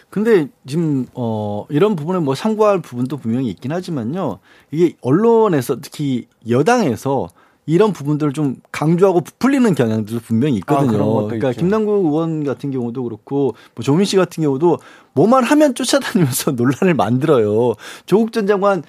근데 0.09 0.47
지금 0.65 1.05
어 1.13 1.65
이런 1.69 1.95
부분에 1.95 2.19
뭐 2.19 2.33
참고할 2.35 2.81
부분도 2.81 3.17
분명히 3.17 3.47
있긴 3.49 3.71
하지만요. 3.71 4.39
이게 4.71 4.95
언론에서 5.01 5.79
특히 5.79 6.27
여당에서 6.49 7.29
이런 7.67 7.93
부분들을 7.93 8.33
좀 8.33 8.55
강조하고 8.71 9.21
부풀리는 9.21 9.75
경향도 9.75 10.19
분명히 10.21 10.55
있거든요. 10.57 11.19
아, 11.19 11.23
그러니까 11.25 11.51
있죠. 11.51 11.59
김남국 11.59 12.05
의원 12.05 12.43
같은 12.43 12.71
경우도 12.71 13.03
그렇고 13.03 13.53
뭐 13.75 13.83
조민 13.83 14.05
씨 14.05 14.15
같은 14.17 14.41
경우도 14.41 14.79
뭐만 15.13 15.43
하면 15.43 15.75
쫓아다니면서 15.75 16.51
논란을 16.57 16.95
만들어요. 16.95 17.75
조국 18.07 18.31
전 18.33 18.47
장관 18.47 18.81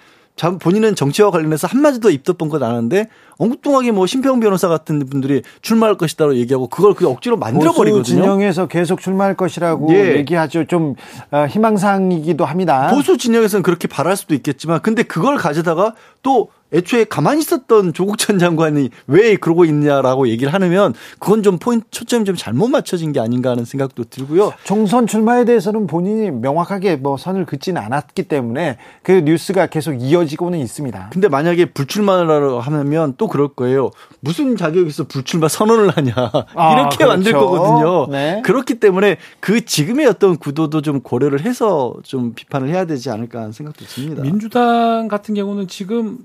본인은 0.49 0.95
정치와 0.95 1.31
관련해서 1.31 1.67
한마디도 1.67 2.11
입덧본 2.11 2.49
건 2.49 2.63
아는데 2.63 3.09
엉뚱하게 3.39 3.93
뭐 3.93 4.07
심평 4.07 4.41
변호사 4.41 4.69
같은 4.69 4.99
분들이 5.07 5.43
출마할 5.63 5.97
것이다라고 5.97 6.37
얘기하고 6.37 6.69
그걸 6.69 6.95
그 6.95 7.09
억지로 7.09 7.37
만들어 7.37 7.73
버리거든요. 7.73 8.23
진영에서 8.23 8.67
계속 8.67 9.01
출마할 9.01 9.35
것이라고 9.35 9.93
예. 9.95 10.17
얘기하죠. 10.17 10.65
좀 10.65 10.95
어, 11.31 11.47
희망사항이기도 11.47 12.45
합니다. 12.45 12.91
보수 12.91 13.17
진영에서는 13.17 13.63
그렇게 13.63 13.89
바랄 13.89 14.17
수도 14.17 14.35
있겠지만 14.35 14.81
근데 14.83 15.03
그걸 15.03 15.37
가져다가 15.37 15.95
또 16.23 16.49
애초에 16.73 17.05
가만히 17.05 17.41
있었던 17.41 17.93
조국 17.93 18.19
전 18.19 18.39
장관이 18.39 18.91
왜 19.07 19.37
그러고 19.37 19.65
있냐라고 19.65 20.29
얘기를 20.29 20.53
하면 20.53 20.95
그건 21.19 21.43
좀 21.43 21.59
포인트 21.59 21.87
초점이 21.91 22.25
좀 22.25 22.37
잘못 22.37 22.69
맞춰진 22.69 23.13
게 23.13 23.21
아닌가 23.21 23.51
하는 23.51 23.65
생각도 23.65 24.05
들고요. 24.05 24.53
총선 24.65 25.07
출마에 25.07 25.45
대해서는 25.45 25.87
본인이 25.87 26.31
명확하게 26.31 26.97
뭐 26.97 27.17
선을 27.17 27.47
긋지는 27.47 27.81
않았기 27.83 28.25
때문에 28.25 28.79
그 29.03 29.13
뉴스가 29.13 29.67
계속 29.67 29.95
이어지고는 29.95 30.59
있습니다. 30.59 31.11
근데 31.13 31.29
만약에 31.29 31.67
불출마를 31.67 32.61
하면 32.61 33.15
또 33.17 33.27
그럴 33.29 33.49
거예요. 33.49 33.91
무슨 34.21 34.57
자격에서 34.57 35.05
불출마 35.05 35.49
선언을 35.49 35.91
하냐 35.91 36.13
아, 36.55 36.73
이렇게 36.75 36.97
그렇죠. 36.99 37.09
만들 37.09 37.33
거거든요. 37.33 38.07
네. 38.11 38.43
그렇기 38.45 38.81
때문에 38.81 39.17
그 39.41 39.65
지금의 39.65 40.07
어떤 40.07 40.37
구도도 40.37 40.83
좀 40.83 41.01
고려를 41.01 41.41
해서 41.43 41.95
좀 42.03 42.35
비판을 42.35 42.69
해야 42.69 42.85
되지 42.85 43.11
않을까 43.11 43.41
하는 43.41 43.53
생각도 43.53 43.85
듭니다. 43.87 44.23
민주당 44.23 45.09
같은 45.09 45.35
경우는 45.35 45.69
지금 45.69 46.19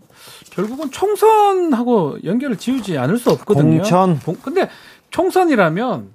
결국은 0.52 0.92
총선하고 0.92 2.18
연결을 2.24 2.58
지우지 2.58 2.98
않을 2.98 3.18
수 3.18 3.30
없거든요. 3.32 3.78
공천. 3.78 4.20
근데 4.42 4.70
총선이라면 5.12 6.10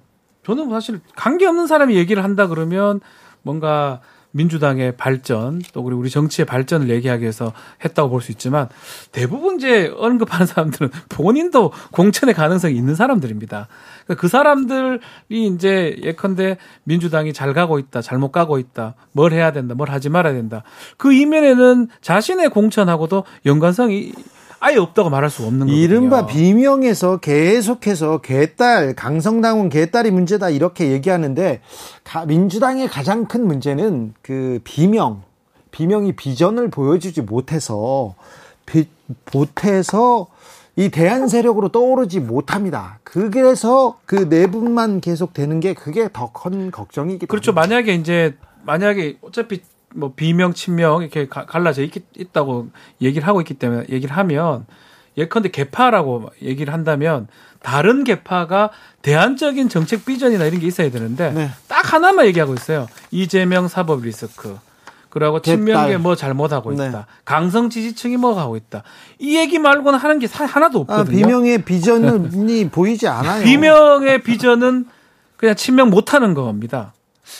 저는 0.45 0.69
사실 0.69 1.01
관계 1.15 1.45
없는 1.45 1.67
사람이 1.67 1.95
얘기를 1.95 2.23
한다 2.23 2.47
그러면 2.47 2.99
뭔가 3.43 4.01
민주당의 4.31 4.95
발전 4.97 5.61
또 5.73 5.81
우리 5.81 5.95
우리 5.95 6.09
정치의 6.09 6.45
발전을 6.45 6.89
얘기하기 6.89 7.21
위해서 7.21 7.53
했다고 7.83 8.09
볼 8.09 8.21
수 8.21 8.31
있지만 8.31 8.69
대부분 9.11 9.57
이제 9.57 9.91
언급하는 9.97 10.45
사람들은 10.45 10.89
본인도 11.09 11.71
공천의 11.91 12.35
가능성이 12.35 12.75
있는 12.75 12.95
사람들입니다. 12.95 13.67
그러니까 14.05 14.21
그 14.21 14.27
사람들이 14.27 14.99
이제 15.29 15.97
예컨대 16.03 16.57
민주당이 16.83 17.33
잘 17.33 17.53
가고 17.53 17.79
있다, 17.79 18.01
잘못 18.01 18.31
가고 18.31 18.59
있다, 18.59 18.95
뭘 19.11 19.33
해야 19.33 19.51
된다, 19.51 19.75
뭘 19.75 19.89
하지 19.89 20.09
말아야 20.09 20.33
된다. 20.33 20.63
그 20.97 21.13
이면에는 21.13 21.87
자신의 22.01 22.49
공천하고도 22.49 23.23
연관성이 23.45 24.13
아예 24.63 24.77
없다고 24.77 25.09
말할 25.09 25.29
수 25.31 25.43
없는 25.43 25.65
거예요. 25.67 25.79
이른바 25.81 26.27
비명에서 26.27 27.17
계속해서 27.17 28.19
개딸 28.21 28.95
강성당원 28.95 29.69
개딸이 29.69 30.11
문제다 30.11 30.51
이렇게 30.51 30.91
얘기하는데 30.91 31.61
민주당의 32.27 32.87
가장 32.87 33.25
큰 33.25 33.45
문제는 33.47 34.13
그 34.21 34.59
비명 34.63 35.23
비명이 35.71 36.15
비전을 36.15 36.69
보여주지 36.69 37.23
못해서 37.23 38.13
비, 38.67 38.87
못해서 39.33 40.27
이 40.75 40.89
대한 40.89 41.27
세력으로 41.27 41.69
떠오르지 41.69 42.19
못합니다. 42.19 42.99
그래서 43.03 43.97
그 44.05 44.27
내분만 44.29 45.01
계속 45.01 45.33
되는 45.33 45.59
게 45.59 45.73
그게 45.73 46.07
더 46.13 46.31
큰 46.31 46.69
걱정이기 46.69 47.25
그렇죠. 47.25 47.51
때문에. 47.53 47.67
만약에 47.67 47.95
이제 47.95 48.37
만약에 48.63 49.17
어차피 49.21 49.61
뭐 49.93 50.13
비명, 50.15 50.53
친명 50.53 51.01
이렇게 51.01 51.27
갈라져 51.27 51.83
있, 51.83 51.91
있다고 52.17 52.69
얘기를 53.01 53.27
하고 53.27 53.41
있기 53.41 53.55
때문에 53.55 53.85
얘기를 53.89 54.15
하면 54.17 54.65
예컨대 55.17 55.49
개파라고 55.49 56.29
얘기를 56.41 56.73
한다면 56.73 57.27
다른 57.61 58.03
개파가 58.03 58.71
대안적인 59.01 59.69
정책 59.69 60.05
비전이나 60.05 60.45
이런 60.45 60.59
게 60.59 60.67
있어야 60.67 60.89
되는데 60.89 61.31
네. 61.31 61.49
딱 61.67 61.93
하나만 61.93 62.25
얘기하고 62.27 62.53
있어요. 62.53 62.87
이재명 63.11 63.67
사법 63.67 64.01
리스크. 64.01 64.57
그리고 65.09 65.41
친명계 65.41 65.97
뭐 65.97 66.15
잘못하고 66.15 66.73
네. 66.73 66.87
있다. 66.87 66.97
네. 66.99 67.05
강성 67.25 67.69
지지층이 67.69 68.15
뭐 68.17 68.39
하고 68.39 68.55
있다. 68.55 68.83
이 69.19 69.37
얘기 69.37 69.59
말고는 69.59 69.99
하는 69.99 70.19
게 70.19 70.27
하나도 70.27 70.79
아, 70.79 70.81
없거든요. 70.81 71.17
아, 71.17 71.27
비명의 71.27 71.63
비전이 71.63 72.69
보이지 72.69 73.07
않아요. 73.09 73.43
비명의 73.45 74.23
비전은 74.23 74.85
그냥 75.35 75.55
친명 75.55 75.89
못하는 75.89 76.33
겁니다. 76.33 76.93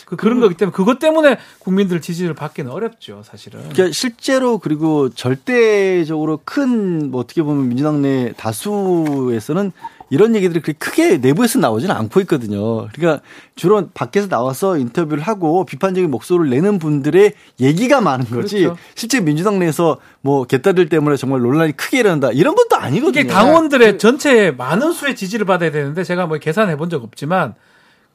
그, 0.06 0.16
그런 0.16 0.40
거기 0.40 0.54
때문에 0.54 0.74
그것 0.74 0.98
때문에 0.98 1.38
국민들 1.58 2.00
지지를 2.00 2.34
받기는 2.34 2.70
어렵죠, 2.70 3.22
사실은. 3.24 3.60
그러니까 3.70 3.92
실제로 3.92 4.58
그리고 4.58 5.08
절대적으로 5.10 6.40
큰 6.44 7.10
뭐 7.12 7.20
어떻게 7.20 7.42
보면 7.42 7.68
민주당 7.68 8.02
내 8.02 8.32
다수에서는 8.36 9.72
이런 10.10 10.34
얘기들이 10.36 10.60
그렇게 10.60 10.78
크게 10.78 11.16
내부에서 11.18 11.58
나오지는 11.58 11.94
않고 11.94 12.20
있거든요. 12.22 12.86
그러니까 12.92 13.22
주로 13.56 13.88
밖에서 13.94 14.28
나와서 14.28 14.76
인터뷰를 14.76 15.22
하고 15.22 15.64
비판적인 15.64 16.10
목소리를 16.10 16.50
내는 16.50 16.78
분들의 16.78 17.32
얘기가 17.60 18.00
많은 18.02 18.26
거지. 18.26 18.60
그렇죠. 18.60 18.76
실제 18.94 19.20
민주당 19.20 19.58
내에서 19.58 19.98
뭐 20.20 20.44
개딸들 20.44 20.90
때문에 20.90 21.16
정말 21.16 21.40
논란이 21.40 21.72
크게 21.78 22.00
일어난다 22.00 22.30
이런 22.32 22.54
것도 22.54 22.76
아니거든요. 22.76 23.20
이게 23.22 23.26
당원들의 23.26 23.98
전체 23.98 24.50
많은 24.50 24.92
수의 24.92 25.16
지지를 25.16 25.46
받아야 25.46 25.70
되는데 25.70 26.04
제가 26.04 26.26
뭐 26.26 26.36
계산해 26.38 26.76
본 26.76 26.90
적 26.90 27.02
없지만 27.02 27.54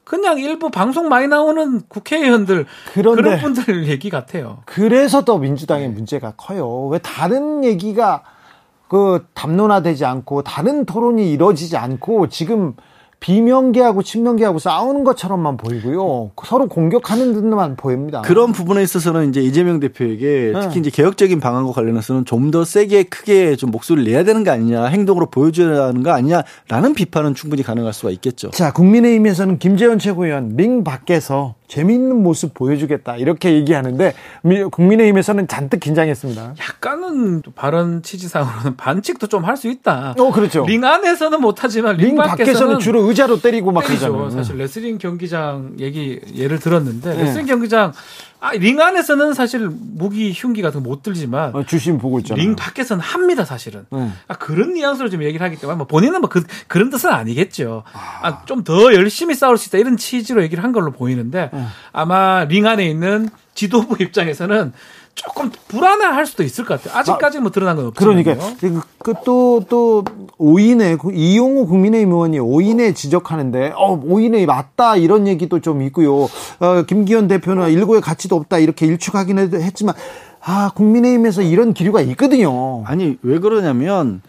그냥 0.08 0.38
일부 0.38 0.70
방송 0.70 1.10
많이 1.10 1.28
나오는 1.28 1.82
국회의원들 1.86 2.64
그런 2.94 3.40
분들 3.40 3.88
얘기 3.88 4.08
같아요. 4.08 4.62
그래서 4.64 5.22
더 5.22 5.36
민주당의 5.36 5.90
문제가 5.90 6.32
커요. 6.34 6.86
왜 6.86 6.98
다른 6.98 7.62
얘기가 7.62 8.22
그 8.88 9.26
담론화되지 9.34 10.06
않고 10.06 10.44
다른 10.44 10.86
토론이 10.86 11.30
이루어지지 11.30 11.76
않고 11.76 12.30
지금 12.30 12.74
비명계하고 13.20 14.02
친명계하고 14.02 14.58
싸우는 14.58 15.04
것처럼만 15.04 15.56
보이고요. 15.56 16.30
서로 16.46 16.68
공격하는 16.68 17.32
듯만 17.34 17.76
보입니다. 17.76 18.22
그런 18.22 18.52
부분에 18.52 18.82
있어서는 18.82 19.28
이제 19.28 19.40
이재명 19.40 19.80
대표에게 19.80 20.52
네. 20.54 20.60
특히 20.60 20.80
이제 20.80 20.90
개혁적인 20.90 21.40
방안과 21.40 21.72
관련해서는 21.72 22.24
좀 22.24 22.48
더 22.48 22.64
세게 22.64 23.02
크게 23.02 23.56
좀 23.56 23.70
목소리를 23.70 24.10
내야 24.10 24.24
되는 24.24 24.42
거 24.42 24.50
아니냐, 24.52 24.86
행동으로 24.86 25.26
보여줘야 25.26 25.88
하는 25.88 26.02
거 26.02 26.12
아니냐라는 26.12 26.94
비판은 26.94 27.34
충분히 27.34 27.62
가능할 27.62 27.92
수가 27.92 28.10
있겠죠. 28.12 28.50
자, 28.52 28.72
국민의힘에서는 28.72 29.58
김재원 29.58 29.98
최고위원 29.98 30.54
링 30.56 30.82
밖에서 30.82 31.56
재미있는 31.68 32.22
모습 32.22 32.54
보여주겠다 32.54 33.16
이렇게 33.16 33.52
얘기하는데 33.52 34.14
국민의힘에서는 34.72 35.46
잔뜩 35.48 35.80
긴장했습니다. 35.80 36.54
약간은 36.60 37.42
발언 37.54 38.02
취지상으로는 38.02 38.76
반칙도 38.76 39.26
좀 39.26 39.44
할 39.44 39.56
수 39.56 39.68
있다. 39.68 40.14
어 40.18 40.32
그렇죠. 40.32 40.64
링 40.66 40.84
안에서는 40.84 41.40
못하지만 41.40 41.96
링, 41.96 42.08
링 42.08 42.16
밖에서는, 42.16 42.78
주로 42.78 43.02
의자로 43.02 43.40
때리고 43.40 43.72
막 43.72 43.84
그러잖아요. 43.84 44.30
사실 44.30 44.56
레슬링 44.56 44.98
경기장 44.98 45.74
얘기 45.78 46.20
예를 46.34 46.58
들었는데 46.58 47.14
네. 47.16 47.22
레슬링 47.24 47.46
경기장 47.46 47.92
아, 48.40 48.52
링 48.52 48.80
안에서는 48.80 49.34
사실 49.34 49.68
무기 49.68 50.32
흉기 50.32 50.62
같은 50.62 50.82
거 50.82 50.88
못 50.88 51.02
들지만 51.02 51.54
어, 51.54 51.64
주심 51.64 51.98
보고 51.98 52.18
있잖아요. 52.20 52.42
링 52.42 52.56
밖에서는 52.56 53.02
합니다 53.02 53.44
사실은. 53.44 53.84
네. 53.90 54.10
아, 54.28 54.34
그런 54.34 54.74
뉘앙스로 54.74 55.10
좀 55.10 55.22
얘기를 55.22 55.44
하기 55.44 55.56
때문에 55.58 55.76
뭐 55.76 55.86
본인은 55.86 56.20
뭐 56.20 56.30
그, 56.30 56.44
그런 56.66 56.88
뜻은 56.88 57.10
아니겠죠. 57.10 57.82
아, 57.92 58.20
아좀더 58.26 58.94
열심히 58.94 59.34
싸울 59.34 59.58
수 59.58 59.68
있다 59.68 59.78
이런 59.78 59.96
취지로 59.96 60.42
얘기를 60.42 60.62
한 60.64 60.72
걸로 60.72 60.92
보이는데 60.92 61.50
네. 61.52 61.64
아마 61.92 62.44
링 62.44 62.66
안에 62.66 62.86
있는 62.86 63.28
지도부 63.54 63.96
입장에서는 64.02 64.72
조금 65.18 65.50
불안해할 65.68 66.26
수도 66.26 66.42
있을 66.44 66.64
것 66.64 66.80
같아요. 66.80 66.98
아직까지는 66.98 67.42
뭐 67.42 67.50
드러난 67.50 67.76
건 67.76 67.86
없지만. 67.86 68.22
그러니까 68.22 68.86
그또또 68.98 69.64
또 69.68 70.04
오인회 70.38 70.98
이용호 71.12 71.66
국민의힘 71.66 72.12
의원이 72.12 72.38
오인회 72.38 72.94
지적하는데 72.94 73.72
어 73.76 74.00
오인회 74.02 74.46
맞다 74.46 74.96
이런 74.96 75.26
얘기도 75.26 75.60
좀 75.60 75.82
있고요. 75.82 76.24
어, 76.60 76.82
김기현 76.86 77.26
대표는 77.28 77.70
일고의 77.70 78.00
가치도 78.00 78.36
없다 78.36 78.58
이렇게 78.58 78.86
일축하긴 78.86 79.38
했지만 79.38 79.94
아 80.40 80.70
국민의힘에서 80.74 81.42
이런 81.42 81.74
기류가 81.74 82.00
있거든요. 82.02 82.84
아니 82.86 83.18
왜 83.22 83.40
그러냐면 83.40 84.22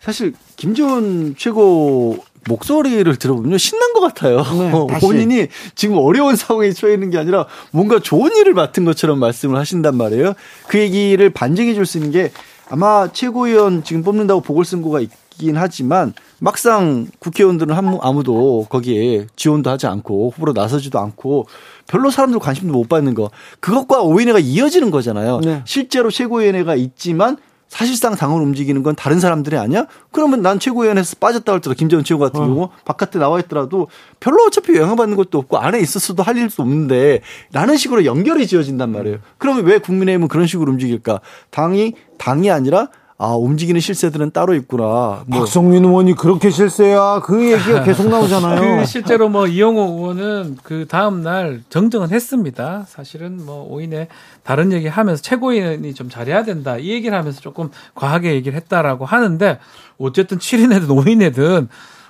사실 0.00 0.34
김지원 0.56 1.34
최고 1.36 2.18
목소리를 2.46 3.16
들어보면 3.16 3.58
신난 3.58 3.92
것 3.92 4.00
같아요. 4.00 4.42
네, 4.42 4.70
본인이 5.00 5.46
지금 5.74 5.96
어려운 5.98 6.36
상황에 6.36 6.70
처해 6.72 6.94
있는 6.94 7.10
게 7.10 7.18
아니라 7.18 7.46
뭔가 7.70 7.98
좋은 7.98 8.34
일을 8.36 8.54
맡은 8.54 8.84
것처럼 8.84 9.18
말씀을 9.18 9.58
하신단 9.58 9.96
말이에요. 9.96 10.34
그 10.68 10.78
얘기를 10.78 11.30
반증해 11.30 11.74
줄 11.74 11.86
수 11.86 11.98
있는 11.98 12.10
게 12.10 12.30
아마 12.70 13.08
최고위원 13.12 13.82
지금 13.82 14.02
뽑는다고 14.02 14.42
보궐선거가 14.42 15.00
있긴 15.00 15.56
하지만 15.56 16.12
막상 16.38 17.06
국회의원들은 17.18 17.74
아무도 18.02 18.66
거기에 18.68 19.26
지원도 19.36 19.70
하지 19.70 19.86
않고 19.86 20.30
후보로 20.34 20.52
나서지도 20.52 20.98
않고 20.98 21.46
별로 21.86 22.10
사람들 22.10 22.38
관심도 22.40 22.72
못 22.74 22.88
받는 22.88 23.14
거 23.14 23.30
그것과 23.60 24.02
오인회가 24.02 24.38
이어지는 24.38 24.90
거잖아요. 24.90 25.40
네. 25.40 25.62
실제로 25.64 26.10
최고위원회가 26.10 26.74
있지만 26.74 27.38
사실상 27.68 28.16
당을 28.16 28.40
움직이는 28.40 28.82
건 28.82 28.96
다른 28.96 29.20
사람들이 29.20 29.56
아니야? 29.56 29.86
그러면 30.10 30.42
난 30.42 30.58
최고위원회에서 30.58 31.16
빠졌다 31.20 31.52
할때도 31.52 31.74
김재원 31.74 32.04
최고 32.04 32.20
같은 32.20 32.40
어. 32.40 32.46
경우 32.46 32.68
바깥에 32.84 33.18
나와 33.18 33.38
있더라도 33.40 33.88
별로 34.20 34.44
어차피 34.46 34.74
영향받는 34.76 35.16
것도 35.16 35.38
없고 35.38 35.58
안에 35.58 35.78
있었어도 35.80 36.22
할 36.22 36.36
일도 36.36 36.62
없는데 36.62 37.20
라는 37.52 37.76
식으로 37.76 38.04
연결이 38.04 38.46
지어진단 38.46 38.90
말이에요. 38.90 39.18
그러면 39.36 39.66
왜 39.66 39.78
국민의힘은 39.78 40.28
그런 40.28 40.46
식으로 40.46 40.72
움직일까? 40.72 41.20
당이 41.50 41.94
당이 42.16 42.50
아니라 42.50 42.88
아 43.20 43.34
움직이는 43.34 43.80
실세들은 43.80 44.30
따로 44.30 44.54
있구나. 44.54 45.24
뭐. 45.26 45.40
박성민 45.40 45.84
의원이 45.84 46.14
그렇게 46.14 46.50
실세야 46.50 47.20
그 47.24 47.50
얘기가 47.52 47.82
계속 47.84 48.08
나오잖아요. 48.08 48.78
그 48.78 48.86
실제로 48.86 49.28
뭐 49.28 49.48
이영호 49.48 49.80
의원은 49.82 50.58
그 50.62 50.86
다음 50.88 51.24
날 51.24 51.62
정정은 51.68 52.10
했습니다. 52.10 52.84
사실은 52.86 53.44
뭐 53.44 53.66
오인에 53.68 54.06
다른 54.44 54.70
얘기 54.70 54.86
하면서 54.86 55.20
최고위원이 55.20 55.94
좀 55.94 56.08
잘해야 56.08 56.44
된다 56.44 56.78
이 56.78 56.90
얘기를 56.90 57.18
하면서 57.18 57.40
조금 57.40 57.70
과하게 57.96 58.34
얘기를 58.34 58.56
했다라고 58.56 59.04
하는데 59.04 59.58
어쨌든 59.98 60.38
7인이든 60.38 60.86
5인이든 60.86 61.66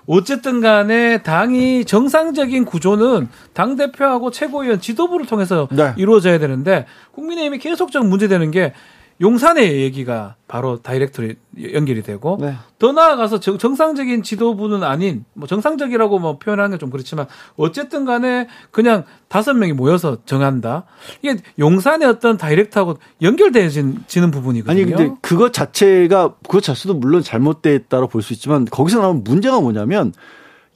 어쨌든 0.06 0.61
간에 0.61 1.22
당이 1.22 1.86
정상적인 1.86 2.66
구조는 2.66 3.28
당 3.54 3.76
대표하고 3.76 4.30
최고위원 4.30 4.80
지도부를 4.82 5.24
통해서 5.24 5.68
네. 5.70 5.94
이루어져야 5.96 6.38
되는데 6.38 6.84
국민의힘이 7.12 7.59
계속적 7.59 8.06
문제되는 8.06 8.50
게 8.50 8.74
용산의 9.20 9.80
얘기가 9.82 10.36
바로 10.46 10.80
다이렉트로 10.80 11.34
연결이 11.72 12.02
되고 12.02 12.38
네. 12.40 12.54
더 12.78 12.92
나아가서 12.92 13.40
정 13.40 13.74
상적인 13.74 14.22
지도부는 14.22 14.84
아닌 14.84 15.24
뭐 15.34 15.48
정상적이라고 15.48 16.18
뭐 16.20 16.38
표현하는 16.38 16.76
게 16.76 16.78
좀 16.78 16.90
그렇지만 16.90 17.26
어쨌든 17.56 18.04
간에 18.04 18.46
그냥 18.70 19.04
다섯 19.26 19.54
명이 19.54 19.72
모여서 19.72 20.18
정한다. 20.24 20.84
이게 21.22 21.36
용산의 21.58 22.06
어떤 22.08 22.36
다이렉트하고 22.38 22.98
연결되어지는 23.20 24.30
부분이거든요. 24.30 24.70
아니 24.72 24.84
근데 24.84 25.12
그것 25.20 25.52
자체가 25.52 26.34
그것 26.44 26.62
자체도 26.62 26.94
물론 26.94 27.22
잘못됐다고 27.22 28.06
볼 28.06 28.22
수 28.22 28.32
있지만 28.32 28.64
거기서 28.66 29.00
나오는 29.00 29.24
문제가 29.24 29.60
뭐냐면 29.60 30.12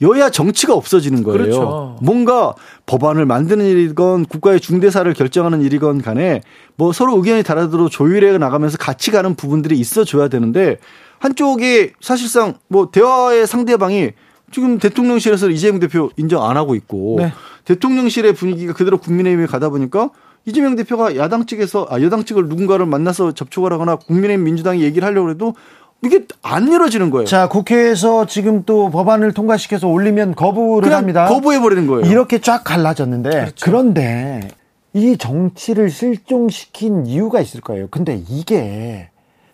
여야 0.01 0.30
정치가 0.30 0.74
없어지는 0.74 1.22
거예요. 1.22 1.38
그렇죠. 1.38 1.99
뭔가 2.03 2.55
법안을 2.86 3.26
만드는 3.26 3.64
일이건 3.64 4.24
국가의 4.24 4.61
중대사를 4.61 5.12
결정하는 5.14 5.62
일이건 5.62 6.03
간에 6.03 6.40
뭐 6.76 6.93
서로 6.93 7.16
의견이 7.16 7.43
다르더라도 7.43 7.88
조율해 7.88 8.38
나가면서 8.38 8.78
같이 8.78 9.11
가는 9.11 9.34
부분들이 9.34 9.78
있어줘야 9.78 10.28
되는데 10.28 10.78
한쪽이 11.20 11.93
사실상 12.01 12.55
뭐 12.68 12.90
대화의 12.90 13.47
상대방이 13.47 14.11
지금 14.51 14.78
대통령실에서 14.78 15.51
이재명 15.51 15.80
대표 15.80 16.11
인정 16.16 16.49
안 16.49 16.57
하고 16.57 16.74
있고 16.74 17.16
네. 17.18 17.32
대통령실의 17.64 18.34
분위기가 18.34 18.72
그대로 18.72 18.99
국민의힘에 18.99 19.47
가다 19.47 19.70
보니까 19.70 20.11
이재명 20.45 20.74
대표가 20.74 21.16
야당 21.16 21.47
측에서 21.47 21.86
아 21.88 22.03
여당 22.03 22.24
측을 22.24 22.49
누군가를 22.49 22.86
만나서 22.86 23.32
접촉을 23.32 23.72
하거나 23.72 23.97
국민의힘 23.97 24.45
민주당이 24.45 24.82
얘기를 24.82 25.07
하려고 25.07 25.30
해도 25.30 25.55
이게 26.03 26.27
안 26.43 26.67
이루어지는 26.67 27.11
거예요. 27.11 27.27
자, 27.27 27.49
국회에서 27.49 28.27
지금 28.27 28.65
또 28.65 28.91
법안을 28.91 29.33
통과시켜서 29.33 29.87
올리면 29.89 30.35
거부를 30.35 30.93
합니다. 30.93 31.27
거부해 31.27 31.61
버리는 31.61 31.87
거예요. 31.87 32.11
이렇게 32.11 32.41
쫙 32.41 32.65
갈라졌는데 32.65 33.31
그렇죠. 33.31 33.55
그런데 33.65 34.49
이 34.95 35.17
정치를 35.17 35.91
실종시킨 35.91 37.07
이유가 37.07 37.41
있을 37.41 37.61
거예요. 37.61 37.87
근데 37.91 38.21
이게 38.29 39.11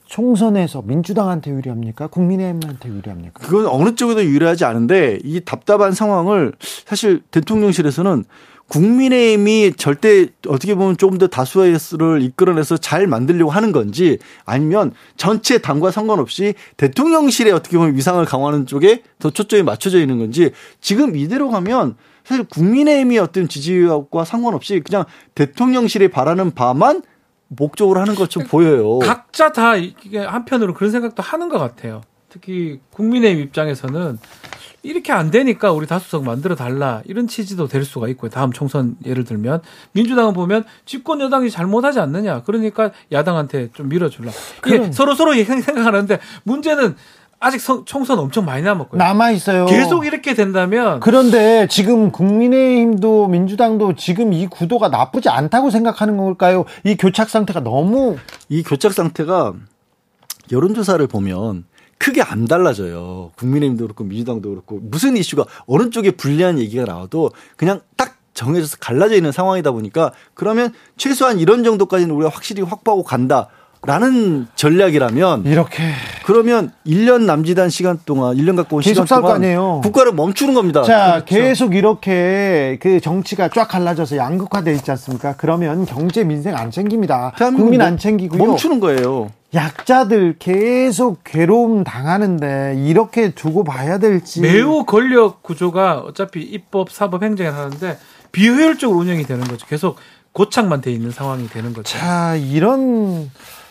총선에서 0.07 0.83
민주당한테 0.87 1.51
유리합니까? 1.51 2.07
국민의힘한테 2.07 2.89
유리합니까? 2.89 3.47
그건 3.47 3.67
어느 3.67 3.95
쪽에도 3.95 4.25
유리하지 4.25 4.65
않은데 4.65 5.19
이 5.23 5.43
답답한 5.45 5.93
상황을 5.93 6.55
사실 6.87 7.21
대통령실에서는 7.31 8.25
국민의힘이 8.69 9.73
절대 9.77 10.27
어떻게 10.47 10.75
보면 10.75 10.97
조금 10.97 11.19
더 11.19 11.27
다수의 11.27 11.79
수를 11.79 12.23
이끌어내서 12.23 12.77
잘 12.77 13.07
만들려고 13.07 13.51
하는 13.51 13.73
건지 13.73 14.19
아니면 14.45 14.93
전체 15.17 15.59
당과 15.59 15.91
상관없이 15.91 16.55
대통령실에 16.77 17.51
어떻게 17.51 17.79
보면 17.79 17.97
위상을 17.97 18.23
강화하는 18.25 18.67
쪽에 18.67 19.03
더 19.19 19.31
초점이 19.31 19.63
맞춰져 19.63 19.99
있는 19.99 20.19
건지 20.19 20.53
지금 20.81 21.17
이대로 21.17 21.49
가면 21.49 21.97
사실 22.25 22.45
국민의힘이 22.45 23.19
어떤 23.19 23.49
지지율과 23.49 24.25
상관없이 24.27 24.81
그냥 24.81 25.07
대통령실이 25.35 26.09
바라는 26.09 26.51
바만 26.51 27.03
목적으로 27.49 28.01
하는 28.01 28.15
것처럼 28.15 28.49
보여요. 28.49 28.99
각자 28.99 29.51
다 29.53 29.77
이게 29.77 30.19
한편으로 30.19 30.75
그런 30.75 30.93
생각도 30.93 31.23
하는 31.23 31.49
것 31.49 31.59
같아요. 31.59 32.03
특히 32.29 32.81
국민의힘 32.93 33.43
입장에서는 33.45 34.19
이렇게 34.89 35.13
안 35.13 35.31
되니까 35.31 35.71
우리 35.73 35.87
다수석 35.87 36.25
만들어 36.25 36.55
달라 36.57 37.03
이런 37.05 37.29
취지도 37.29 37.69
될 37.69 37.85
수가 37.85 38.09
있고요. 38.09 38.31
다음 38.31 38.53
총선 38.53 38.97
예를 39.05 39.25
들면 39.25 39.61
민주당은 39.93 40.33
보면 40.33 40.65
집권 40.87 41.21
여당이 41.21 41.51
잘못하지 41.51 42.01
않느냐 42.01 42.43
그러니까 42.45 42.91
야당한테 43.13 43.69
좀 43.75 43.91
밀어줄라. 43.91 44.33
그게 44.63 44.91
서로 44.91 45.15
서로 45.15 45.35
생각하는데 45.37 46.19
문제는 46.45 46.97
아직 47.39 47.61
총선 47.85 48.19
엄청 48.19 48.47
많이 48.47 48.63
남았고요. 48.63 48.99
남아 48.99 49.33
있어요. 49.33 49.67
계속 49.67 50.07
이렇게 50.07 50.33
된다면 50.35 51.01
그런데 51.01 51.69
지금 51.69 52.11
국민의힘도 52.11 53.29
민주당도 53.29 53.95
지금 53.95 54.33
이 54.33 54.47
구도가 54.47 54.89
나쁘지 54.89 55.29
않다고 55.29 55.69
생각하는 55.71 56.17
걸까요? 56.17 56.65
이 56.85 56.97
교착 56.97 57.29
상태가 57.29 57.61
너무 57.61 58.17
이 58.49 58.63
교착 58.63 58.95
상태가 58.95 59.53
여론조사를 60.51 61.07
보면 61.09 61.67
크게 61.99 62.23
안 62.23 62.47
달라져요. 62.47 63.33
국민의힘도 63.37 63.85
그렇고 63.85 64.05
민주당도 64.05 64.51
그렇고 64.51 64.79
무슨 64.83 65.17
이슈가 65.17 65.45
어느 65.67 65.91
쪽에 65.91 66.13
불리한 66.13 66.59
얘기가 66.59 66.85
나와도 66.85 67.31
그냥 67.57 67.81
딱 67.97 68.17
정해져서 68.35 68.77
갈라져 68.81 69.17
있는 69.17 69.33
상황이다 69.33 69.73
보니까 69.73 70.13
그러면 70.35 70.73
최소한 70.97 71.41
이런 71.41 71.65
정도까지는 71.65 72.15
우리가 72.15 72.31
확실히 72.31 72.63
확보하고 72.63 73.03
간다. 73.03 73.49
라는 73.83 74.49
전략이라면 74.57 75.45
이렇게 75.47 75.85
그러면 76.27 76.73
1년 76.85 77.23
남짓한 77.27 77.71
시간 77.71 78.01
동안 78.05 78.37
1년 78.37 78.57
갖고 78.57 78.77
온 78.77 78.83
시간 78.83 79.07
동안 79.07 79.37
아니에요. 79.37 79.83
국가를 79.85 80.13
멈추는 80.13 80.55
겁니다. 80.55 80.83
자, 80.83 81.23
그렇죠. 81.25 81.25
계속 81.27 81.75
이렇게 81.77 82.77
그 82.83 83.01
정치가 83.01 83.49
쫙 83.49 83.69
갈라져서 83.69 84.17
양극화돼 84.17 84.75
있지 84.75 84.91
않습니까? 84.91 85.37
그러면 85.37 85.87
경제 85.87 86.25
민생 86.25 86.57
안 86.57 86.73
챙깁니다. 86.73 87.33
국민 87.39 87.81
안 87.81 87.97
챙기고요. 87.99 88.45
멈추는 88.45 88.81
거예요. 88.81 89.31
약자들 89.55 90.37
계속 90.39 91.25
괴로움 91.25 91.83
당하는데 91.83 92.85
이렇게 92.85 93.31
두고 93.31 93.65
봐야 93.65 93.99
될지 93.99 94.43
매우 94.43 94.85
권력 94.85 95.43
구조가 95.43 96.01
어차피 96.01 96.43
입법, 96.43 96.91
사법, 96.91 97.23
행정을 97.23 97.55
하는데 97.55 97.99
비효율적으로 98.33 98.99
운영이 98.99 99.25
되는 99.25 99.45
거죠. 99.45 99.67
계속 99.67 99.97
고착만 100.33 100.83
돼 100.83 100.93
있는 100.93 101.11
상황이 101.11 101.49
되는 101.49 101.73
거죠. 101.73 101.97
자, 101.97 102.37
이런 102.37 103.31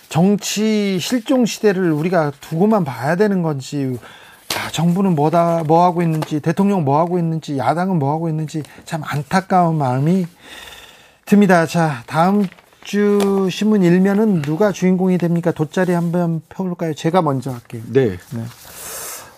정치 0.09 0.99
실종 0.99 1.45
시대를 1.45 1.91
우리가 1.91 2.31
두고만 2.41 2.83
봐야 2.83 3.15
되는 3.15 3.43
건지 3.43 3.97
자, 4.47 4.71
정부는 4.71 5.13
뭐다 5.13 5.63
뭐 5.67 5.83
하고 5.83 6.01
있는지 6.01 6.39
대통령 6.39 6.83
뭐 6.83 6.99
하고 6.99 7.19
있는지 7.19 7.57
야당은 7.59 7.99
뭐 7.99 8.11
하고 8.11 8.29
있는지 8.29 8.63
참 8.83 9.03
안타까운 9.05 9.77
마음이 9.77 10.25
듭니다. 11.25 11.67
자, 11.67 12.03
다음 12.07 12.47
주 12.87 13.49
신문 13.51 13.83
일면은 13.83 14.41
누가 14.41 14.71
주인공이 14.71 15.17
됩니까? 15.17 15.51
돗자리 15.51 15.91
한번 15.91 16.41
펴볼까요? 16.47 16.93
제가 16.93 17.21
먼저 17.21 17.51
할게요. 17.51 17.81
네. 17.91 18.11
네. 18.11 18.43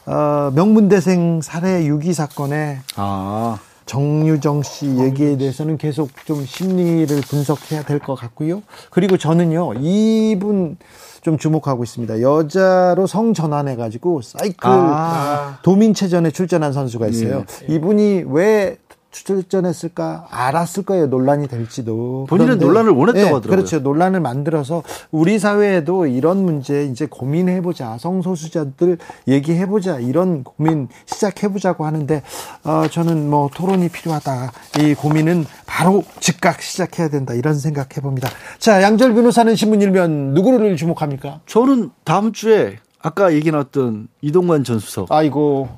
어, 0.06 0.52
명문대생 0.54 1.42
살해 1.42 1.88
유기 1.88 2.14
사건에 2.14 2.78
아. 2.96 3.58
정유정 3.88 4.62
씨 4.62 4.86
얘기에 5.00 5.38
대해서는 5.38 5.80
계속 5.80 6.12
좀 6.26 6.46
심리를 6.46 7.08
분석해야 7.22 7.82
될 7.86 7.98
것 7.98 8.14
같고요. 8.14 8.62
그리고 8.92 9.18
저는요, 9.18 9.74
이분 9.82 10.78
좀 11.24 11.40
주목하고 11.40 11.84
있습니다. 11.84 12.22
여자로 12.22 13.08
성 13.08 13.34
전환해가지고 13.34 14.22
사이클 14.22 14.58
아. 14.62 15.58
도민체전에 15.64 16.30
출전한 16.30 16.72
선수가 16.72 17.08
있어요. 17.08 17.46
네. 17.48 17.74
이분이 17.74 18.26
왜 18.28 18.78
출전했을까 19.12 20.28
알았을 20.30 20.84
거예요 20.84 21.08
논란이 21.08 21.48
될지도 21.48 22.26
본인은 22.30 22.60
논란을 22.60 22.92
원했다고 22.92 23.14
네, 23.14 23.24
하더라고요. 23.34 23.50
그렇죠 23.50 23.80
논란을 23.80 24.20
만들어서 24.20 24.84
우리 25.12 25.40
사회에도 25.40 26.06
이런 26.06 26.44
문제 26.44 26.86
이제 26.86 27.08
고민해 27.10 27.62
보자 27.62 27.98
성소수자들 27.98 28.98
얘기해 29.28 29.68
보자 29.68 30.00
이런 30.00 30.44
고민 30.44 30.88
시작해 31.06 31.48
보자고 31.48 31.86
하는데 31.86 32.22
어, 32.64 32.88
저는 32.90 33.30
뭐 33.30 33.50
토론이 33.54 33.90
필요하다 33.90 34.52
이 34.80 34.94
고민은 34.94 35.46
바로 35.66 36.04
즉각 36.20 36.62
시작해야 36.62 37.10
된다 37.10 37.34
이런 37.34 37.56
생각해 37.56 38.02
봅니다. 38.02 38.30
자 38.60 38.82
양절 38.82 39.14
변호사는 39.14 39.56
신문 39.56 39.82
일면 39.82 40.34
누구를 40.34 40.76
주목합니까? 40.78 41.40
저는 41.46 41.90
다음 42.04 42.32
주에 42.32 42.78
아까 43.02 43.34
얘기 43.34 43.50
나왔던 43.52 44.10
이동관 44.22 44.64
전 44.64 44.80
수석. 44.80 45.12
아이고. 45.12 45.70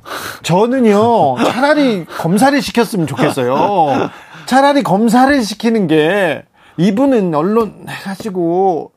저는요, 0.44 1.38
차라리 1.44 2.06
검사를 2.06 2.60
시켰으면 2.62 3.08
좋겠어요. 3.08 4.10
차라리 4.46 4.84
검사를 4.84 5.44
시키는 5.44 5.88
게 5.88 6.44
이분은 6.78 7.34
언론 7.36 7.86
해가지고 7.88 8.92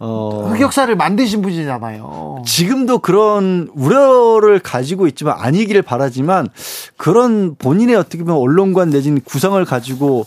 어... 0.00 0.50
흑역사를 0.52 0.94
만드신 0.96 1.42
분이잖아요. 1.42 2.42
지금도 2.44 2.98
그런 2.98 3.68
우려를 3.74 4.58
가지고 4.58 5.06
있지만 5.06 5.36
아니기를 5.38 5.82
바라지만 5.82 6.48
그런 6.96 7.54
본인의 7.56 7.94
어떻게 7.96 8.18
보면 8.24 8.36
언론관 8.36 8.90
내진 8.90 9.20
구성을 9.20 9.62
가지고 9.64 10.26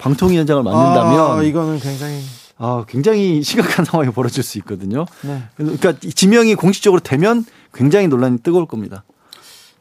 방통위원장을 0.00 0.62
만든다면 0.62 1.38
아, 1.38 1.42
이거는 1.42 1.78
굉장히 1.78 2.20
아, 2.58 2.84
굉장히 2.88 3.42
심각한 3.42 3.84
상황이 3.84 4.10
벌어질 4.10 4.42
수 4.42 4.58
있거든요. 4.58 5.06
네. 5.22 5.42
그러니까 5.56 5.94
지명이 6.00 6.56
공식적으로 6.56 7.00
되면 7.00 7.44
굉장히 7.72 8.08
논란이 8.08 8.38
뜨거울 8.38 8.66
겁니다. 8.66 9.04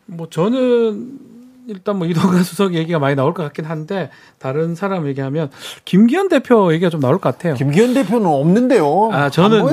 뭐 0.08 0.28
저는 0.30 1.20
일단 1.70 1.98
뭐 1.98 2.08
이동관 2.08 2.44
수석 2.44 2.74
얘기가 2.76 2.98
많이 2.98 3.16
나올 3.16 3.34
것 3.34 3.44
같긴 3.44 3.66
한데 3.66 4.10
다른 4.40 4.74
사람 4.74 5.06
얘기하면 5.08 5.50
김기현 5.84 6.30
대표 6.30 6.72
얘기가 6.72 6.90
좀 6.90 7.02
나올 7.02 7.18
것 7.20 7.30
같아요. 7.36 7.56
김기현 7.56 7.94
대표는 7.94 8.26
없는데요. 8.26 9.10
아 9.12 9.30
저는 9.30 9.64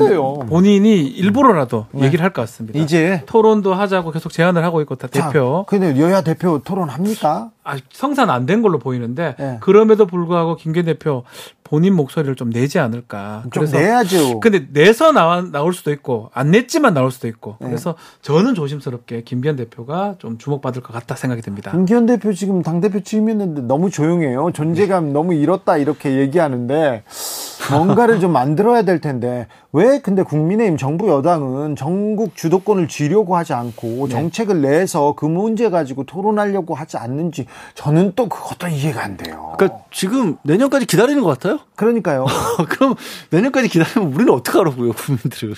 본인이 0.47 1.03
일부러라도 1.03 1.85
네. 1.91 2.05
얘기를 2.05 2.21
할 2.23 2.31
것 2.33 2.41
같습니다. 2.41 2.77
이제 2.79 3.23
토론도 3.27 3.73
하자고 3.73 4.11
계속 4.11 4.33
제안을 4.33 4.61
하고 4.65 4.81
있고 4.81 4.95
다 4.95 5.07
대표. 5.07 5.63
근데 5.69 5.97
여야 5.97 6.21
대표 6.21 6.59
토론합니까? 6.59 7.51
아 7.63 7.77
성산 7.93 8.29
안 8.29 8.45
된 8.45 8.61
걸로 8.61 8.77
보이는데 8.77 9.35
네. 9.39 9.57
그럼에도 9.61 10.05
불구하고 10.05 10.57
김기현 10.57 10.85
대표 10.87 11.23
본인 11.65 11.95
목소리를 11.95 12.35
좀 12.35 12.51
내지 12.51 12.77
않을까. 12.77 13.41
좀 13.45 13.49
그래서 13.49 13.77
내야죠. 13.77 14.39
근데 14.39 14.67
내서 14.71 15.11
나와 15.11 15.41
나올 15.41 15.73
수도 15.73 15.91
있고 15.91 16.29
안 16.33 16.51
냈지만 16.51 16.93
나올 16.93 17.11
수도 17.11 17.27
있고. 17.27 17.57
네. 17.59 17.67
그래서 17.67 17.95
저는 18.21 18.53
조심스럽게 18.53 19.23
김기현 19.23 19.55
대표가 19.55 20.15
좀 20.19 20.37
주목받을 20.37 20.83
것 20.83 20.93
같다 20.93 21.15
생각이 21.15 21.41
듭니다. 21.41 21.71
김기현 21.71 22.05
대표 22.05 22.31
지금 22.33 22.61
당 22.61 22.81
대표 22.81 22.99
취임했는데 22.99 23.63
너무 23.63 23.89
조용해요. 23.89 24.51
존재감 24.53 25.11
너무 25.11 25.33
잃었다 25.33 25.77
이렇게 25.77 26.19
얘기하는데 26.19 27.03
뭔가를 27.71 28.19
좀 28.19 28.31
만들어야 28.31 28.83
될 28.83 29.01
텐데 29.01 29.47
왜 29.71 29.99
근데 29.99 30.21
국민의힘 30.21 30.77
정부 30.77 31.09
여당은 31.09 31.75
전국 31.75 32.35
주도권을 32.35 32.87
쥐려고 32.87 33.35
하지 33.35 33.53
않고 33.53 34.07
네. 34.07 34.09
정책을 34.09 34.61
내서 34.61 35.15
그 35.17 35.25
문제 35.25 35.71
가지고 35.71 36.03
토론하려고 36.03 36.75
하지 36.75 36.97
않는지 36.97 37.47
저는 37.73 38.13
또 38.15 38.29
그것도 38.29 38.67
이해가 38.67 39.03
안 39.03 39.17
돼요. 39.17 39.53
그러니까 39.57 39.79
지금 39.91 40.37
내년까지 40.43 40.85
기다리는 40.85 41.23
것 41.23 41.29
같아요? 41.29 41.54
그러니까요. 41.75 42.25
그럼 42.69 42.95
내년까지 43.31 43.69
기다리면 43.69 44.13
우리는 44.13 44.33
어떻게 44.33 44.57
하라고요, 44.57 44.93
국민들은? 44.93 45.53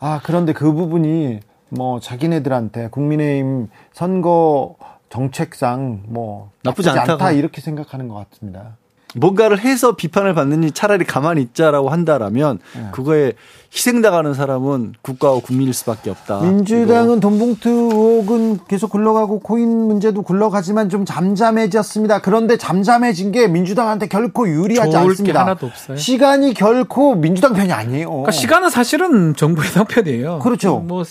아 0.00 0.20
그런데 0.22 0.52
그 0.52 0.72
부분이 0.72 1.40
뭐 1.68 2.00
자기네들한테 2.00 2.88
국민의힘 2.88 3.68
선거 3.92 4.76
정책상 5.08 6.02
뭐 6.06 6.50
나쁘지, 6.62 6.88
나쁘지 6.88 7.12
않다 7.12 7.32
이렇게 7.32 7.60
생각하는 7.60 8.08
것 8.08 8.14
같습니다. 8.30 8.76
뭔가를 9.14 9.58
해서 9.58 9.92
비판을 9.96 10.34
받느니 10.34 10.72
차라리 10.72 11.04
가만히 11.04 11.42
있자라고 11.42 11.90
한다라면 11.90 12.58
네. 12.74 12.86
그거에 12.92 13.32
희생당하는 13.74 14.34
사람은 14.34 14.94
국가와 15.00 15.40
국민일 15.40 15.72
수밖에 15.72 16.10
없다. 16.10 16.40
민주당은 16.40 17.20
돈봉투 17.20 17.68
의혹은 17.70 18.58
계속 18.68 18.90
굴러가고 18.90 19.40
코인 19.40 19.68
문제도 19.68 20.20
굴러가지만 20.20 20.90
좀 20.90 21.04
잠잠해졌습니다. 21.04 22.20
그런데 22.20 22.58
잠잠해진 22.58 23.32
게 23.32 23.48
민주당한테 23.48 24.08
결코 24.08 24.46
유리하지 24.46 24.94
않습니다. 24.94 25.40
하나도 25.40 25.66
없어요. 25.66 25.96
시간이 25.96 26.52
결코 26.52 27.14
민주당 27.14 27.54
편이 27.54 27.72
아니에요. 27.72 28.08
그러니까 28.08 28.30
시간은 28.30 28.68
사실은 28.68 29.34
정부의 29.34 29.70
편이에요. 29.88 30.40
그렇죠. 30.40 30.78
뭐 30.78 31.04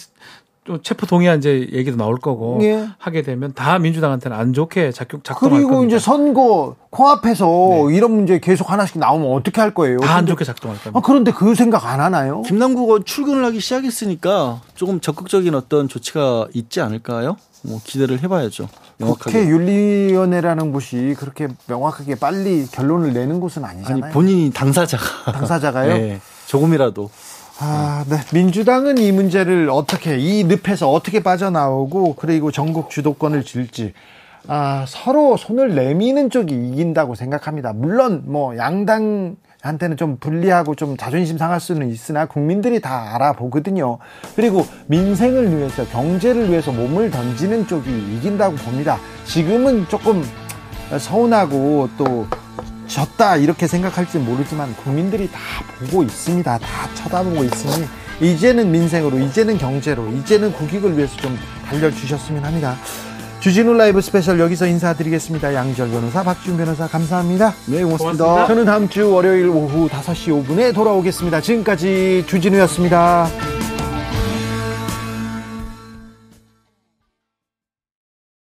체포 0.83 1.07
동의안 1.07 1.39
이제 1.39 1.67
얘기도 1.73 1.97
나올 1.97 2.17
거고 2.17 2.59
예. 2.61 2.87
하게 2.99 3.23
되면 3.23 3.51
다 3.53 3.79
민주당한테는 3.79 4.37
안 4.37 4.53
좋게 4.53 4.91
작용 4.91 5.21
작동할 5.23 5.57
그리고 5.57 5.71
겁니다. 5.71 5.95
이제 5.95 5.99
선거 6.03 6.75
코앞에서 6.91 7.45
네. 7.89 7.95
이런 7.95 8.11
문제 8.11 8.39
계속 8.39 8.69
하나씩 8.71 8.99
나오면 8.99 9.31
어떻게 9.31 9.59
할 9.59 9.73
거예요? 9.73 9.97
다 9.99 10.17
안 10.17 10.27
좋게 10.27 10.45
작동할 10.45 10.77
겁니다. 10.79 10.99
아, 10.99 11.01
그런데 11.03 11.31
그 11.31 11.55
생각 11.55 11.87
안 11.87 11.99
하나요? 11.99 12.43
김남국가 12.43 12.99
출근을 13.03 13.43
하기 13.45 13.59
시작했으니까 13.59 14.61
조금 14.75 14.99
적극적인 14.99 15.55
어떤 15.55 15.87
조치가 15.87 16.47
있지 16.53 16.79
않을까요? 16.79 17.37
뭐 17.63 17.79
기대를 17.83 18.21
해봐야죠. 18.21 18.67
명확하게. 18.97 19.31
국회 19.39 19.47
윤리위원회라는 19.49 20.71
곳이 20.71 21.15
그렇게 21.17 21.47
명확하게 21.67 22.15
빨리 22.15 22.67
결론을 22.67 23.13
내는 23.13 23.39
곳은 23.39 23.65
아니잖아요. 23.65 24.03
아니 24.05 24.13
본인이 24.13 24.51
당사자가 24.51 25.31
당사자가요? 25.31 25.93
네, 25.97 26.21
조금이라도 26.45 27.09
아, 27.63 28.03
네. 28.09 28.17
민주당은 28.33 28.97
이 28.97 29.11
문제를 29.11 29.69
어떻게 29.69 30.17
이 30.17 30.43
늪에서 30.45 30.89
어떻게 30.91 31.21
빠져나오고 31.21 32.15
그리고 32.15 32.51
전국 32.51 32.89
주도권을 32.89 33.43
질지 33.43 33.93
아, 34.47 34.83
서로 34.87 35.37
손을 35.37 35.75
내미는 35.75 36.31
쪽이 36.31 36.55
이긴다고 36.55 37.13
생각합니다. 37.13 37.71
물론 37.73 38.23
뭐 38.25 38.57
양당 38.57 39.35
한테는 39.61 39.95
좀 39.95 40.17
불리하고 40.17 40.73
좀 40.73 40.97
자존심 40.97 41.37
상할 41.37 41.59
수는 41.59 41.89
있으나 41.91 42.25
국민들이 42.25 42.81
다 42.81 43.13
알아보거든요. 43.13 43.99
그리고 44.35 44.65
민생을 44.87 45.55
위해서 45.55 45.85
경제를 45.85 46.49
위해서 46.49 46.71
몸을 46.71 47.11
던지는 47.11 47.67
쪽이 47.67 47.91
이긴다고 47.91 48.55
봅니다. 48.55 48.97
지금은 49.25 49.87
조금 49.87 50.23
서운하고 50.97 51.89
또 51.95 52.25
졌다 52.91 53.37
이렇게 53.37 53.67
생각할지 53.67 54.17
모르지만 54.17 54.75
국민들이 54.75 55.29
다 55.31 55.39
보고 55.79 56.03
있습니다. 56.03 56.57
다 56.57 56.67
쳐다보고 56.93 57.43
있으니 57.45 57.87
이제는 58.19 58.69
민생으로, 58.69 59.17
이제는 59.17 59.57
경제로, 59.57 60.07
이제는 60.09 60.51
국익을 60.53 60.95
위해서 60.95 61.15
좀 61.17 61.37
달려주셨으면 61.65 62.43
합니다. 62.43 62.75
주진우 63.39 63.73
라이브 63.73 64.01
스페셜 64.01 64.39
여기서 64.39 64.67
인사드리겠습니다. 64.67 65.55
양지열 65.55 65.89
변호사, 65.89 66.21
박지훈 66.21 66.57
변호사 66.57 66.87
감사합니다. 66.87 67.55
네, 67.65 67.81
고맙습니다. 67.81 68.23
고맙습니다. 68.25 68.47
저는 68.47 68.65
다음 68.65 68.87
주 68.87 69.11
월요일 69.11 69.47
오후 69.47 69.89
5시 69.89 70.45
5분에 70.45 70.75
돌아오겠습니다. 70.75 71.41
지금까지 71.41 72.25
주진우였습니다. 72.27 73.27